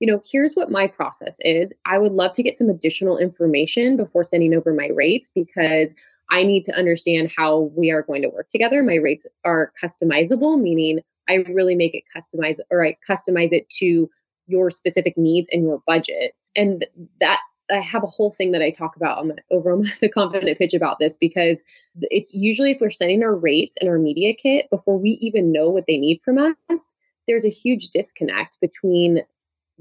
you 0.00 0.10
know, 0.10 0.22
here's 0.30 0.54
what 0.54 0.70
my 0.70 0.86
process 0.86 1.36
is. 1.40 1.72
I 1.86 1.98
would 1.98 2.12
love 2.12 2.32
to 2.32 2.42
get 2.42 2.58
some 2.58 2.68
additional 2.68 3.18
information 3.18 3.96
before 3.96 4.24
sending 4.24 4.54
over 4.54 4.72
my 4.72 4.88
rates 4.88 5.30
because 5.34 5.92
I 6.30 6.42
need 6.42 6.64
to 6.64 6.74
understand 6.74 7.30
how 7.36 7.70
we 7.76 7.90
are 7.90 8.02
going 8.02 8.22
to 8.22 8.28
work 8.28 8.48
together. 8.48 8.82
My 8.82 8.96
rates 8.96 9.26
are 9.44 9.72
customizable, 9.82 10.60
meaning 10.60 11.00
I 11.28 11.44
really 11.48 11.74
make 11.74 11.94
it 11.94 12.04
customized 12.14 12.60
or 12.70 12.84
I 12.84 12.96
customize 13.08 13.52
it 13.52 13.68
to 13.78 14.10
your 14.46 14.70
specific 14.70 15.16
needs 15.16 15.48
and 15.52 15.62
your 15.62 15.82
budget. 15.86 16.32
And 16.56 16.86
that 17.20 17.40
I 17.70 17.80
have 17.80 18.02
a 18.02 18.08
whole 18.08 18.30
thing 18.30 18.52
that 18.52 18.62
I 18.62 18.70
talk 18.70 18.96
about 18.96 19.18
on 19.18 19.28
the, 19.28 19.36
over 19.50 19.72
on 19.72 19.90
the 20.00 20.08
confident 20.08 20.58
pitch 20.58 20.74
about 20.74 20.98
this 20.98 21.16
because 21.16 21.60
it's 22.02 22.34
usually 22.34 22.72
if 22.72 22.80
we're 22.80 22.90
sending 22.90 23.22
our 23.22 23.34
rates 23.34 23.76
and 23.80 23.88
our 23.88 23.98
media 23.98 24.34
kit 24.34 24.68
before 24.70 24.98
we 24.98 25.10
even 25.20 25.52
know 25.52 25.70
what 25.70 25.84
they 25.86 25.96
need 25.96 26.20
from 26.24 26.38
us, 26.38 26.92
there's 27.26 27.44
a 27.44 27.50
huge 27.50 27.88
disconnect 27.88 28.58
between 28.60 29.22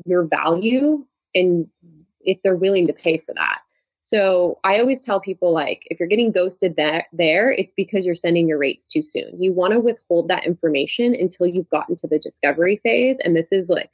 your 0.05 0.23
value 0.23 1.05
and 1.35 1.67
if 2.21 2.41
they're 2.43 2.55
willing 2.55 2.87
to 2.87 2.93
pay 2.93 3.17
for 3.17 3.33
that. 3.33 3.59
So 4.05 4.59
I 4.65 4.79
always 4.79 5.05
tell 5.05 5.21
people 5.21 5.53
like 5.53 5.87
if 5.89 5.97
you're 5.99 6.09
getting 6.09 6.33
ghosted 6.33 6.75
that 6.75 7.05
there, 7.13 7.51
it's 7.51 7.71
because 7.71 8.05
you're 8.05 8.15
sending 8.15 8.49
your 8.49 8.57
rates 8.57 8.85
too 8.85 9.01
soon. 9.01 9.41
You 9.41 9.53
want 9.53 9.71
to 9.73 9.79
withhold 9.79 10.27
that 10.27 10.45
information 10.45 11.15
until 11.15 11.47
you've 11.47 11.69
gotten 11.69 11.95
to 11.97 12.07
the 12.07 12.19
discovery 12.19 12.77
phase. 12.83 13.17
And 13.23 13.33
this 13.33 13.53
is 13.53 13.69
like 13.69 13.89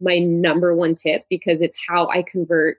my 0.00 0.18
number 0.18 0.74
one 0.74 0.96
tip 0.96 1.26
because 1.30 1.60
it's 1.60 1.78
how 1.88 2.08
I 2.08 2.22
convert 2.22 2.78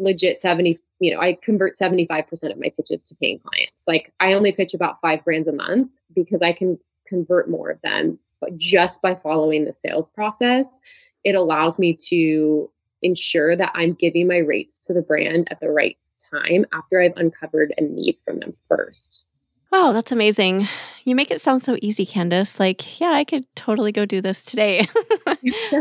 legit 0.00 0.40
70 0.40 0.78
you 0.98 1.12
know 1.12 1.20
i 1.20 1.36
convert 1.42 1.76
75% 1.76 2.52
of 2.52 2.58
my 2.58 2.72
pitches 2.76 3.02
to 3.04 3.14
paying 3.16 3.38
clients. 3.38 3.84
Like 3.86 4.12
i 4.20 4.32
only 4.32 4.52
pitch 4.52 4.74
about 4.74 5.00
five 5.00 5.24
brands 5.24 5.48
a 5.48 5.52
month 5.52 5.90
because 6.14 6.42
i 6.42 6.52
can 6.52 6.78
convert 7.06 7.50
more 7.50 7.70
of 7.70 7.80
them 7.82 8.18
but 8.40 8.56
just 8.56 9.02
by 9.02 9.14
following 9.14 9.64
the 9.64 9.72
sales 9.72 10.10
process 10.10 10.80
it 11.24 11.34
allows 11.34 11.78
me 11.78 11.96
to 12.08 12.70
ensure 13.02 13.56
that 13.56 13.72
i'm 13.74 13.94
giving 13.94 14.28
my 14.28 14.38
rates 14.38 14.78
to 14.78 14.92
the 14.92 15.02
brand 15.02 15.48
at 15.50 15.60
the 15.60 15.70
right 15.70 15.96
time 16.30 16.64
after 16.72 17.00
i've 17.00 17.16
uncovered 17.16 17.74
a 17.76 17.82
need 17.82 18.16
from 18.24 18.38
them 18.38 18.54
first 18.68 19.26
Wow, 19.72 19.92
that's 19.92 20.10
amazing. 20.10 20.66
You 21.04 21.14
make 21.14 21.30
it 21.30 21.40
sound 21.40 21.62
so 21.62 21.76
easy, 21.80 22.04
Candice. 22.04 22.58
Like, 22.58 23.00
yeah, 23.00 23.12
I 23.12 23.22
could 23.22 23.44
totally 23.54 23.92
go 23.92 24.04
do 24.04 24.20
this 24.20 24.44
today. 24.44 24.88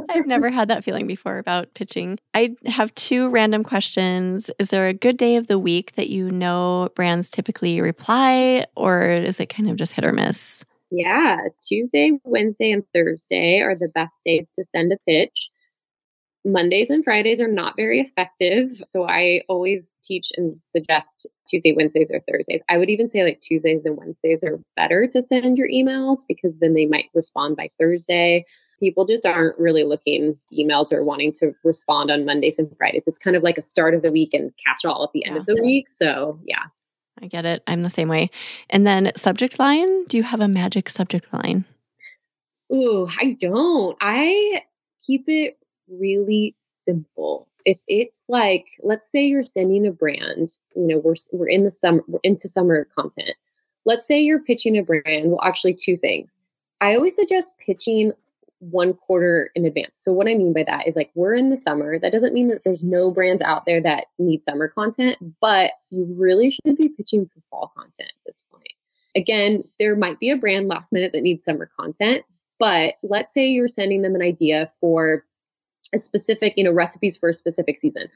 I've 0.09 0.27
never 0.27 0.51
had 0.51 0.67
that 0.67 0.83
feeling 0.83 1.07
before 1.07 1.39
about 1.39 1.73
pitching. 1.73 2.19
I 2.35 2.55
have 2.67 2.93
two 2.93 3.29
random 3.29 3.63
questions. 3.63 4.51
Is 4.59 4.69
there 4.69 4.87
a 4.87 4.93
good 4.93 5.17
day 5.17 5.37
of 5.37 5.47
the 5.47 5.57
week 5.57 5.93
that 5.95 6.09
you 6.09 6.29
know 6.29 6.89
brands 6.95 7.31
typically 7.31 7.81
reply, 7.81 8.65
or 8.75 9.09
is 9.09 9.39
it 9.39 9.49
kind 9.49 9.69
of 9.69 9.75
just 9.75 9.93
hit 9.93 10.05
or 10.05 10.13
miss? 10.13 10.63
Yeah, 10.91 11.39
Tuesday, 11.67 12.11
Wednesday, 12.23 12.71
and 12.71 12.83
Thursday 12.93 13.59
are 13.59 13.75
the 13.75 13.89
best 13.89 14.21
days 14.23 14.51
to 14.51 14.65
send 14.65 14.93
a 14.93 14.97
pitch. 15.07 15.49
Mondays 16.45 16.89
and 16.89 17.03
Fridays 17.03 17.41
are 17.41 17.51
not 17.51 17.75
very 17.75 17.99
effective. 17.99 18.81
So 18.87 19.07
I 19.07 19.41
always 19.49 19.95
teach 20.03 20.31
and 20.37 20.57
suggest 20.63 21.27
Tuesday, 21.47 21.73
Wednesdays, 21.73 22.11
or 22.11 22.21
Thursdays. 22.21 22.61
I 22.69 22.77
would 22.77 22.89
even 22.89 23.07
say 23.07 23.23
like 23.23 23.41
Tuesdays 23.41 23.85
and 23.85 23.97
Wednesdays 23.97 24.43
are 24.43 24.59
better 24.75 25.07
to 25.07 25.21
send 25.21 25.57
your 25.57 25.67
emails 25.67 26.19
because 26.27 26.53
then 26.59 26.73
they 26.73 26.85
might 26.85 27.09
respond 27.13 27.57
by 27.57 27.69
Thursday. 27.77 28.45
People 28.79 29.05
just 29.05 29.25
aren't 29.25 29.59
really 29.59 29.83
looking 29.83 30.37
emails 30.57 30.93
or 30.93 31.03
wanting 31.03 31.33
to 31.33 31.53
respond 31.65 32.09
on 32.09 32.23
Mondays 32.23 32.57
and 32.57 32.73
Fridays. 32.77 33.03
It's 33.05 33.19
kind 33.19 33.35
of 33.35 33.43
like 33.43 33.57
a 33.57 33.61
start 33.61 33.93
of 33.93 34.01
the 34.01 34.11
week 34.11 34.33
and 34.33 34.53
catch 34.65 34.85
all 34.85 35.03
at 35.03 35.11
the 35.11 35.25
end 35.25 35.35
yeah. 35.35 35.41
of 35.41 35.45
the 35.45 35.61
week. 35.61 35.89
So, 35.89 36.39
yeah. 36.45 36.63
I 37.21 37.27
get 37.27 37.45
it. 37.45 37.61
I'm 37.67 37.83
the 37.83 37.89
same 37.89 38.07
way. 38.07 38.29
And 38.69 38.87
then 38.87 39.11
subject 39.17 39.59
line, 39.59 40.05
do 40.05 40.15
you 40.15 40.23
have 40.23 40.39
a 40.39 40.47
magic 40.47 40.89
subject 40.89 41.33
line? 41.33 41.65
Ooh, 42.73 43.09
I 43.19 43.35
don't. 43.37 43.97
I 43.99 44.63
keep 45.05 45.25
it 45.27 45.57
really 45.91 46.55
simple. 46.61 47.47
If 47.65 47.77
it's 47.87 48.25
like, 48.29 48.65
let's 48.81 49.11
say 49.11 49.25
you're 49.25 49.43
sending 49.43 49.85
a 49.85 49.91
brand, 49.91 50.57
you 50.75 50.87
know, 50.87 50.97
we're 50.97 51.15
we're 51.33 51.49
in 51.49 51.65
the 51.65 51.71
summer, 51.71 52.03
we're 52.07 52.19
into 52.23 52.47
summer 52.47 52.87
content. 52.95 53.35
Let's 53.85 54.07
say 54.07 54.19
you're 54.19 54.41
pitching 54.41 54.77
a 54.77 54.83
brand. 54.83 55.29
Well, 55.29 55.41
actually, 55.43 55.73
two 55.73 55.97
things. 55.97 56.35
I 56.81 56.95
always 56.95 57.15
suggest 57.15 57.57
pitching 57.59 58.13
one 58.59 58.93
quarter 58.93 59.51
in 59.55 59.65
advance. 59.65 60.01
So 60.01 60.11
what 60.11 60.27
I 60.27 60.35
mean 60.35 60.53
by 60.53 60.63
that 60.63 60.87
is 60.87 60.95
like 60.95 61.11
we're 61.15 61.33
in 61.33 61.49
the 61.49 61.57
summer. 61.57 61.97
That 61.97 62.11
doesn't 62.11 62.33
mean 62.33 62.49
that 62.49 62.63
there's 62.63 62.83
no 62.83 63.11
brands 63.11 63.41
out 63.41 63.65
there 63.65 63.81
that 63.81 64.07
need 64.17 64.43
summer 64.43 64.67
content, 64.67 65.17
but 65.39 65.71
you 65.89 66.05
really 66.17 66.51
should 66.51 66.75
be 66.77 66.89
pitching 66.89 67.25
for 67.25 67.41
fall 67.49 67.71
content 67.75 68.09
at 68.09 68.33
this 68.33 68.43
point. 68.51 68.67
Again, 69.15 69.63
there 69.79 69.95
might 69.95 70.19
be 70.19 70.29
a 70.29 70.37
brand 70.37 70.67
last 70.67 70.91
minute 70.91 71.13
that 71.13 71.23
needs 71.23 71.43
summer 71.43 71.69
content, 71.79 72.23
but 72.59 72.95
let's 73.01 73.33
say 73.33 73.47
you're 73.47 73.67
sending 73.67 74.01
them 74.01 74.15
an 74.15 74.21
idea 74.21 74.71
for 74.81 75.25
specific, 75.97 76.53
you 76.57 76.63
know, 76.63 76.71
recipes 76.71 77.17
for 77.17 77.29
a 77.29 77.33
specific 77.33 77.77
season. 77.77 78.07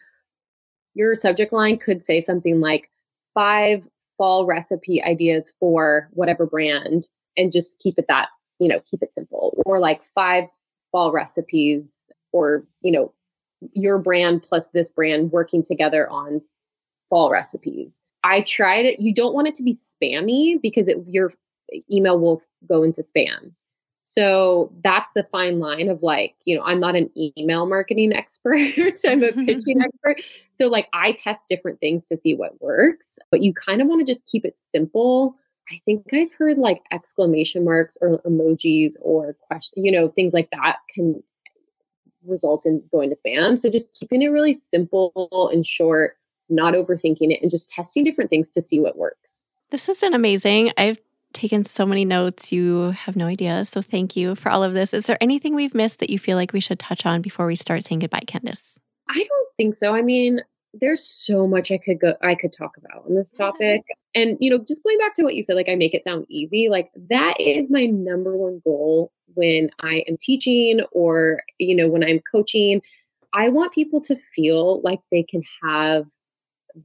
Your 0.93 1.15
subject 1.15 1.53
line 1.53 1.77
could 1.77 2.03
say 2.03 2.21
something 2.21 2.59
like 2.59 2.89
five 3.33 3.87
fall 4.17 4.45
recipe 4.45 5.01
ideas 5.01 5.53
for 5.59 6.09
whatever 6.13 6.45
brand 6.45 7.07
and 7.35 7.51
just 7.51 7.79
keep 7.79 7.97
it 7.97 8.05
that, 8.07 8.29
you 8.59 8.67
know, 8.67 8.79
keep 8.81 9.01
it 9.01 9.11
simple. 9.11 9.57
Or 9.65 9.79
like 9.79 10.03
five 10.15 10.45
fall 10.91 11.11
recipes 11.11 12.11
or, 12.31 12.63
you 12.81 12.91
know, 12.91 13.13
your 13.73 13.97
brand 13.97 14.43
plus 14.43 14.65
this 14.73 14.89
brand 14.89 15.31
working 15.31 15.63
together 15.63 16.07
on 16.09 16.41
fall 17.09 17.31
recipes. 17.31 18.01
I 18.23 18.41
tried 18.41 18.85
it. 18.85 18.99
You 18.99 19.13
don't 19.13 19.33
want 19.33 19.47
it 19.47 19.55
to 19.55 19.63
be 19.63 19.73
spammy 19.73 20.61
because 20.61 20.87
it, 20.87 20.97
your 21.07 21.33
email 21.91 22.19
will 22.19 22.41
go 22.67 22.83
into 22.83 23.01
spam. 23.01 23.51
So 24.05 24.71
that's 24.83 25.11
the 25.13 25.23
fine 25.23 25.59
line 25.59 25.89
of 25.89 26.03
like, 26.03 26.35
you 26.45 26.55
know, 26.55 26.63
I'm 26.63 26.79
not 26.79 26.95
an 26.95 27.09
email 27.37 27.65
marketing 27.65 28.13
expert, 28.13 28.97
I'm 29.05 29.23
a 29.23 29.31
pitching 29.31 29.81
expert. 29.83 30.21
So, 30.51 30.67
like, 30.67 30.87
I 30.93 31.13
test 31.13 31.47
different 31.47 31.79
things 31.79 32.07
to 32.07 32.17
see 32.17 32.35
what 32.35 32.61
works, 32.61 33.17
but 33.31 33.41
you 33.41 33.53
kind 33.53 33.81
of 33.81 33.87
want 33.87 34.05
to 34.05 34.11
just 34.11 34.25
keep 34.25 34.45
it 34.45 34.59
simple. 34.59 35.35
I 35.71 35.79
think 35.85 36.07
I've 36.11 36.33
heard 36.33 36.57
like 36.57 36.81
exclamation 36.91 37.63
marks 37.63 37.97
or 38.01 38.19
emojis 38.19 38.97
or 39.01 39.35
question, 39.47 39.85
you 39.85 39.91
know, 39.91 40.09
things 40.09 40.33
like 40.33 40.49
that 40.51 40.77
can 40.93 41.23
result 42.25 42.65
in 42.65 42.83
going 42.91 43.09
to 43.09 43.15
spam. 43.15 43.57
So, 43.57 43.69
just 43.69 43.97
keeping 43.97 44.21
it 44.21 44.27
really 44.27 44.53
simple 44.53 45.49
and 45.51 45.65
short, 45.65 46.17
not 46.49 46.73
overthinking 46.73 47.31
it, 47.31 47.41
and 47.41 47.49
just 47.49 47.69
testing 47.69 48.03
different 48.03 48.29
things 48.29 48.49
to 48.49 48.61
see 48.61 48.81
what 48.81 48.97
works. 48.97 49.45
This 49.71 49.87
has 49.87 50.01
been 50.01 50.13
amazing. 50.13 50.71
I've 50.77 50.99
taken 51.33 51.63
so 51.63 51.85
many 51.85 52.05
notes. 52.05 52.51
You 52.51 52.91
have 52.91 53.15
no 53.15 53.27
idea. 53.27 53.65
So 53.65 53.81
thank 53.81 54.15
you 54.15 54.35
for 54.35 54.49
all 54.49 54.63
of 54.63 54.73
this. 54.73 54.93
Is 54.93 55.05
there 55.05 55.17
anything 55.21 55.55
we've 55.55 55.75
missed 55.75 55.99
that 55.99 56.09
you 56.09 56.19
feel 56.19 56.37
like 56.37 56.53
we 56.53 56.59
should 56.59 56.79
touch 56.79 57.05
on 57.05 57.21
before 57.21 57.45
we 57.45 57.55
start 57.55 57.83
saying 57.83 57.99
goodbye, 57.99 58.23
Candice? 58.25 58.77
I 59.09 59.15
don't 59.15 59.47
think 59.57 59.75
so. 59.75 59.93
I 59.93 60.01
mean, 60.01 60.41
there's 60.73 61.03
so 61.03 61.47
much 61.47 61.71
I 61.71 61.77
could 61.77 61.99
go 61.99 62.15
I 62.21 62.35
could 62.35 62.51
talk 62.51 62.77
about 62.77 63.05
on 63.05 63.15
this 63.15 63.31
topic. 63.31 63.83
And 64.15 64.37
you 64.39 64.49
know, 64.49 64.57
just 64.57 64.83
going 64.83 64.97
back 64.97 65.13
to 65.15 65.23
what 65.23 65.35
you 65.35 65.43
said, 65.43 65.55
like 65.55 65.69
I 65.69 65.75
make 65.75 65.93
it 65.93 66.03
sound 66.03 66.25
easy, 66.29 66.69
like 66.69 66.89
that 67.09 67.39
is 67.39 67.69
my 67.69 67.85
number 67.85 68.35
one 68.35 68.61
goal 68.63 69.11
when 69.35 69.69
I 69.81 70.03
am 70.07 70.17
teaching 70.19 70.81
or, 70.91 71.41
you 71.59 71.75
know, 71.75 71.87
when 71.87 72.03
I'm 72.03 72.21
coaching. 72.31 72.81
I 73.33 73.49
want 73.49 73.73
people 73.73 73.99
to 74.01 74.15
feel 74.35 74.81
like 74.81 74.99
they 75.11 75.23
can 75.23 75.43
have 75.63 76.05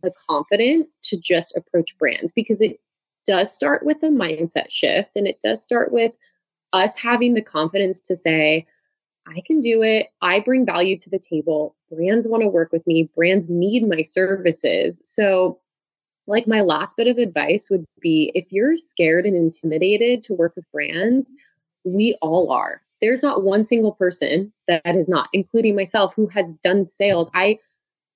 the 0.02 0.12
confidence 0.28 0.98
to 1.02 1.16
just 1.16 1.56
approach 1.56 1.96
brands 1.98 2.32
because 2.32 2.60
it 2.60 2.80
does 3.28 3.54
start 3.54 3.84
with 3.84 4.02
a 4.02 4.06
mindset 4.06 4.70
shift 4.70 5.10
and 5.14 5.28
it 5.28 5.38
does 5.44 5.62
start 5.62 5.92
with 5.92 6.12
us 6.72 6.96
having 6.96 7.34
the 7.34 7.42
confidence 7.42 8.00
to 8.00 8.16
say, 8.16 8.66
I 9.26 9.42
can 9.46 9.60
do 9.60 9.82
it. 9.82 10.06
I 10.22 10.40
bring 10.40 10.64
value 10.64 10.98
to 10.98 11.10
the 11.10 11.18
table. 11.18 11.76
Brands 11.92 12.26
want 12.26 12.42
to 12.42 12.48
work 12.48 12.72
with 12.72 12.86
me. 12.86 13.10
Brands 13.14 13.50
need 13.50 13.86
my 13.86 14.00
services. 14.00 15.02
So, 15.04 15.60
like, 16.26 16.46
my 16.46 16.62
last 16.62 16.96
bit 16.96 17.06
of 17.06 17.18
advice 17.18 17.68
would 17.70 17.84
be 18.00 18.32
if 18.34 18.46
you're 18.50 18.78
scared 18.78 19.26
and 19.26 19.36
intimidated 19.36 20.22
to 20.24 20.34
work 20.34 20.54
with 20.56 20.70
brands, 20.72 21.30
we 21.84 22.16
all 22.22 22.50
are. 22.50 22.80
There's 23.02 23.22
not 23.22 23.44
one 23.44 23.64
single 23.64 23.92
person 23.92 24.52
that 24.66 24.96
is 24.96 25.08
not, 25.08 25.28
including 25.34 25.76
myself, 25.76 26.14
who 26.14 26.26
has 26.28 26.50
done 26.64 26.88
sales. 26.88 27.30
I 27.34 27.58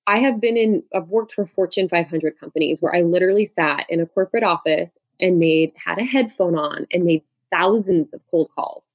I 0.07 0.19
have 0.19 0.41
been 0.41 0.57
in, 0.57 0.83
I've 0.93 1.07
worked 1.07 1.33
for 1.33 1.45
Fortune 1.45 1.87
500 1.87 2.37
companies 2.39 2.81
where 2.81 2.95
I 2.95 3.01
literally 3.01 3.45
sat 3.45 3.85
in 3.89 4.01
a 4.01 4.05
corporate 4.05 4.43
office 4.43 4.97
and 5.19 5.39
made, 5.39 5.71
had 5.75 5.97
a 5.97 6.03
headphone 6.03 6.55
on 6.55 6.85
and 6.91 7.05
made 7.05 7.23
thousands 7.51 8.13
of 8.13 8.21
cold 8.29 8.49
calls. 8.53 8.93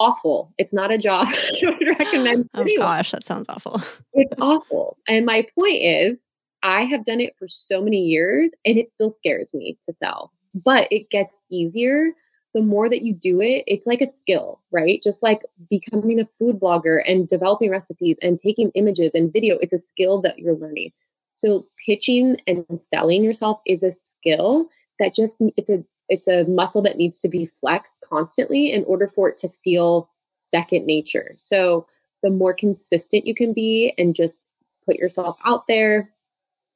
Awful. 0.00 0.52
It's 0.58 0.72
not 0.72 0.90
a 0.90 0.98
job 0.98 1.28
I 1.62 1.70
would 1.78 1.86
recommend. 1.86 2.48
oh 2.54 2.62
anyone. 2.62 2.86
gosh, 2.86 3.10
that 3.12 3.24
sounds 3.24 3.46
awful. 3.48 3.82
it's 4.14 4.32
awful. 4.40 4.96
And 5.06 5.26
my 5.26 5.46
point 5.54 5.82
is, 5.82 6.26
I 6.62 6.82
have 6.84 7.04
done 7.04 7.20
it 7.20 7.36
for 7.38 7.46
so 7.46 7.82
many 7.82 7.98
years 7.98 8.52
and 8.64 8.76
it 8.76 8.88
still 8.88 9.10
scares 9.10 9.54
me 9.54 9.78
to 9.84 9.92
sell, 9.92 10.32
but 10.54 10.88
it 10.90 11.10
gets 11.10 11.40
easier 11.50 12.12
the 12.54 12.60
more 12.60 12.88
that 12.88 13.02
you 13.02 13.14
do 13.14 13.40
it, 13.40 13.64
it's 13.66 13.86
like 13.86 14.00
a 14.00 14.10
skill, 14.10 14.60
right? 14.72 15.00
Just 15.02 15.22
like 15.22 15.42
becoming 15.68 16.20
a 16.20 16.28
food 16.38 16.58
blogger 16.58 17.00
and 17.06 17.28
developing 17.28 17.70
recipes 17.70 18.18
and 18.22 18.38
taking 18.38 18.70
images 18.74 19.14
and 19.14 19.32
video, 19.32 19.56
it's 19.58 19.72
a 19.72 19.78
skill 19.78 20.20
that 20.22 20.38
you're 20.38 20.56
learning. 20.56 20.92
So 21.36 21.66
pitching 21.86 22.36
and 22.46 22.66
selling 22.80 23.22
yourself 23.24 23.60
is 23.66 23.82
a 23.82 23.92
skill 23.92 24.68
that 24.98 25.14
just 25.14 25.36
it's 25.56 25.70
a 25.70 25.84
it's 26.08 26.26
a 26.26 26.44
muscle 26.44 26.82
that 26.82 26.96
needs 26.96 27.18
to 27.20 27.28
be 27.28 27.46
flexed 27.60 28.04
constantly 28.08 28.72
in 28.72 28.84
order 28.84 29.08
for 29.08 29.28
it 29.28 29.38
to 29.38 29.48
feel 29.48 30.10
second 30.36 30.84
nature. 30.84 31.34
So 31.36 31.86
the 32.22 32.30
more 32.30 32.52
consistent 32.52 33.26
you 33.26 33.34
can 33.34 33.52
be 33.52 33.94
and 33.96 34.14
just 34.14 34.40
put 34.86 34.96
yourself 34.96 35.38
out 35.44 35.66
there 35.68 36.10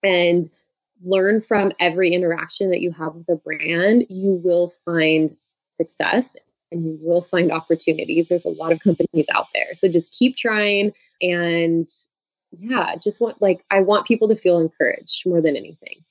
and 0.03 0.49
learn 1.05 1.41
from 1.41 1.73
every 1.81 2.13
interaction 2.13 2.71
that 2.71 2.81
you 2.81 2.93
have 2.93 3.15
with 3.15 3.29
a 3.29 3.37
brand, 3.37 4.07
you 4.09 4.41
will 4.45 4.73
find 4.85 5.37
success 5.75 6.37
and 6.71 6.85
you 6.85 6.99
will 7.01 7.23
find 7.23 7.53
opportunities. 7.53 8.29
There's 8.29 8.45
a 8.45 8.51
lot 8.51 8.73
of 8.73 8.81
companies 8.81 9.27
out 9.33 9.47
there. 9.55 9.75
So 9.75 9.89
just 9.89 10.13
keep 10.13 10.37
trying 10.37 10.93
and 11.21 11.89
yeah, 12.59 12.97
just 12.97 13.21
want 13.21 13.43
like 13.43 13.65
I 13.71 13.81
want 13.81 14.07
people 14.07 14.29
to 14.29 14.37
feel 14.37 14.61
encouraged 14.61 15.27
more 15.27 15.41
than 15.41 15.57
anything. 15.57 16.05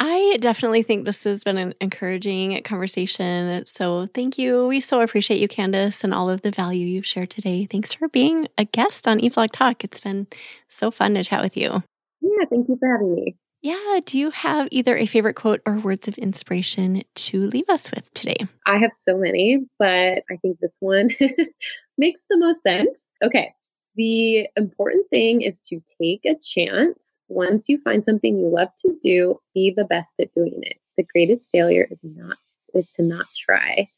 I 0.00 0.36
definitely 0.40 0.84
think 0.84 1.04
this 1.04 1.24
has 1.24 1.42
been 1.42 1.58
an 1.58 1.74
encouraging 1.80 2.62
conversation. 2.62 3.66
So, 3.66 4.08
thank 4.14 4.38
you. 4.38 4.68
We 4.68 4.80
so 4.80 5.00
appreciate 5.00 5.40
you, 5.40 5.48
Candice, 5.48 6.04
and 6.04 6.14
all 6.14 6.30
of 6.30 6.42
the 6.42 6.52
value 6.52 6.86
you've 6.86 7.06
shared 7.06 7.30
today. 7.30 7.66
Thanks 7.66 7.94
for 7.94 8.08
being 8.08 8.46
a 8.56 8.64
guest 8.64 9.08
on 9.08 9.18
Eat 9.18 9.34
Blog 9.34 9.50
Talk. 9.50 9.82
It's 9.82 9.98
been 9.98 10.28
so 10.68 10.92
fun 10.92 11.14
to 11.14 11.24
chat 11.24 11.42
with 11.42 11.56
you. 11.56 11.82
Yeah, 12.20 12.44
thank 12.48 12.68
you 12.68 12.76
for 12.78 12.88
having 12.88 13.12
me. 13.12 13.36
Yeah. 13.62 14.00
Do 14.04 14.18
you 14.18 14.30
have 14.30 14.68
either 14.70 14.96
a 14.96 15.06
favorite 15.06 15.34
quote 15.34 15.60
or 15.66 15.78
words 15.78 16.06
of 16.06 16.16
inspiration 16.18 17.02
to 17.14 17.46
leave 17.48 17.68
us 17.68 17.90
with 17.90 18.12
today? 18.14 18.46
I 18.66 18.78
have 18.78 18.92
so 18.92 19.16
many, 19.16 19.60
but 19.78 20.22
I 20.30 20.36
think 20.40 20.60
this 20.60 20.76
one 20.80 21.08
makes 21.98 22.24
the 22.30 22.38
most 22.38 22.62
sense. 22.62 23.12
Okay. 23.22 23.52
The 23.96 24.48
important 24.56 25.10
thing 25.10 25.42
is 25.42 25.60
to 25.62 25.82
take 26.00 26.24
a 26.24 26.36
chance. 26.40 27.18
Once 27.28 27.68
you 27.68 27.80
find 27.82 28.04
something 28.04 28.38
you 28.38 28.48
love 28.48 28.68
to 28.78 28.96
do, 29.02 29.40
be 29.54 29.72
the 29.76 29.84
best 29.84 30.14
at 30.20 30.32
doing 30.34 30.60
it. 30.62 30.76
The 30.96 31.02
greatest 31.02 31.50
failure 31.50 31.88
is 31.90 31.98
not 32.02 32.38
is 32.74 32.92
to 32.92 33.02
not 33.02 33.26
try. 33.36 33.88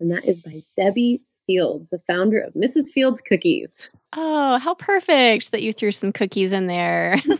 And 0.00 0.10
that 0.10 0.24
is 0.24 0.40
by 0.40 0.62
Debbi 0.78 1.20
Fields, 1.46 1.88
the 1.90 2.00
founder 2.06 2.40
of 2.40 2.54
Mrs. 2.54 2.88
Fields 2.92 3.20
Cookies. 3.20 3.88
Oh, 4.14 4.58
how 4.58 4.74
perfect 4.74 5.52
that 5.52 5.62
you 5.62 5.72
threw 5.72 5.92
some 5.92 6.12
cookies 6.12 6.52
in 6.52 6.66
there. 6.66 7.20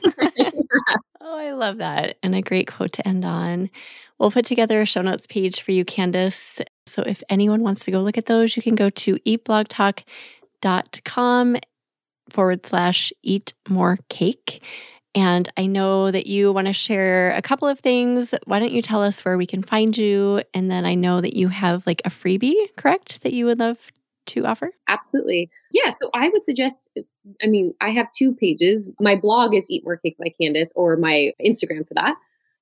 oh, 1.23 1.39
I 1.39 1.53
love 1.53 1.79
that. 1.79 2.19
And 2.23 2.35
a 2.35 2.43
great 2.43 2.67
quote 2.67 2.93
to 2.93 3.07
end 3.07 3.25
on. 3.25 3.71
We'll 4.19 4.31
put 4.31 4.45
together 4.45 4.83
a 4.83 4.87
show 4.87 5.01
notes 5.03 5.27
page 5.27 5.63
for 5.63 5.73
you, 5.73 5.85
Candice. 5.85 6.63
So 6.87 7.03
if 7.03 7.23
anyone 7.29 7.63
wants 7.63 7.85
to 7.85 7.91
go 7.91 8.01
look 8.01 8.17
at 8.19 8.27
those, 8.27 8.57
you 8.57 8.63
can 8.63 8.75
go 8.75 8.91
to 8.91 9.17
eatblogtalk.com 9.27 11.57
forward 12.31 12.67
slash 12.67 13.13
eat 13.23 13.55
more 13.69 13.99
cake. 14.09 14.63
And 15.15 15.47
I 15.57 15.67
know 15.67 16.11
that 16.11 16.27
you 16.27 16.53
want 16.53 16.69
to 16.69 16.73
share 16.73 17.33
a 17.33 17.43
couple 17.43 17.69
of 17.69 17.81
things. 17.81 18.33
Why 18.47 18.59
don't 18.59 18.73
you 18.73 18.81
tell 18.81 19.03
us 19.03 19.23
where 19.25 19.37
we 19.37 19.47
can 19.47 19.63
find 19.63 19.95
you? 19.97 20.43
And 20.55 20.71
then 20.71 20.87
I 20.87 20.95
know 20.95 21.21
that 21.21 21.37
you 21.37 21.49
have 21.49 21.87
like 21.87 22.01
a 22.05 22.11
freebie, 22.11 22.55
correct? 22.77 23.21
That 23.23 23.35
you 23.35 23.45
would 23.47 23.59
love 23.59 23.79
to 24.27 24.47
offer? 24.47 24.73
Absolutely. 24.89 25.51
Yeah. 25.73 25.93
So 25.93 26.11
I 26.15 26.29
would 26.29 26.43
suggest, 26.43 26.91
I 27.43 27.47
mean, 27.47 27.75
I 27.81 27.91
have 27.91 28.11
two 28.13 28.35
pages. 28.35 28.91
My 29.01 29.17
blog 29.17 29.55
is 29.55 29.67
Eat 29.69 29.85
More 29.85 29.97
Cake 29.97 30.17
by 30.19 30.33
Candice, 30.41 30.73
or 30.75 30.97
my 30.97 31.33
Instagram 31.45 31.87
for 31.87 31.95
that. 31.95 32.17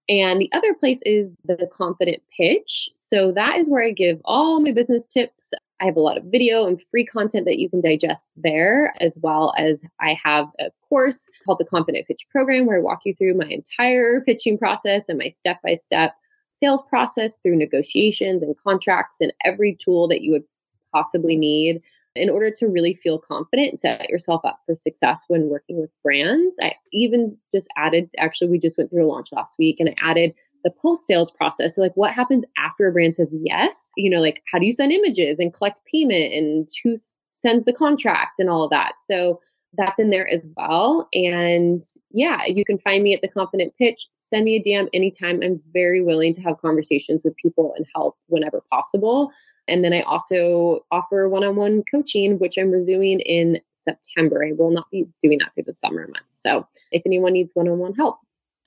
And 0.09 0.41
the 0.41 0.51
other 0.53 0.75
place 0.75 1.01
is 1.07 1.33
the 1.45 1.69
Confident 1.73 2.23
Pitch. 2.37 2.91
So 2.95 3.33
that 3.33 3.59
is 3.59 3.71
where 3.71 3.85
I 3.85 3.93
give 3.93 4.21
all 4.25 4.61
my 4.61 4.73
business 4.73 5.07
tips. 5.07 5.53
I 5.81 5.87
have 5.87 5.97
a 5.97 6.01
lot 6.01 6.19
of 6.19 6.25
video 6.25 6.67
and 6.67 6.83
free 6.91 7.07
content 7.07 7.47
that 7.47 7.59
you 7.59 7.71
can 7.71 7.81
digest 7.81 8.31
there, 8.37 8.93
as 9.01 9.19
well 9.23 9.55
as 9.57 9.83
I 10.01 10.19
have 10.23 10.49
a 10.59 10.71
course 10.89 11.29
called 11.45 11.59
the 11.59 11.65
Confident 11.65 12.07
Pitch 12.07 12.27
Program 12.31 12.67
where 12.67 12.79
I 12.79 12.83
walk 12.83 13.03
you 13.05 13.15
through 13.15 13.35
my 13.35 13.47
entire 13.47 14.21
pitching 14.21 14.59
process 14.59 15.09
and 15.09 15.19
my 15.19 15.29
step 15.29 15.61
by 15.63 15.77
step 15.77 16.15
sales 16.53 16.83
process 16.83 17.37
through 17.37 17.57
negotiations 17.57 18.43
and 18.43 18.55
contracts 18.63 19.19
and 19.21 19.33
every 19.45 19.75
tool 19.75 20.09
that 20.09 20.21
you 20.21 20.33
would 20.33 20.45
possibly 20.93 21.37
need 21.37 21.83
in 22.17 22.29
order 22.29 22.51
to 22.51 22.67
really 22.67 22.95
feel 22.95 23.19
confident 23.19 23.71
and 23.71 23.81
set 23.81 24.09
yourself 24.09 24.45
up 24.45 24.61
for 24.67 24.75
success 24.75 25.25
when 25.29 25.49
working 25.49 25.81
with 25.81 25.91
brands. 26.03 26.57
I 26.61 26.75
even 26.93 27.37
just 27.55 27.69
added, 27.77 28.11
actually, 28.19 28.51
we 28.51 28.59
just 28.59 28.77
went 28.77 28.91
through 28.91 29.07
a 29.07 29.09
launch 29.09 29.29
last 29.33 29.59
week 29.59 29.79
and 29.79 29.91
I 29.91 29.95
added 30.03 30.35
the 30.65 30.71
post 30.71 31.07
sales 31.07 31.31
process. 31.31 31.77
So, 31.77 31.83
like, 31.83 31.97
what 31.97 32.13
happens 32.13 32.45
after 32.59 32.87
a 32.87 32.93
brand 32.93 33.15
says 33.15 33.33
yes? 33.33 33.93
You 33.97 34.11
know, 34.11 34.21
like, 34.21 34.43
how 34.53 34.59
do 34.59 34.67
you 34.67 34.73
send 34.73 34.93
images 34.93 35.39
and 35.39 35.55
collect 35.55 35.81
payment 35.91 36.35
and 36.35 36.69
who 36.83 36.97
sends 37.31 37.65
the 37.65 37.73
contract 37.73 38.39
and 38.39 38.51
all 38.51 38.65
of 38.65 38.71
that? 38.71 38.93
So, 39.07 39.41
that's 39.75 40.01
in 40.01 40.11
there 40.11 40.29
as 40.29 40.47
well. 40.57 41.09
And 41.13 41.83
yeah, 42.11 42.45
you 42.45 42.65
can 42.65 42.79
find 42.79 43.03
me 43.03 43.15
at 43.15 43.23
the 43.23 43.29
Confident 43.29 43.73
Pitch. 43.79 44.09
Send 44.23 44.45
me 44.45 44.57
a 44.57 44.63
DM 44.63 44.89
anytime. 44.93 45.43
I'm 45.43 45.61
very 45.73 46.03
willing 46.03 46.35
to 46.35 46.43
have 46.43 46.61
conversations 46.61 47.23
with 47.25 47.37
people 47.37 47.75
and 47.77 47.87
help 47.95 48.17
whenever 48.27 48.63
possible. 48.71 49.31
And 49.71 49.85
then 49.85 49.93
I 49.93 50.03
also 50.03 50.85
offer 50.91 51.29
one 51.29 51.45
on 51.45 51.57
one 51.57 51.85
coaching, 51.91 52.39
which 52.39 52.59
I'm 52.59 52.71
resuming 52.71 53.21
in 53.21 53.61
September. 53.77 54.45
I 54.45 54.53
will 54.53 54.71
not 54.71 54.91
be 54.91 55.09
doing 55.23 55.39
that 55.39 55.55
through 55.55 55.65
the 55.65 55.75
summer 55.75 56.03
months. 56.03 56.43
So 56.43 56.67
if 56.93 57.03
anyone 57.07 57.33
needs 57.33 57.53
one 57.55 57.69
on 57.69 57.79
one 57.79 57.95
help, 57.95 58.19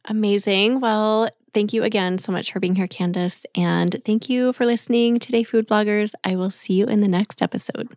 Amazing. 0.05 0.81
Well, 0.81 1.29
thank 1.53 1.73
you 1.73 1.83
again 1.83 2.17
so 2.17 2.31
much 2.31 2.51
for 2.51 2.59
being 2.59 2.75
here, 2.75 2.87
Candice. 2.87 3.45
And 3.55 4.01
thank 4.05 4.29
you 4.29 4.51
for 4.53 4.65
listening 4.65 5.19
today, 5.19 5.43
food 5.43 5.67
bloggers. 5.67 6.13
I 6.23 6.35
will 6.35 6.51
see 6.51 6.73
you 6.73 6.87
in 6.87 7.01
the 7.01 7.07
next 7.07 7.41
episode. 7.41 7.89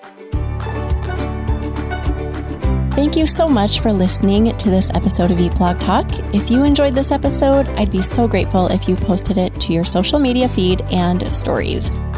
Thank 2.92 3.16
you 3.16 3.26
so 3.26 3.46
much 3.46 3.80
for 3.80 3.92
listening 3.92 4.56
to 4.56 4.70
this 4.70 4.88
episode 4.94 5.30
of 5.30 5.38
Eat 5.38 5.54
Blog 5.56 5.78
Talk. 5.78 6.06
If 6.34 6.50
you 6.50 6.64
enjoyed 6.64 6.94
this 6.94 7.10
episode, 7.10 7.68
I'd 7.70 7.90
be 7.90 8.00
so 8.00 8.26
grateful 8.26 8.68
if 8.68 8.88
you 8.88 8.96
posted 8.96 9.36
it 9.36 9.52
to 9.60 9.72
your 9.72 9.84
social 9.84 10.18
media 10.18 10.48
feed 10.48 10.80
and 10.92 11.30
stories. 11.30 11.98